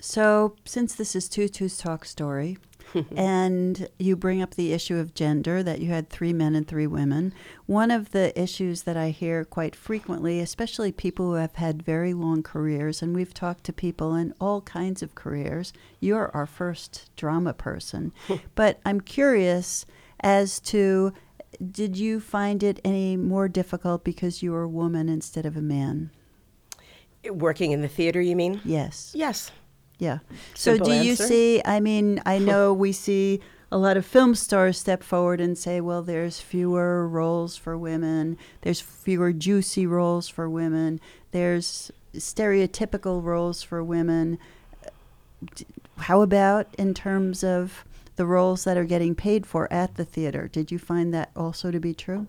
So, 0.00 0.56
since 0.64 0.94
this 0.94 1.14
is 1.14 1.28
Tutu's 1.28 1.76
talk 1.76 2.04
story, 2.06 2.56
and 3.16 3.88
you 3.98 4.16
bring 4.16 4.42
up 4.42 4.54
the 4.54 4.72
issue 4.72 4.96
of 4.96 5.14
gender, 5.14 5.62
that 5.62 5.80
you 5.80 5.88
had 5.88 6.08
three 6.08 6.32
men 6.32 6.54
and 6.54 6.66
three 6.66 6.86
women, 6.86 7.32
one 7.66 7.90
of 7.90 8.10
the 8.10 8.38
issues 8.40 8.82
that 8.82 8.96
I 8.96 9.10
hear 9.10 9.44
quite 9.44 9.76
frequently, 9.76 10.40
especially 10.40 10.92
people 10.92 11.26
who 11.26 11.34
have 11.34 11.54
had 11.56 11.82
very 11.82 12.14
long 12.14 12.42
careers, 12.42 13.02
and 13.02 13.14
we've 13.14 13.34
talked 13.34 13.64
to 13.64 13.72
people 13.72 14.14
in 14.14 14.34
all 14.40 14.62
kinds 14.62 15.02
of 15.02 15.14
careers. 15.14 15.72
You're 16.00 16.30
our 16.34 16.46
first 16.46 17.10
drama 17.16 17.52
person. 17.52 18.12
but 18.54 18.80
I'm 18.84 19.00
curious 19.00 19.86
as 20.20 20.60
to 20.60 21.12
did 21.70 21.96
you 21.96 22.20
find 22.20 22.62
it 22.62 22.80
any 22.84 23.16
more 23.16 23.48
difficult 23.48 24.04
because 24.04 24.42
you 24.42 24.52
were 24.52 24.62
a 24.62 24.68
woman 24.68 25.08
instead 25.08 25.46
of 25.46 25.56
a 25.56 25.62
man? 25.62 26.10
Working 27.28 27.72
in 27.72 27.82
the 27.82 27.88
theater, 27.88 28.20
you 28.20 28.36
mean? 28.36 28.60
Yes. 28.64 29.12
Yes. 29.14 29.50
Yeah. 29.98 30.18
So 30.54 30.74
Simple 30.74 30.86
do 30.86 31.04
you 31.04 31.16
see 31.16 31.60
I 31.64 31.80
mean, 31.80 32.22
I 32.24 32.38
know 32.50 32.72
we 32.72 32.92
see 32.92 33.40
a 33.72 33.78
lot 33.78 33.96
of 33.96 34.04
film 34.04 34.34
stars 34.34 34.78
step 34.78 35.02
forward 35.02 35.40
and 35.40 35.56
say, 35.56 35.80
well, 35.80 36.02
there's 36.02 36.40
fewer 36.40 37.06
roles 37.06 37.56
for 37.56 37.78
women, 37.78 38.36
there's 38.62 38.80
fewer 38.80 39.32
juicy 39.32 39.86
roles 39.86 40.28
for 40.28 40.50
women, 40.50 41.00
there's 41.30 41.92
stereotypical 42.14 43.22
roles 43.22 43.62
for 43.62 43.84
women. 43.84 44.38
How 45.98 46.22
about 46.22 46.74
in 46.78 46.94
terms 46.94 47.44
of 47.44 47.84
the 48.20 48.26
roles 48.26 48.64
that 48.64 48.76
are 48.76 48.84
getting 48.84 49.14
paid 49.14 49.46
for 49.46 49.66
at 49.72 49.94
the 49.94 50.04
theater? 50.04 50.46
Did 50.46 50.70
you 50.70 50.78
find 50.78 51.14
that 51.14 51.30
also 51.34 51.70
to 51.70 51.80
be 51.80 51.94
true? 51.94 52.26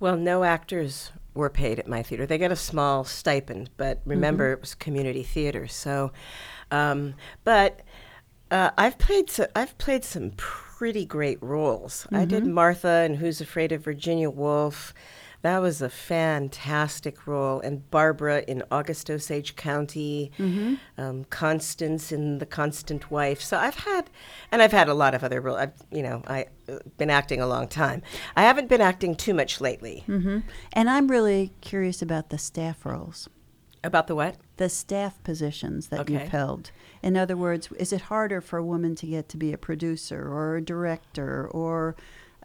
Well, 0.00 0.16
no 0.16 0.42
actors 0.42 1.12
were 1.34 1.48
paid 1.48 1.78
at 1.78 1.86
my 1.86 2.02
theater. 2.02 2.26
They 2.26 2.36
got 2.36 2.50
a 2.50 2.56
small 2.56 3.04
stipend, 3.04 3.70
but 3.76 4.00
remember 4.04 4.50
it 4.50 4.60
was 4.60 4.74
community 4.74 5.22
theater. 5.22 5.68
So, 5.68 6.10
um, 6.72 7.14
but 7.44 7.82
uh, 8.50 8.72
I've 8.76 8.98
played 8.98 9.30
so, 9.30 9.46
I've 9.54 9.78
played 9.78 10.04
some 10.04 10.32
pretty 10.36 11.06
great 11.06 11.40
roles. 11.40 12.08
I 12.10 12.24
did 12.24 12.44
Martha 12.44 12.88
and 12.88 13.18
Who's 13.18 13.40
Afraid 13.40 13.70
of 13.70 13.84
Virginia 13.84 14.30
Woolf. 14.30 14.92
That 15.42 15.58
was 15.62 15.80
a 15.80 15.88
fantastic 15.88 17.26
role, 17.26 17.60
and 17.60 17.90
Barbara 17.90 18.42
in 18.46 18.62
August 18.70 19.08
Osage 19.10 19.56
County, 19.56 20.30
um, 20.98 21.24
Constance 21.30 22.12
in 22.12 22.38
The 22.38 22.46
Constant 22.46 23.10
Wife. 23.10 23.40
So 23.40 23.56
I've 23.56 23.76
had, 23.76 24.10
and 24.52 24.60
I've 24.60 24.72
had 24.72 24.88
a 24.88 24.94
lot 24.94 25.14
of 25.14 25.24
other 25.24 25.40
roles. 25.40 25.58
I've, 25.58 25.72
you 25.90 26.02
know, 26.02 26.22
I've 26.26 26.48
been 26.98 27.08
acting 27.10 27.40
a 27.40 27.46
long 27.46 27.68
time. 27.68 28.02
I 28.36 28.42
haven't 28.42 28.68
been 28.68 28.82
acting 28.82 29.14
too 29.16 29.32
much 29.32 29.60
lately. 29.60 30.04
Mm-hmm. 30.06 30.40
And 30.74 30.90
I'm 30.90 31.08
really 31.08 31.52
curious 31.62 32.02
about 32.02 32.28
the 32.30 32.38
staff 32.38 32.84
roles. 32.84 33.28
About 33.82 34.08
the 34.08 34.14
what? 34.14 34.36
the 34.58 34.68
staff 34.68 35.22
positions 35.24 35.86
that 35.88 36.00
Okay. 36.00 36.12
you've 36.12 36.28
held. 36.28 36.70
In 37.02 37.16
other 37.16 37.34
words, 37.34 37.70
is 37.78 37.94
it 37.94 38.02
harder 38.02 38.42
for 38.42 38.58
a 38.58 38.64
woman 38.64 38.94
to 38.96 39.06
get 39.06 39.26
to 39.30 39.38
be 39.38 39.54
a 39.54 39.56
producer 39.56 40.20
or 40.28 40.56
a 40.56 40.60
director 40.62 41.48
or 41.48 41.96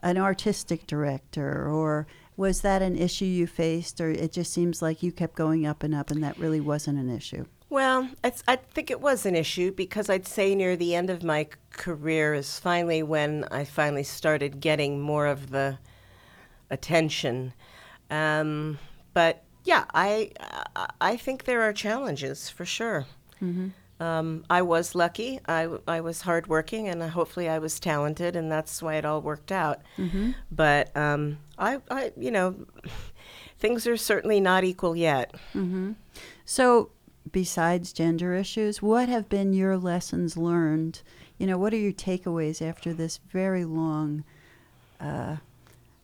an 0.01 0.17
artistic 0.17 0.87
director 0.87 1.67
or 1.69 2.07
was 2.37 2.61
that 2.61 2.81
an 2.81 2.95
issue 2.97 3.25
you 3.25 3.47
faced 3.47 3.99
or 4.01 4.09
it 4.11 4.31
just 4.33 4.51
seems 4.53 4.81
like 4.81 5.01
you 5.03 5.11
kept 5.11 5.35
going 5.35 5.65
up 5.65 5.83
and 5.83 5.95
up 5.95 6.11
and 6.11 6.23
that 6.23 6.37
really 6.37 6.59
wasn't 6.59 6.97
an 6.99 7.09
issue? 7.09 7.45
Well, 7.69 8.09
it's, 8.23 8.43
I 8.47 8.57
think 8.57 8.91
it 8.91 9.01
was 9.01 9.25
an 9.25 9.35
issue 9.35 9.71
because 9.71 10.09
I'd 10.09 10.27
say 10.27 10.53
near 10.55 10.75
the 10.75 10.93
end 10.95 11.09
of 11.09 11.23
my 11.23 11.47
career 11.71 12.33
is 12.33 12.59
finally 12.59 13.01
when 13.03 13.45
I 13.51 13.63
finally 13.65 14.03
started 14.03 14.59
getting 14.59 15.01
more 15.01 15.25
of 15.25 15.49
the 15.49 15.79
attention. 16.69 17.53
Um, 18.09 18.79
but 19.13 19.43
yeah, 19.63 19.85
I 19.93 20.31
I- 20.75 20.89
I 21.01 21.17
think 21.17 21.45
there 21.45 21.61
are 21.63 21.73
challenges 21.73 22.49
for 22.49 22.65
sure. 22.65 23.05
Um, 23.99 24.43
I 24.49 24.61
was 24.61 24.93
lucky. 24.93 25.39
I, 25.47 25.69
I 25.87 26.01
was 26.01 26.21
hardworking, 26.21 26.89
and 26.89 27.01
uh, 27.01 27.07
hopefully 27.07 27.47
I 27.47 27.59
was 27.59 27.79
talented, 27.79 28.35
and 28.35 28.51
that's 28.51 28.81
why 28.81 28.95
it 28.95 29.05
all 29.05 29.21
worked 29.21 29.51
out. 29.51 29.81
But 30.51 30.95
um, 30.97 31.37
I, 31.57 31.79
I, 31.89 32.11
you 32.17 32.29
know, 32.31 32.55
things 33.59 33.87
are 33.87 33.95
certainly 33.97 34.39
not 34.41 34.63
equal 34.65 34.95
yet. 34.97 35.33
So, 36.43 36.89
besides 37.31 37.93
gender 37.93 38.33
issues, 38.35 38.81
what 38.81 39.07
have 39.07 39.29
been 39.29 39.53
your 39.53 39.77
lessons 39.77 40.35
learned? 40.35 41.01
You 41.37 41.47
know, 41.47 41.57
what 41.57 41.73
are 41.73 41.77
your 41.77 41.93
takeaways 41.93 42.61
after 42.61 42.93
this 42.93 43.19
very 43.31 43.63
long 43.65 44.23
uh, 44.99 45.37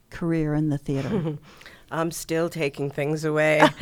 career 0.09 0.53
in 0.53 0.69
the 0.69 0.77
theater? 0.77 1.37
I'm 1.91 2.11
still 2.11 2.49
taking 2.49 2.89
things 2.89 3.23
away. 3.23 3.61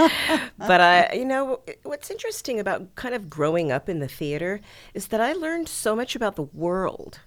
but 0.58 0.82
I, 0.82 1.14
you 1.14 1.26
know, 1.26 1.62
what's 1.84 2.10
interesting 2.10 2.60
about 2.60 2.96
kind 2.96 3.16
of 3.16 3.30
growing 3.30 3.72
up 3.72 3.88
in 3.88 4.00
the 4.00 4.08
theater 4.08 4.62
is 4.94 5.08
that 5.08 5.22
I 5.22 5.34
learned 5.34 5.70
so 5.70 5.96
much 5.96 6.16
about 6.16 6.36
the 6.36 6.44
world. 6.44 7.20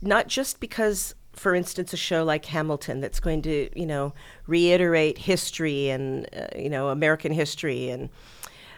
Not 0.00 0.26
just 0.26 0.58
because, 0.58 1.14
for 1.32 1.54
instance, 1.54 1.92
a 1.92 1.96
show 1.96 2.24
like 2.24 2.44
Hamilton 2.46 3.00
that's 3.00 3.20
going 3.20 3.42
to, 3.42 3.70
you 3.78 3.86
know, 3.86 4.12
reiterate 4.46 5.18
history 5.18 5.88
and, 5.88 6.28
uh, 6.36 6.48
you 6.58 6.68
know, 6.68 6.88
American 6.88 7.32
history 7.32 7.88
and, 7.88 8.10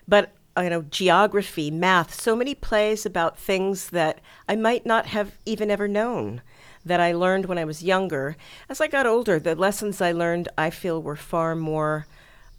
but 0.07 0.33
uh, 0.57 0.61
you 0.61 0.71
know, 0.71 0.83
geography, 0.83 1.71
math, 1.71 2.15
so 2.15 2.37
many 2.37 2.55
plays 2.55 3.05
about 3.05 3.39
things 3.39 3.91
that 3.91 4.21
I 4.49 4.55
might 4.55 4.87
not 4.87 5.07
have 5.07 5.39
even 5.45 5.71
ever 5.71 5.89
known 5.89 6.43
that 6.85 7.01
I 7.01 7.13
learned 7.13 7.47
when 7.47 7.59
I 7.59 7.65
was 7.65 7.83
younger. 7.83 8.37
As 8.69 8.81
I 8.81 8.87
got 8.87 9.07
older, 9.07 9.39
the 9.39 9.55
lessons 9.55 10.01
I 10.01 10.13
learned 10.13 10.49
I 10.57 10.71
feel 10.71 11.03
were 11.03 11.17
far 11.17 11.55
more 11.55 12.07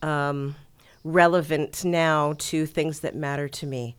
um, 0.01 0.55
relevant 1.03 1.85
now 1.85 2.33
to 2.37 2.65
things 2.65 3.01
that 3.01 3.15
matter 3.15 3.47
to 3.47 3.67
me. 3.67 3.95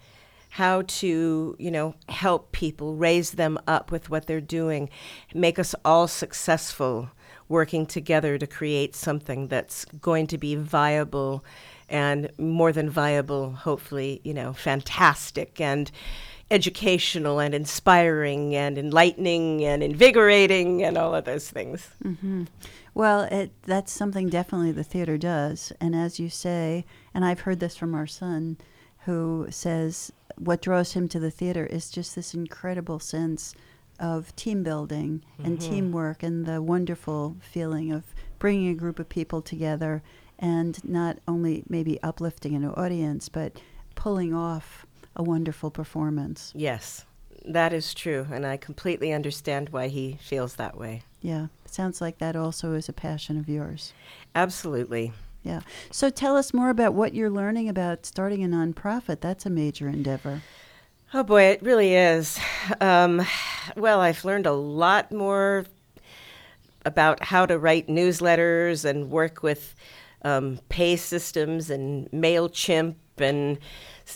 How 0.50 0.82
to, 0.82 1.56
you 1.58 1.70
know, 1.70 1.94
help 2.08 2.52
people, 2.52 2.96
raise 2.96 3.32
them 3.32 3.58
up 3.66 3.90
with 3.90 4.08
what 4.10 4.26
they're 4.26 4.40
doing, 4.40 4.88
make 5.34 5.58
us 5.58 5.74
all 5.84 6.08
successful 6.08 7.10
working 7.48 7.86
together 7.86 8.38
to 8.38 8.46
create 8.46 8.94
something 8.94 9.48
that's 9.48 9.84
going 10.00 10.26
to 10.26 10.38
be 10.38 10.56
viable 10.56 11.44
and 11.88 12.30
more 12.38 12.72
than 12.72 12.90
viable, 12.90 13.52
hopefully, 13.52 14.20
you 14.24 14.34
know, 14.34 14.52
fantastic 14.52 15.60
and 15.60 15.90
educational 16.51 17.40
and 17.40 17.55
inspiring 17.55 18.55
and 18.55 18.78
enlightening 18.78 19.64
and 19.64 19.82
invigorating 19.82 20.82
and 20.82 20.97
all 20.97 21.14
of 21.14 21.24
those 21.24 21.51
things. 21.51 21.90
Mm-hmm. 22.05 22.44
Well, 22.94 23.22
it, 23.22 23.51
that's 23.62 23.92
something 23.92 24.28
definitely 24.28 24.72
the 24.72 24.84
theater 24.84 25.18
does. 25.18 25.72
And 25.80 25.94
as 25.94 26.18
you 26.18 26.28
say, 26.28 26.86
and 27.12 27.24
I've 27.24 27.40
heard 27.40 27.61
this 27.61 27.76
from 27.76 27.94
our 27.94 28.07
son, 28.07 28.57
who 29.07 29.47
says 29.51 30.12
what 30.36 30.62
draws 30.62 30.92
him 30.92 31.09
to 31.09 31.18
the 31.18 31.30
theater 31.30 31.66
is 31.66 31.90
just 31.90 32.14
this 32.14 32.34
incredible 32.34 32.99
sense 32.99 33.55
of 33.99 34.34
team 34.36 34.62
building 34.62 35.22
and 35.42 35.61
teamwork 35.61 36.22
and 36.22 36.44
the 36.44 36.61
wonderful 36.61 37.36
feeling 37.40 37.90
of 37.92 38.05
bringing 38.38 38.68
a 38.68 38.74
group 38.74 38.99
of 38.99 39.09
people 39.09 39.40
together 39.40 40.03
and 40.38 40.84
not 40.84 41.18
only 41.26 41.64
maybe 41.68 42.03
uplifting 42.03 42.55
an 42.55 42.66
audience, 42.66 43.30
but 43.30 43.59
pulling 43.94 44.34
off 44.34 44.84
a 45.16 45.22
wonderful 45.22 45.70
performance. 45.70 46.52
Yes, 46.54 47.04
that 47.44 47.72
is 47.72 47.94
true. 47.94 48.26
And 48.30 48.46
I 48.46 48.56
completely 48.56 49.12
understand 49.12 49.70
why 49.70 49.88
he 49.88 50.18
feels 50.22 50.56
that 50.56 50.76
way. 50.76 51.02
Yeah, 51.20 51.46
sounds 51.64 52.00
like 52.00 52.18
that 52.18 52.36
also 52.36 52.74
is 52.74 52.88
a 52.88 52.92
passion 52.92 53.38
of 53.38 53.48
yours. 53.48 53.92
Absolutely. 54.34 55.12
Yeah. 55.42 55.60
So 55.90 56.10
tell 56.10 56.36
us 56.36 56.52
more 56.52 56.70
about 56.70 56.94
what 56.94 57.14
you're 57.14 57.30
learning 57.30 57.68
about 57.68 58.04
starting 58.04 58.44
a 58.44 58.48
nonprofit. 58.48 59.20
That's 59.20 59.46
a 59.46 59.50
major 59.50 59.88
endeavor. 59.88 60.42
Oh 61.14 61.22
boy, 61.22 61.44
it 61.44 61.62
really 61.62 61.94
is. 61.94 62.38
Um, 62.80 63.24
well, 63.76 64.00
I've 64.00 64.24
learned 64.24 64.46
a 64.46 64.52
lot 64.52 65.12
more 65.12 65.64
about 66.84 67.22
how 67.22 67.46
to 67.46 67.58
write 67.58 67.86
newsletters 67.86 68.84
and 68.84 69.10
work 69.10 69.42
with 69.42 69.74
um, 70.22 70.58
pay 70.68 70.96
systems 70.96 71.70
and 71.70 72.10
MailChimp 72.10 72.96
and 73.18 73.58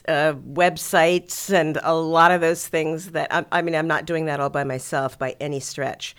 uh, 0.09 0.35
websites 0.35 1.53
and 1.53 1.79
a 1.83 1.95
lot 1.95 2.31
of 2.31 2.41
those 2.41 2.67
things 2.67 3.11
that 3.13 3.33
I, 3.33 3.45
I 3.53 3.63
mean, 3.63 3.75
I'm 3.75 3.87
not 3.89 4.07
doing 4.07 4.27
that 4.27 4.41
all 4.41 4.51
by 4.51 4.65
myself 4.65 5.19
by 5.19 5.37
any 5.41 5.61
stretch. 5.61 6.15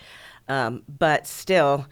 Um, 0.48 0.82
but 0.88 1.26
still, 1.26 1.86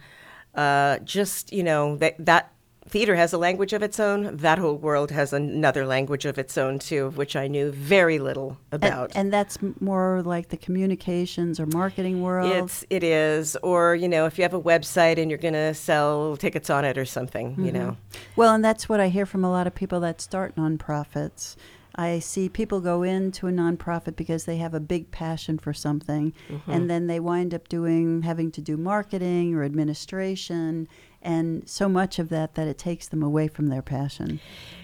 uh, 0.55 0.99
just, 0.99 1.53
you 1.53 1.63
know, 1.63 1.95
that, 1.97 2.15
that 2.25 2.53
theater 2.91 3.15
has 3.15 3.33
a 3.33 3.37
language 3.37 3.73
of 3.73 3.81
its 3.81 3.99
own. 3.99 4.37
That 4.37 4.59
whole 4.59 4.75
world 4.75 5.11
has 5.11 5.33
another 5.33 5.85
language 5.85 6.25
of 6.25 6.37
its 6.37 6.57
own, 6.57 6.77
too, 6.77 7.05
of 7.05 7.17
which 7.17 7.35
I 7.35 7.47
knew 7.47 7.71
very 7.71 8.19
little 8.19 8.57
about. 8.71 9.11
and 9.15 9.31
that's 9.31 9.57
more 9.79 10.21
like 10.23 10.49
the 10.49 10.57
communications 10.57 11.59
or 11.59 11.65
marketing 11.65 12.21
world. 12.21 12.51
It's 12.51 12.85
it 12.89 13.03
is, 13.03 13.55
or 13.63 13.95
you 13.95 14.09
know, 14.09 14.25
if 14.25 14.37
you 14.37 14.43
have 14.43 14.53
a 14.53 14.61
website 14.61 15.17
and 15.17 15.31
you're 15.31 15.37
going 15.37 15.53
to 15.53 15.73
sell 15.73 16.37
tickets 16.37 16.69
on 16.69 16.85
it 16.85 16.97
or 16.97 17.05
something, 17.05 17.51
you 17.51 17.71
mm-hmm. 17.71 17.73
know. 17.73 17.97
Well, 18.35 18.53
and 18.53 18.63
that's 18.63 18.87
what 18.87 18.99
I 18.99 19.07
hear 19.07 19.25
from 19.25 19.43
a 19.43 19.49
lot 19.49 19.65
of 19.67 19.73
people 19.73 20.01
that 20.01 20.21
start 20.21 20.55
nonprofits. 20.55 21.55
I 21.95 22.19
see 22.19 22.47
people 22.47 22.79
go 22.79 23.03
into 23.03 23.47
a 23.47 23.51
nonprofit 23.51 24.15
because 24.15 24.45
they 24.45 24.57
have 24.57 24.73
a 24.73 24.79
big 24.79 25.11
passion 25.11 25.57
for 25.57 25.73
something, 25.73 26.33
mm-hmm. 26.49 26.71
and 26.71 26.89
then 26.89 27.07
they 27.07 27.19
wind 27.19 27.53
up 27.53 27.67
doing 27.67 28.21
having 28.21 28.51
to 28.51 28.61
do 28.61 28.77
marketing 28.77 29.53
or 29.55 29.63
administration, 29.63 30.87
and 31.21 31.67
so 31.69 31.87
much 31.87 32.19
of 32.19 32.29
that 32.29 32.55
that 32.55 32.67
it 32.67 32.77
takes 32.77 33.07
them 33.07 33.23
away 33.23 33.47
from 33.47 33.67
their 33.67 33.81
passion. 33.81 34.39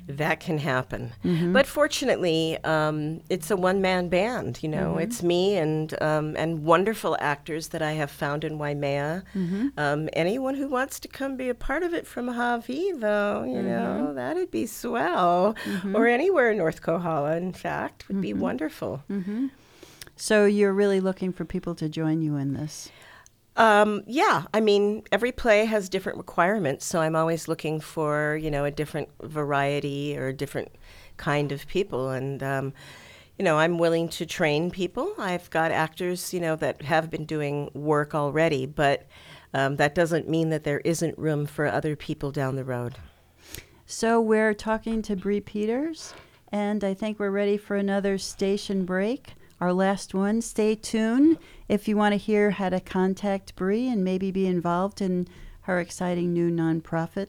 That 0.07 0.39
can 0.39 0.59
happen, 0.59 1.11
mm-hmm. 1.23 1.51
but 1.51 1.67
fortunately, 1.67 2.57
um, 2.63 3.19
it's 3.29 3.51
a 3.51 3.57
one-man 3.57 4.07
band. 4.07 4.63
You 4.63 4.69
know, 4.69 4.91
mm-hmm. 4.91 4.99
it's 5.01 5.21
me 5.21 5.57
and 5.57 6.01
um, 6.01 6.35
and 6.37 6.63
wonderful 6.63 7.17
actors 7.19 7.67
that 7.69 7.81
I 7.81 7.91
have 7.91 8.09
found 8.09 8.45
in 8.45 8.57
Waimea. 8.57 9.25
Mm-hmm. 9.35 9.67
Um, 9.77 10.07
anyone 10.13 10.55
who 10.55 10.69
wants 10.69 11.01
to 11.01 11.09
come 11.09 11.35
be 11.35 11.49
a 11.49 11.55
part 11.55 11.83
of 11.83 11.93
it 11.93 12.07
from 12.07 12.29
Hawaii, 12.29 12.93
though, 12.93 13.43
you 13.43 13.61
know, 13.61 14.13
that'd 14.13 14.49
be 14.49 14.65
swell. 14.65 15.55
Or 15.93 16.07
anywhere 16.07 16.51
in 16.51 16.57
North 16.57 16.81
Kohala, 16.81 17.35
in 17.35 17.51
fact, 17.51 18.07
would 18.07 18.21
be 18.21 18.33
wonderful. 18.33 19.03
So 20.15 20.45
you're 20.45 20.73
really 20.73 20.99
looking 20.99 21.33
for 21.33 21.45
people 21.45 21.75
to 21.75 21.89
join 21.89 22.21
you 22.21 22.37
in 22.37 22.53
this. 22.53 22.89
Um, 23.57 24.03
yeah, 24.05 24.43
I 24.53 24.61
mean, 24.61 25.03
every 25.11 25.31
play 25.31 25.65
has 25.65 25.89
different 25.89 26.19
requirements, 26.19 26.85
so 26.85 27.01
I'm 27.01 27.15
always 27.15 27.47
looking 27.47 27.79
for 27.79 28.37
you 28.37 28.51
know 28.51 28.65
a 28.65 28.71
different 28.71 29.09
variety 29.23 30.15
or 30.15 30.27
a 30.27 30.33
different 30.33 30.71
kind 31.17 31.51
of 31.51 31.67
people, 31.67 32.09
and 32.09 32.43
um, 32.43 32.73
you 33.39 33.43
know 33.43 33.57
I'm 33.57 33.79
willing 33.79 34.09
to 34.09 34.27
train 34.27 34.69
people. 34.69 35.11
I've 35.17 35.49
got 35.49 35.71
actors 35.71 36.33
you 36.35 36.39
know 36.39 36.55
that 36.57 36.83
have 36.83 37.09
been 37.09 37.25
doing 37.25 37.71
work 37.73 38.13
already, 38.13 38.67
but 38.67 39.07
um, 39.55 39.77
that 39.77 39.95
doesn't 39.95 40.29
mean 40.29 40.49
that 40.51 40.63
there 40.63 40.81
isn't 40.81 41.17
room 41.17 41.47
for 41.47 41.65
other 41.65 41.95
people 41.95 42.31
down 42.31 42.55
the 42.55 42.63
road. 42.63 42.95
So 43.87 44.21
we're 44.21 44.53
talking 44.53 45.01
to 45.01 45.15
Bree 45.15 45.41
Peters, 45.41 46.13
and 46.51 46.83
I 46.83 46.93
think 46.93 47.19
we're 47.19 47.31
ready 47.31 47.57
for 47.57 47.75
another 47.75 48.19
station 48.19 48.85
break. 48.85 49.33
Our 49.59 49.73
last 49.73 50.13
one. 50.13 50.41
Stay 50.41 50.75
tuned 50.75 51.39
if 51.67 51.87
you 51.87 51.97
want 51.97 52.13
to 52.13 52.17
hear 52.17 52.51
how 52.51 52.69
to 52.69 52.79
contact 52.79 53.55
Bree 53.55 53.87
and 53.87 54.03
maybe 54.03 54.29
be 54.29 54.45
involved 54.45 55.01
in 55.01 55.27
her 55.61 55.79
exciting 55.79 56.31
new 56.31 56.51
nonprofit. 56.51 57.27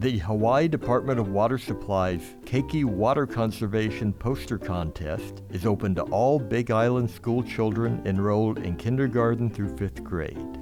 The 0.00 0.18
Hawaii 0.18 0.68
Department 0.68 1.18
of 1.18 1.28
Water 1.28 1.58
Supply's 1.58 2.22
Keiki 2.44 2.84
Water 2.84 3.26
Conservation 3.26 4.12
Poster 4.12 4.56
Contest 4.56 5.42
is 5.50 5.66
open 5.66 5.94
to 5.96 6.02
all 6.02 6.38
Big 6.38 6.70
Island 6.70 7.10
school 7.10 7.42
children 7.42 8.02
enrolled 8.04 8.58
in 8.58 8.76
kindergarten 8.76 9.50
through 9.50 9.76
fifth 9.76 10.04
grade. 10.04 10.58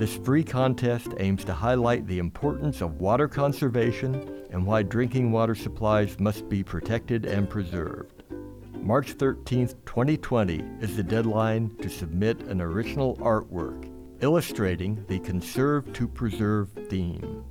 This 0.00 0.16
free 0.16 0.42
contest 0.42 1.08
aims 1.18 1.44
to 1.44 1.52
highlight 1.52 2.06
the 2.06 2.18
importance 2.20 2.80
of 2.80 3.02
water 3.02 3.28
conservation 3.28 4.46
and 4.50 4.66
why 4.66 4.82
drinking 4.82 5.30
water 5.30 5.54
supplies 5.54 6.18
must 6.18 6.48
be 6.48 6.62
protected 6.62 7.26
and 7.26 7.50
preserved. 7.50 8.22
March 8.72 9.12
13, 9.12 9.68
2020 9.84 10.64
is 10.80 10.96
the 10.96 11.02
deadline 11.02 11.76
to 11.82 11.90
submit 11.90 12.40
an 12.44 12.62
original 12.62 13.18
artwork 13.18 13.92
illustrating 14.22 15.04
the 15.06 15.18
Conserve 15.18 15.92
to 15.92 16.08
Preserve 16.08 16.70
theme. 16.88 17.44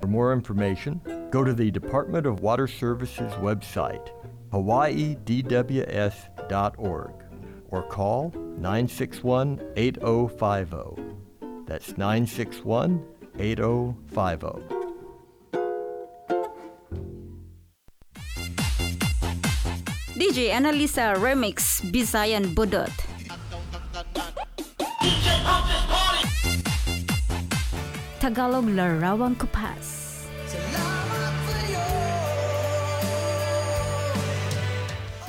For 0.00 0.06
more 0.06 0.32
information, 0.32 1.00
go 1.32 1.42
to 1.42 1.52
the 1.52 1.72
Department 1.72 2.24
of 2.24 2.38
Water 2.38 2.68
Services 2.68 3.32
website, 3.32 4.10
hawaiidws.org, 4.52 7.12
or 7.68 7.82
call 7.82 8.30
961 8.30 9.72
8050. 9.74 11.19
That's 11.70 11.94
961 11.94 12.98
8050. 13.38 14.58
DJ 20.18 20.50
Analisa 20.50 21.14
Remix 21.14 21.78
Bisayan 21.94 22.58
Budot. 22.58 22.90
Tagalog 28.18 28.66
Larawang 28.66 29.38
Kupas. 29.38 30.26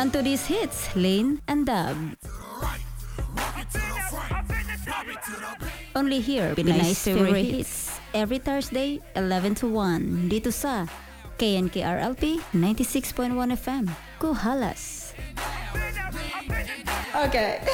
And 0.02 0.10
to 0.10 0.26
these 0.26 0.50
hits, 0.50 0.90
Lane 0.98 1.38
and 1.46 1.70
Dub. 1.70 2.18
Only 5.96 6.22
here, 6.22 6.56
Pinay 6.56 6.96
Stereo 6.96 7.34
Hits. 7.34 8.00
Every 8.14 8.38
Thursday, 8.40 9.02
11 9.16 9.56
to 9.56 9.68
1. 9.68 10.30
Dito 10.30 10.52
sa 10.52 10.88
KNKRLP 11.36 12.40
96.1 12.56 13.36
FM. 13.60 13.92
Kuhalas. 14.20 15.12
Okay. 17.16 17.60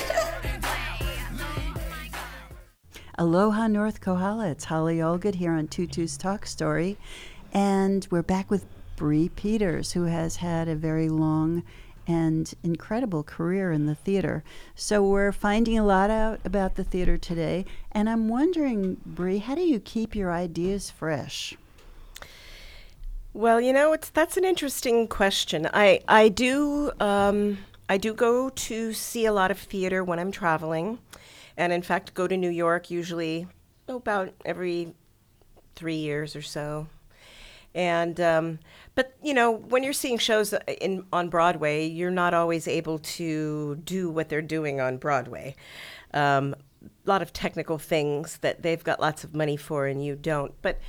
Aloha 3.19 3.67
North 3.67 4.01
Kohala. 4.01 4.49
It's 4.49 4.65
Holly 4.65 4.97
Allgood 4.97 5.35
here 5.35 5.53
on 5.53 5.67
Tutu's 5.67 6.17
Talk 6.17 6.45
Story. 6.45 6.97
And 7.53 8.07
we're 8.09 8.23
back 8.23 8.49
with 8.49 8.65
Bree 8.95 9.29
Peters, 9.29 9.91
who 9.93 10.05
has 10.05 10.37
had 10.37 10.67
a 10.67 10.75
very 10.75 11.09
long 11.09 11.63
and 12.07 12.53
incredible 12.63 13.21
career 13.21 13.71
in 13.71 13.85
the 13.85 13.95
theater. 13.95 14.43
So 14.75 15.03
we're 15.03 15.33
finding 15.33 15.77
a 15.77 15.85
lot 15.85 16.09
out 16.09 16.39
about 16.45 16.75
the 16.75 16.83
theater 16.83 17.17
today. 17.17 17.65
And 17.91 18.09
I'm 18.09 18.29
wondering, 18.29 18.97
Bree, 19.05 19.39
how 19.39 19.55
do 19.55 19.61
you 19.61 19.79
keep 19.79 20.15
your 20.15 20.31
ideas 20.31 20.89
fresh? 20.89 21.55
Well, 23.33 23.61
you 23.61 23.73
know, 23.73 23.93
it's 23.93 24.09
that's 24.09 24.37
an 24.37 24.45
interesting 24.45 25.07
question. 25.07 25.69
I 25.73 25.99
I 26.07 26.29
do 26.29 26.91
um, 26.99 27.59
I 27.87 27.97
do 27.97 28.13
go 28.13 28.49
to 28.49 28.93
see 28.93 29.25
a 29.25 29.33
lot 29.33 29.51
of 29.51 29.59
theater 29.59 30.03
when 30.03 30.17
I'm 30.17 30.31
traveling, 30.31 30.97
and 31.55 31.71
in 31.71 31.83
fact, 31.83 32.15
go 32.15 32.27
to 32.27 32.35
New 32.35 32.49
York 32.49 32.89
usually 32.89 33.47
about 33.87 34.33
every 34.43 34.95
three 35.75 35.97
years 35.97 36.35
or 36.35 36.41
so. 36.41 36.87
And 37.75 38.19
um, 38.19 38.59
but 38.95 39.15
you 39.21 39.33
know, 39.33 39.51
when 39.51 39.83
you're 39.83 39.93
seeing 39.93 40.17
shows 40.17 40.53
in 40.81 41.05
on 41.13 41.29
Broadway, 41.29 41.85
you're 41.85 42.11
not 42.11 42.33
always 42.33 42.67
able 42.67 42.99
to 42.99 43.75
do 43.83 44.09
what 44.09 44.29
they're 44.29 44.41
doing 44.41 44.81
on 44.81 44.97
Broadway. 44.97 45.55
Um, 46.13 46.55
a 46.83 47.09
lot 47.09 47.21
of 47.21 47.33
technical 47.33 47.77
things 47.77 48.37
that 48.39 48.63
they've 48.63 48.83
got 48.83 48.99
lots 48.99 49.23
of 49.23 49.35
money 49.35 49.57
for 49.57 49.87
and 49.87 50.03
you 50.03 50.15
don't. 50.15 50.53
But 50.61 50.79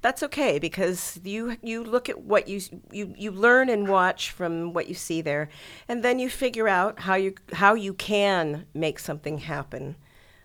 that's 0.00 0.22
okay 0.22 0.58
because 0.58 1.18
you 1.24 1.56
you 1.62 1.82
look 1.82 2.08
at 2.08 2.20
what 2.20 2.48
you 2.48 2.60
you 2.92 3.14
you 3.16 3.30
learn 3.30 3.68
and 3.68 3.88
watch 3.88 4.30
from 4.30 4.72
what 4.72 4.88
you 4.88 4.94
see 4.94 5.20
there, 5.20 5.48
and 5.88 6.02
then 6.02 6.18
you 6.18 6.30
figure 6.30 6.68
out 6.68 7.00
how 7.00 7.14
you 7.14 7.34
how 7.52 7.74
you 7.74 7.94
can 7.94 8.66
make 8.74 8.98
something 8.98 9.38
happen. 9.38 9.96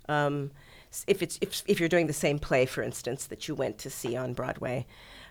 Um, 0.10 0.52
if 1.08 1.22
it's 1.22 1.38
if 1.42 1.64
if 1.68 1.80
you're 1.80 1.90
doing 1.90 2.08
the 2.08 2.14
same 2.14 2.40
play, 2.40 2.66
for 2.66 2.82
instance, 2.82 3.26
that 3.28 3.48
you 3.48 3.56
went 3.56 3.78
to 3.80 3.90
see 3.90 4.16
on 4.16 4.34
Broadway. 4.34 4.86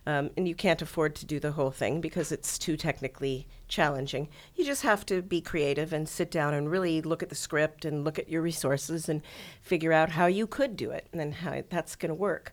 Um, 0.05 0.30
and 0.36 0.48
you 0.48 0.55
can't 0.55 0.82
afford 0.82 1.14
to 1.16 1.26
do 1.26 1.38
the 1.38 1.53
whole 1.53 1.70
thing 1.70 2.00
because 2.00 2.32
it's 2.32 2.59
too 2.59 2.76
technically 2.76 3.46
challenging. 3.68 4.28
You 4.57 4.64
just 4.64 4.82
have 4.82 5.07
to 5.07 5.22
be 5.22 5.40
creative 5.40 5.92
and 5.92 6.09
sit 6.09 6.30
down 6.30 6.55
and 6.55 6.70
really 6.70 7.00
look 7.00 7.22
at 7.22 7.28
the 7.28 7.36
script 7.36 7.84
and 7.84 8.03
look 8.03 8.18
at 8.18 8.28
your 8.28 8.42
resources 8.42 9.09
and 9.09 9.22
figure 9.61 9.92
out 9.92 10.11
how 10.11 10.26
you 10.26 10.46
could 10.48 10.76
do 10.76 10.90
it 10.90 11.07
and 11.12 11.20
then 11.20 11.32
how 11.32 11.62
that's 11.70 11.94
going 11.94 12.11
to 12.11 12.14
work. 12.14 12.53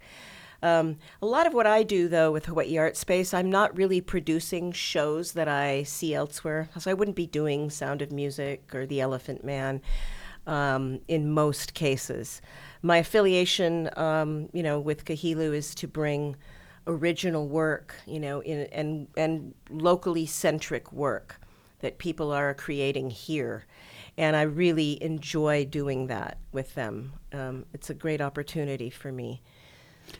Um, 0.61 0.97
a 1.21 1.25
lot 1.25 1.47
of 1.47 1.53
what 1.53 1.65
I 1.65 1.83
do, 1.83 2.07
though, 2.07 2.31
with 2.31 2.45
Hawaii 2.45 2.77
Art 2.77 2.97
Space, 2.97 3.33
I'm 3.33 3.49
not 3.49 3.75
really 3.77 4.01
producing 4.01 4.71
shows 4.71 5.33
that 5.33 5.47
I 5.47 5.83
see 5.83 6.13
elsewhere. 6.13 6.69
So 6.77 6.91
I 6.91 6.93
wouldn't 6.93 7.15
be 7.15 7.27
doing 7.27 7.69
Sound 7.69 8.01
of 8.01 8.11
Music 8.11 8.75
or 8.75 8.85
The 8.85 9.01
Elephant 9.01 9.43
Man 9.43 9.81
um, 10.45 10.99
in 11.07 11.31
most 11.31 11.73
cases. 11.73 12.41
My 12.81 12.97
affiliation, 12.97 13.89
um, 13.95 14.49
you 14.53 14.63
know, 14.63 14.79
with 14.79 15.05
Kahilu 15.05 15.53
is 15.53 15.73
to 15.75 15.87
bring 15.87 16.35
original 16.89 17.47
work, 17.47 17.95
you 18.05 18.19
know, 18.19 18.41
in, 18.41 18.61
and 18.71 19.07
and 19.15 19.53
locally 19.69 20.25
centric 20.25 20.91
work 20.91 21.39
that 21.79 21.97
people 21.97 22.31
are 22.31 22.53
creating 22.53 23.09
here, 23.09 23.65
and 24.17 24.35
I 24.35 24.41
really 24.41 25.01
enjoy 25.01 25.65
doing 25.65 26.07
that 26.07 26.37
with 26.51 26.75
them. 26.75 27.13
Um, 27.31 27.65
it's 27.73 27.89
a 27.89 27.93
great 27.93 28.19
opportunity 28.19 28.89
for 28.89 29.11
me. 29.11 29.41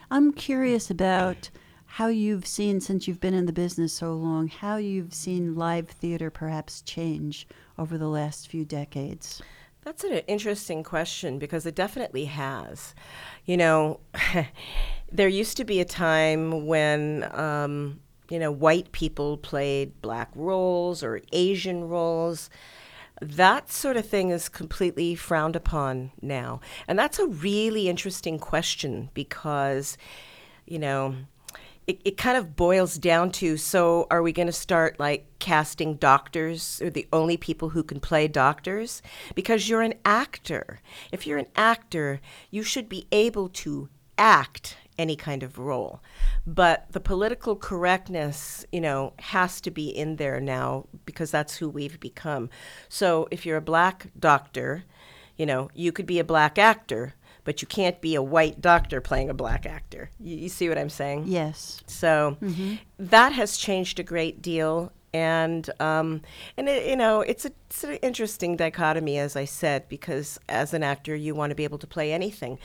I'm 0.10 0.32
curious 0.32 0.90
about 0.90 1.50
how 1.94 2.08
you've 2.08 2.46
seen, 2.46 2.80
since 2.80 3.08
you've 3.08 3.20
been 3.20 3.34
in 3.34 3.48
the 3.48 3.52
business 3.52 3.92
so 3.92 4.14
long, 4.14 4.48
how 4.48 4.78
you've 4.78 5.14
seen 5.14 5.56
live 5.56 5.90
theater 5.90 6.30
perhaps 6.30 6.82
change 6.84 7.48
over 7.80 7.98
the 7.98 8.08
last 8.08 8.48
few 8.48 8.64
decades. 8.64 9.42
That's 9.84 10.04
an 10.04 10.20
interesting 10.28 10.84
question 10.84 11.40
because 11.40 11.66
it 11.66 11.74
definitely 11.74 12.26
has. 12.26 12.94
You 13.46 13.58
know, 13.58 14.00
there 15.12 15.28
used 15.28 15.58
to 15.58 15.64
be 15.64 15.80
a 15.80 15.86
time 15.86 16.66
when, 16.66 17.28
um, 17.34 18.00
you 18.30 18.40
know, 18.40 18.52
white 18.52 18.92
people 18.92 19.38
played 19.38 20.02
black 20.02 20.30
roles 20.36 21.04
or 21.04 21.22
Asian 21.32 21.88
roles. 21.88 22.50
That 23.22 23.72
sort 23.72 23.98
of 23.98 24.08
thing 24.08 24.30
is 24.30 24.48
completely 24.48 25.16
frowned 25.16 25.56
upon 25.56 26.12
now. 26.22 26.62
And 26.88 26.98
that's 26.98 27.20
a 27.20 27.28
really 27.28 27.90
interesting 27.90 28.40
question 28.40 29.10
because, 29.14 29.98
you 30.66 30.80
know, 30.80 31.16
it, 31.90 32.00
it 32.06 32.18
kind 32.18 32.38
of 32.38 32.56
boils 32.56 33.00
down 33.00 33.32
to 33.32 33.58
so 33.58 34.06
are 34.12 34.22
we 34.22 34.32
going 34.32 34.46
to 34.46 34.54
start 34.54 35.00
like 35.00 35.26
casting 35.40 35.96
doctors 35.96 36.80
or 36.84 36.92
the 36.92 37.08
only 37.12 37.36
people 37.36 37.70
who 37.70 37.82
can 37.82 38.00
play 38.00 38.28
doctors? 38.28 39.02
Because 39.34 39.68
you're 39.68 39.82
an 39.82 39.96
actor. 40.06 40.82
If 41.12 41.26
you're 41.26 41.40
an 41.40 41.48
actor, 41.56 42.22
you 42.52 42.62
should 42.62 42.90
be 42.90 43.08
able 43.12 43.50
to 43.50 43.90
act 44.20 44.78
any 45.00 45.16
kind 45.16 45.42
of 45.42 45.58
role. 45.58 46.02
But 46.46 46.92
the 46.92 47.00
political 47.00 47.56
correctness, 47.56 48.66
you 48.72 48.82
know, 48.82 49.14
has 49.18 49.62
to 49.62 49.72
be 49.72 49.88
in 49.90 50.18
there 50.18 50.40
now 50.40 50.86
because 51.06 51.32
that's 51.32 51.58
who 51.58 51.70
we've 51.70 52.00
become. 52.00 52.50
So 52.90 53.28
if 53.32 53.46
you're 53.46 53.58
a 53.58 53.62
black 53.62 54.08
doctor, 54.20 54.84
you 55.38 55.46
know, 55.46 55.70
you 55.74 55.92
could 55.92 56.06
be 56.06 56.20
a 56.20 56.24
black 56.24 56.60
actor, 56.60 57.16
but 57.46 57.62
you 57.62 57.68
can't 57.68 58.02
be 58.02 58.14
a 58.14 58.22
white 58.22 58.62
doctor 58.62 59.00
playing 59.00 59.30
a 59.30 59.34
black 59.34 59.66
actor. 59.66 60.12
You, 60.20 60.36
you 60.36 60.50
see 60.50 60.68
what 60.68 60.78
I'm 60.78 60.90
saying? 60.90 61.24
Yes. 61.28 61.82
So 61.88 62.38
mm-hmm. 62.42 62.76
that 63.00 63.32
has 63.32 63.58
changed 63.58 64.00
a 64.00 64.04
great 64.04 64.42
deal. 64.42 64.92
And 65.14 65.70
um, 65.80 66.22
and 66.58 66.70
it, 66.70 66.88
you 66.88 66.96
know 66.96 67.22
it's, 67.22 67.46
a, 67.46 67.52
it's 67.70 67.84
an 67.84 67.96
interesting 67.96 68.56
dichotomy 68.56 69.18
as 69.18 69.36
I 69.36 69.46
said 69.46 69.90
because 69.90 70.40
as 70.48 70.74
an 70.74 70.84
actor 70.84 71.16
you 71.16 71.34
want 71.36 71.52
to 71.52 71.56
be 71.56 71.64
able 71.64 71.80
to 71.80 71.88
play 71.88 72.14
anything, 72.14 72.60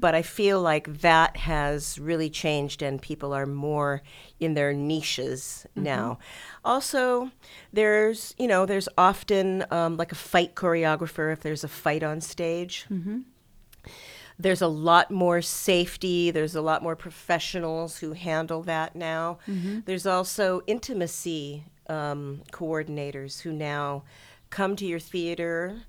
but 0.00 0.14
I 0.14 0.22
feel 0.22 0.60
like 0.60 1.00
that 1.00 1.36
has 1.38 1.98
really 1.98 2.30
changed 2.30 2.82
and 2.82 3.00
people 3.02 3.32
are 3.32 3.46
more 3.46 4.02
in 4.38 4.54
their 4.54 4.72
niches 4.72 5.66
now. 5.74 6.18
Also, 6.64 7.30
there's 7.72 8.34
you 8.38 8.46
know 8.46 8.66
there's 8.66 8.88
often 8.96 9.64
um, 9.70 9.96
like 9.96 10.12
a 10.12 10.16
fight 10.16 10.54
choreographer 10.54 11.32
if 11.32 11.40
there's 11.40 11.64
a 11.64 11.68
fight 11.68 12.02
on 12.02 12.20
stage 12.20 12.86
there's 14.40 14.62
a 14.62 14.68
lot 14.68 15.10
more 15.10 15.42
safety. 15.42 16.30
There's 16.30 16.54
a 16.54 16.60
lot 16.60 16.80
more 16.82 16.94
professionals 16.94 17.98
who 17.98 18.12
handle 18.12 18.62
that 18.62 18.94
now. 18.94 19.38
There's 19.84 20.06
also 20.06 20.62
intimacy 20.68 21.64
um, 21.88 22.42
coordinators 22.52 23.40
who 23.40 23.52
now 23.52 24.04
come 24.50 24.76
to 24.76 24.86
your 24.86 24.98
theater 24.98 25.82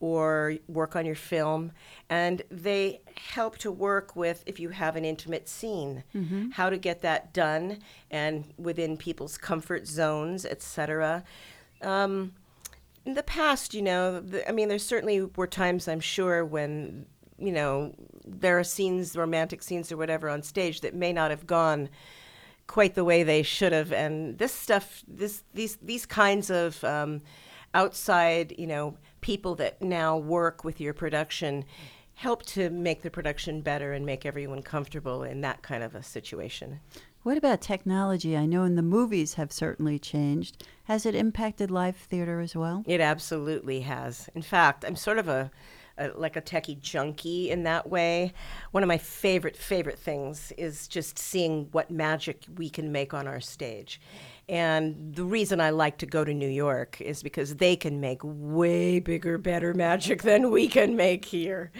or 0.00 0.54
work 0.68 0.94
on 0.94 1.04
your 1.04 1.16
film, 1.16 1.72
and 2.08 2.42
they 2.50 3.00
help 3.34 3.58
to 3.58 3.70
work 3.70 4.14
with 4.14 4.44
if 4.46 4.60
you 4.60 4.68
have 4.68 4.94
an 4.94 5.04
intimate 5.04 5.48
scene, 5.48 6.04
how 6.52 6.70
to 6.70 6.78
get 6.78 7.02
that 7.02 7.32
done 7.32 7.78
and 8.10 8.44
within 8.56 8.96
people's 8.96 9.36
comfort 9.36 9.88
zones, 9.88 10.44
etc. 10.44 11.24
Um, 11.82 12.32
in 13.04 13.14
the 13.14 13.24
past, 13.24 13.74
you 13.74 13.82
know, 13.82 14.20
the, 14.20 14.48
I 14.48 14.52
mean, 14.52 14.68
there 14.68 14.78
certainly 14.78 15.22
were 15.22 15.48
times 15.48 15.88
I'm 15.88 16.00
sure 16.00 16.44
when, 16.44 17.06
you 17.36 17.50
know, 17.50 17.92
there 18.24 18.56
are 18.58 18.64
scenes, 18.64 19.16
romantic 19.16 19.62
scenes 19.62 19.90
or 19.90 19.96
whatever 19.96 20.28
on 20.28 20.42
stage 20.42 20.80
that 20.82 20.94
may 20.94 21.12
not 21.12 21.30
have 21.30 21.46
gone 21.46 21.88
quite 22.68 22.94
the 22.94 23.04
way 23.04 23.24
they 23.24 23.42
should 23.42 23.72
have. 23.72 23.92
And 23.92 24.38
this 24.38 24.54
stuff, 24.54 25.02
this 25.08 25.42
these 25.52 25.76
these 25.82 26.06
kinds 26.06 26.50
of 26.50 26.84
um, 26.84 27.22
outside, 27.74 28.54
you 28.56 28.68
know, 28.68 28.96
people 29.20 29.56
that 29.56 29.82
now 29.82 30.16
work 30.16 30.62
with 30.62 30.80
your 30.80 30.94
production 30.94 31.64
help 32.14 32.44
to 32.44 32.68
make 32.70 33.02
the 33.02 33.10
production 33.10 33.60
better 33.60 33.92
and 33.92 34.04
make 34.04 34.26
everyone 34.26 34.60
comfortable 34.60 35.22
in 35.22 35.40
that 35.40 35.62
kind 35.62 35.84
of 35.84 35.94
a 35.94 36.02
situation. 36.02 36.80
What 37.22 37.36
about 37.36 37.60
technology? 37.60 38.36
I 38.36 38.46
know 38.46 38.64
in 38.64 38.74
the 38.74 38.82
movies 38.82 39.34
have 39.34 39.52
certainly 39.52 39.98
changed. 39.98 40.66
Has 40.84 41.06
it 41.06 41.14
impacted 41.14 41.70
live 41.70 41.96
theater 41.96 42.40
as 42.40 42.56
well? 42.56 42.82
It 42.86 43.00
absolutely 43.00 43.82
has. 43.82 44.28
In 44.34 44.42
fact, 44.42 44.84
I'm 44.84 44.96
sort 44.96 45.18
of 45.18 45.28
a, 45.28 45.50
a 45.98 46.08
like 46.14 46.36
a 46.36 46.42
techie 46.42 46.80
junkie 46.80 47.50
in 47.50 47.64
that 47.64 47.88
way. 47.88 48.32
One 48.70 48.82
of 48.82 48.88
my 48.88 48.98
favorite 48.98 49.56
favorite 49.56 49.98
things 49.98 50.52
is 50.56 50.88
just 50.88 51.18
seeing 51.18 51.68
what 51.72 51.90
magic 51.90 52.44
we 52.56 52.70
can 52.70 52.92
make 52.92 53.14
on 53.14 53.26
our 53.26 53.40
stage. 53.40 54.00
And 54.48 55.14
the 55.14 55.24
reason 55.24 55.60
I 55.60 55.70
like 55.70 55.98
to 55.98 56.06
go 56.06 56.24
to 56.24 56.32
New 56.32 56.48
York 56.48 57.00
is 57.02 57.22
because 57.22 57.56
they 57.56 57.76
can 57.76 58.00
make 58.00 58.20
way 58.22 58.98
bigger, 58.98 59.36
better 59.36 59.74
magic 59.74 60.22
than 60.22 60.50
we 60.50 60.68
can 60.68 60.96
make 60.96 61.26
here. 61.26 61.70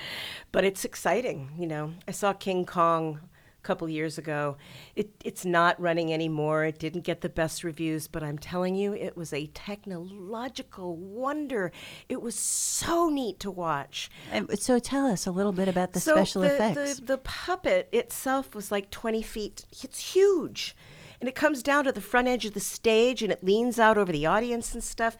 But 0.52 0.64
it's 0.64 0.84
exciting, 0.84 1.50
you 1.58 1.66
know. 1.66 1.94
I 2.06 2.10
saw 2.10 2.34
King 2.34 2.66
Kong 2.66 3.20
couple 3.68 3.86
years 3.86 4.16
ago. 4.16 4.56
It, 4.96 5.10
it's 5.22 5.44
not 5.44 5.78
running 5.78 6.10
anymore. 6.10 6.64
It 6.64 6.78
didn't 6.78 7.02
get 7.02 7.20
the 7.20 7.28
best 7.28 7.62
reviews, 7.62 8.08
but 8.08 8.22
I'm 8.22 8.38
telling 8.38 8.74
you, 8.74 8.94
it 8.94 9.14
was 9.14 9.34
a 9.34 9.48
technological 9.48 10.96
wonder. 10.96 11.70
It 12.08 12.22
was 12.22 12.34
so 12.34 13.10
neat 13.10 13.38
to 13.40 13.50
watch. 13.50 14.10
And 14.32 14.58
so 14.58 14.78
tell 14.78 15.06
us 15.06 15.26
a 15.26 15.30
little 15.30 15.52
bit 15.52 15.68
about 15.68 15.92
the 15.92 16.00
so 16.00 16.14
special 16.14 16.40
the, 16.42 16.54
effects. 16.54 17.00
The, 17.00 17.04
the 17.04 17.18
puppet 17.18 17.90
itself 17.92 18.54
was 18.54 18.72
like 18.72 18.90
20 18.90 19.20
feet. 19.20 19.66
It's 19.82 20.14
huge. 20.14 20.74
And 21.20 21.28
it 21.28 21.34
comes 21.34 21.62
down 21.62 21.84
to 21.84 21.92
the 21.92 22.00
front 22.00 22.26
edge 22.26 22.46
of 22.46 22.54
the 22.54 22.60
stage 22.60 23.22
and 23.22 23.30
it 23.30 23.44
leans 23.44 23.78
out 23.78 23.98
over 23.98 24.12
the 24.12 24.24
audience 24.24 24.72
and 24.72 24.82
stuff. 24.82 25.18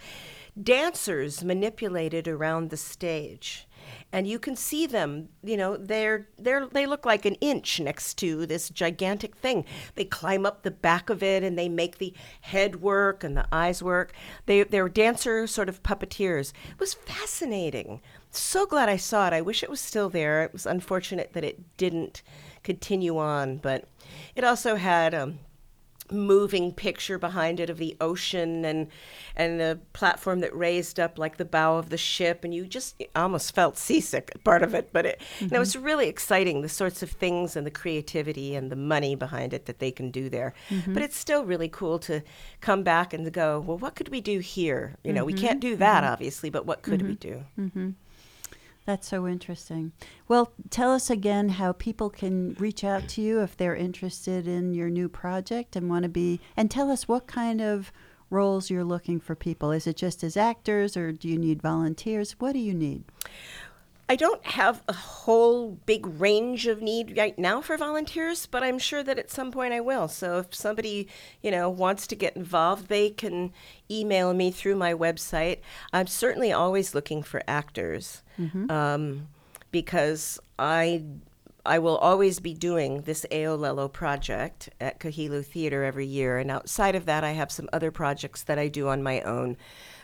Dancers 0.60 1.44
manipulated 1.44 2.26
around 2.26 2.70
the 2.70 2.78
stage. 2.78 3.67
And 4.12 4.26
you 4.26 4.38
can 4.38 4.56
see 4.56 4.86
them, 4.86 5.28
you 5.42 5.56
know, 5.56 5.76
they're 5.76 6.28
they're 6.38 6.66
they 6.66 6.86
look 6.86 7.04
like 7.04 7.24
an 7.24 7.34
inch 7.36 7.80
next 7.80 8.14
to 8.18 8.46
this 8.46 8.70
gigantic 8.70 9.36
thing. 9.36 9.64
They 9.94 10.04
climb 10.04 10.46
up 10.46 10.62
the 10.62 10.70
back 10.70 11.10
of 11.10 11.22
it 11.22 11.42
and 11.42 11.58
they 11.58 11.68
make 11.68 11.98
the 11.98 12.14
head 12.40 12.80
work 12.80 13.22
and 13.22 13.36
the 13.36 13.46
eyes 13.52 13.82
work. 13.82 14.12
They 14.46 14.62
they're 14.62 14.88
dancer 14.88 15.46
sort 15.46 15.68
of 15.68 15.82
puppeteers. 15.82 16.52
It 16.70 16.80
was 16.80 16.94
fascinating. 16.94 18.00
So 18.30 18.66
glad 18.66 18.88
I 18.88 18.96
saw 18.96 19.26
it. 19.26 19.32
I 19.32 19.40
wish 19.40 19.62
it 19.62 19.70
was 19.70 19.80
still 19.80 20.10
there. 20.10 20.42
It 20.44 20.52
was 20.52 20.66
unfortunate 20.66 21.32
that 21.32 21.44
it 21.44 21.76
didn't 21.76 22.22
continue 22.62 23.16
on, 23.18 23.56
but 23.56 23.84
it 24.36 24.44
also 24.44 24.76
had 24.76 25.14
um, 25.14 25.38
moving 26.10 26.72
picture 26.72 27.18
behind 27.18 27.60
it 27.60 27.70
of 27.70 27.78
the 27.78 27.96
ocean 28.00 28.64
and 28.64 28.88
and 29.36 29.60
the 29.60 29.78
platform 29.92 30.40
that 30.40 30.54
raised 30.56 30.98
up 30.98 31.18
like 31.18 31.36
the 31.36 31.44
bow 31.44 31.76
of 31.76 31.90
the 31.90 31.98
ship 31.98 32.44
and 32.44 32.54
you 32.54 32.66
just 32.66 33.02
almost 33.14 33.54
felt 33.54 33.76
seasick 33.76 34.30
at 34.34 34.42
part 34.44 34.62
of 34.62 34.74
it 34.74 34.90
but 34.92 35.06
it 35.06 35.20
you 35.40 35.48
know, 35.48 35.56
it 35.56 35.60
was 35.60 35.74
mm-hmm. 35.74 35.84
really 35.84 36.08
exciting 36.08 36.62
the 36.62 36.68
sorts 36.68 37.02
of 37.02 37.10
things 37.10 37.56
and 37.56 37.66
the 37.66 37.70
creativity 37.70 38.54
and 38.54 38.70
the 38.70 38.76
money 38.76 39.14
behind 39.14 39.52
it 39.52 39.66
that 39.66 39.78
they 39.78 39.90
can 39.90 40.10
do 40.10 40.28
there. 40.28 40.54
Mm-hmm. 40.70 40.94
But 40.94 41.02
it's 41.02 41.16
still 41.16 41.44
really 41.44 41.68
cool 41.68 41.98
to 42.00 42.22
come 42.60 42.82
back 42.82 43.12
and 43.12 43.24
to 43.24 43.30
go 43.30 43.60
well 43.60 43.78
what 43.78 43.94
could 43.94 44.08
we 44.08 44.20
do 44.20 44.38
here? 44.40 44.96
You 45.04 45.12
know 45.12 45.24
we 45.24 45.32
can't 45.32 45.60
mm-hmm. 45.60 45.70
do 45.70 45.76
that 45.76 46.04
obviously 46.04 46.50
but 46.50 46.66
what 46.66 46.82
could 46.82 47.02
we 47.02 47.14
do 47.14 47.44
That's 48.88 49.06
so 49.06 49.28
interesting. 49.28 49.92
Well, 50.28 50.50
tell 50.70 50.92
us 50.92 51.10
again 51.10 51.50
how 51.50 51.72
people 51.72 52.08
can 52.08 52.54
reach 52.54 52.82
out 52.82 53.06
to 53.08 53.20
you 53.20 53.42
if 53.42 53.54
they're 53.54 53.76
interested 53.76 54.48
in 54.48 54.72
your 54.72 54.88
new 54.88 55.10
project 55.10 55.76
and 55.76 55.90
want 55.90 56.04
to 56.04 56.08
be, 56.08 56.40
and 56.56 56.70
tell 56.70 56.90
us 56.90 57.06
what 57.06 57.26
kind 57.26 57.60
of 57.60 57.92
roles 58.30 58.70
you're 58.70 58.84
looking 58.84 59.20
for 59.20 59.34
people. 59.34 59.72
Is 59.72 59.86
it 59.86 59.96
just 59.96 60.24
as 60.24 60.38
actors 60.38 60.96
or 60.96 61.12
do 61.12 61.28
you 61.28 61.36
need 61.36 61.60
volunteers? 61.60 62.36
What 62.38 62.54
do 62.54 62.60
you 62.60 62.72
need? 62.72 63.04
I 64.08 64.16
don't 64.16 64.44
have 64.46 64.82
a 64.88 64.92
whole 64.94 65.72
big 65.84 66.06
range 66.06 66.66
of 66.66 66.80
need 66.80 67.16
right 67.18 67.38
now 67.38 67.60
for 67.60 67.76
volunteers, 67.76 68.46
but 68.46 68.62
I'm 68.62 68.78
sure 68.78 69.02
that 69.02 69.18
at 69.18 69.30
some 69.30 69.52
point 69.52 69.74
I 69.74 69.80
will. 69.80 70.08
So 70.08 70.38
if 70.38 70.54
somebody, 70.54 71.08
you 71.42 71.50
know, 71.50 71.68
wants 71.68 72.06
to 72.06 72.16
get 72.16 72.34
involved, 72.34 72.88
they 72.88 73.10
can 73.10 73.52
email 73.90 74.32
me 74.32 74.50
through 74.50 74.76
my 74.76 74.94
website. 74.94 75.58
I'm 75.92 76.06
certainly 76.06 76.52
always 76.52 76.94
looking 76.94 77.22
for 77.22 77.42
actors 77.46 78.22
um, 78.70 79.28
because 79.70 80.38
I 80.58 81.04
I 81.66 81.78
will 81.78 81.98
always 81.98 82.40
be 82.40 82.54
doing 82.54 83.02
this 83.02 83.26
Aolelo 83.30 83.92
project 83.92 84.70
at 84.80 84.98
Kahilu 85.00 85.44
Theater 85.44 85.84
every 85.84 86.06
year. 86.06 86.38
And 86.38 86.50
outside 86.50 86.94
of 86.94 87.04
that, 87.04 87.24
I 87.24 87.32
have 87.32 87.52
some 87.52 87.68
other 87.74 87.90
projects 87.90 88.42
that 88.44 88.58
I 88.58 88.68
do 88.68 88.88
on 88.88 89.02
my 89.02 89.20
own, 89.20 89.58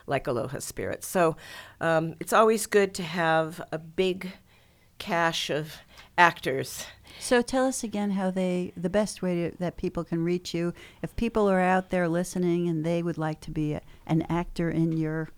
like 0.07 0.27
Aloha 0.27 0.59
Spirits. 0.59 1.07
So 1.07 1.37
um, 1.81 2.15
it's 2.21 2.33
always 2.33 2.67
good 2.67 2.95
to 2.95 3.03
have 3.03 3.61
a 3.73 3.79
big 3.79 4.33
cache 4.99 5.51
of 5.51 5.75
actors. 6.17 6.87
So 7.21 7.43
tell 7.43 7.67
us 7.67 7.85
again 7.85 8.13
how 8.13 8.31
they, 8.31 8.73
the 8.77 8.91
best 8.91 9.23
way 9.23 9.51
to, 9.51 9.57
that 9.59 9.77
people 9.77 10.05
can 10.05 10.25
reach 10.25 10.55
you. 10.55 10.73
If 11.03 11.17
people 11.17 11.49
are 11.49 11.61
out 11.61 11.91
there 11.91 12.09
listening 12.09 12.69
and 12.69 12.85
they 12.85 13.03
would 13.03 13.19
like 13.19 13.41
to 13.43 13.51
be 13.51 13.75
a, 13.75 13.83
an 14.07 14.23
actor 14.23 14.71
in 14.71 14.93
your 14.93 15.29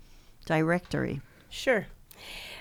directory. 0.45 1.21
Sure. 1.49 1.87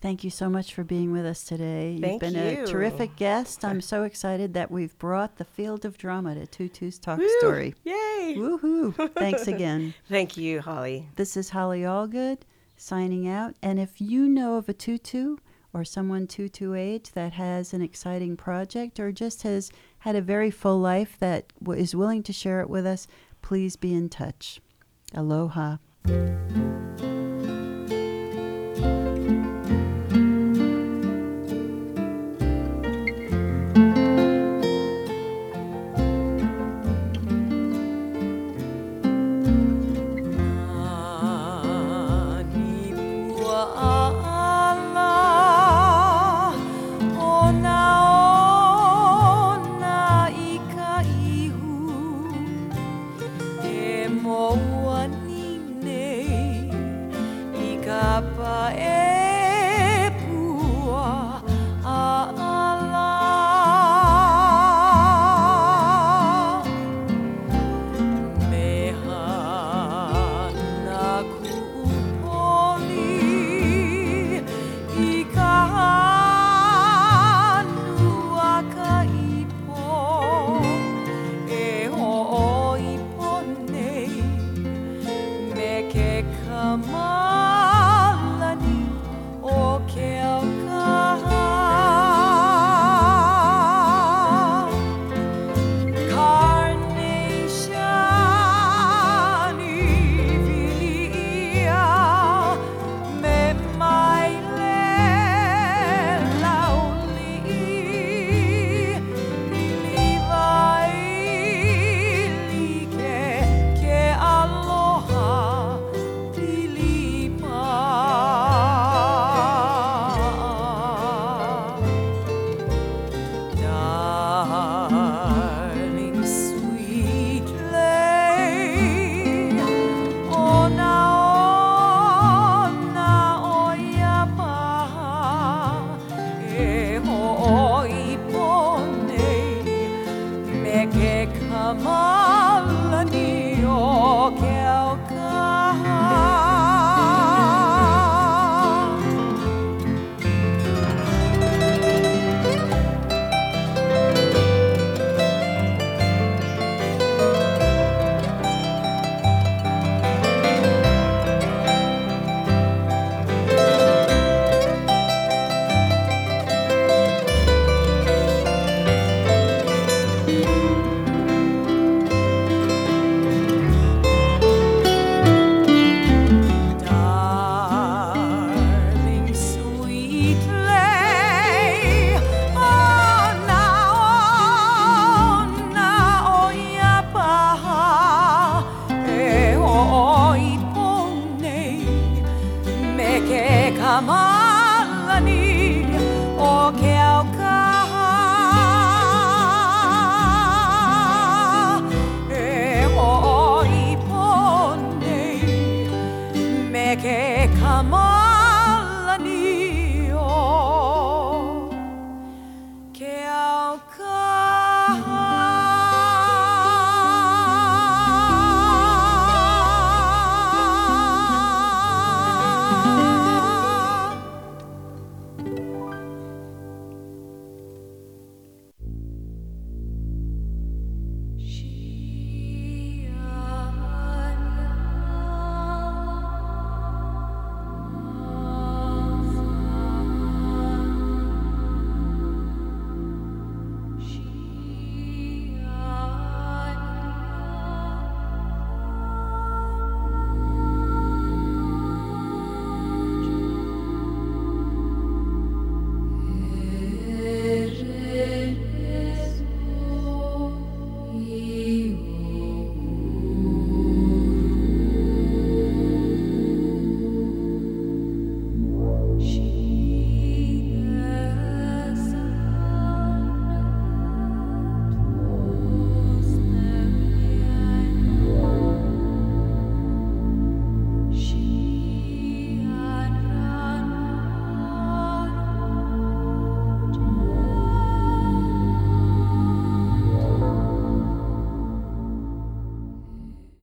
Thank 0.03 0.25
you 0.25 0.29
so 0.29 0.49
much 0.49 0.73
for 0.73 0.83
being 0.83 1.13
with 1.13 1.25
us 1.25 1.45
today. 1.45 1.97
Thank 1.97 2.21
You've 2.21 2.33
been 2.33 2.55
you. 2.57 2.63
a 2.63 2.67
terrific 2.67 3.15
guest. 3.15 3.63
I'm 3.63 3.79
so 3.93 4.03
excited 4.03 4.53
that 4.53 4.69
we've 4.69 4.99
brought 4.99 5.37
the 5.37 5.45
field 5.45 5.85
of 5.85 5.97
drama 5.97 6.35
to 6.35 6.45
Tutu's 6.45 6.99
Talk 6.99 7.19
Woo! 7.19 7.29
Story. 7.39 7.73
Yay! 7.85 8.35
Woohoo! 8.37 9.13
Thanks 9.15 9.47
again. 9.47 9.93
Thank 10.09 10.35
you, 10.35 10.59
Holly. 10.59 11.07
This 11.15 11.37
is 11.37 11.51
Holly 11.51 11.83
Allgood 11.83 12.39
signing 12.75 13.29
out. 13.29 13.55
And 13.63 13.79
if 13.79 14.01
you 14.01 14.27
know 14.27 14.57
of 14.57 14.67
a 14.67 14.73
tutu 14.73 15.37
or 15.73 15.85
someone 15.85 16.27
tutu 16.27 16.73
age 16.73 17.13
that 17.13 17.31
has 17.31 17.73
an 17.73 17.81
exciting 17.81 18.35
project 18.35 18.99
or 18.99 19.13
just 19.13 19.43
has 19.43 19.71
had 19.99 20.17
a 20.17 20.21
very 20.21 20.51
full 20.51 20.79
life 20.81 21.15
that 21.21 21.45
w- 21.61 21.81
is 21.81 21.95
willing 21.95 22.23
to 22.23 22.33
share 22.33 22.59
it 22.59 22.69
with 22.69 22.85
us, 22.85 23.07
please 23.41 23.77
be 23.77 23.93
in 23.93 24.09
touch. 24.09 24.59
Aloha. 25.13 25.77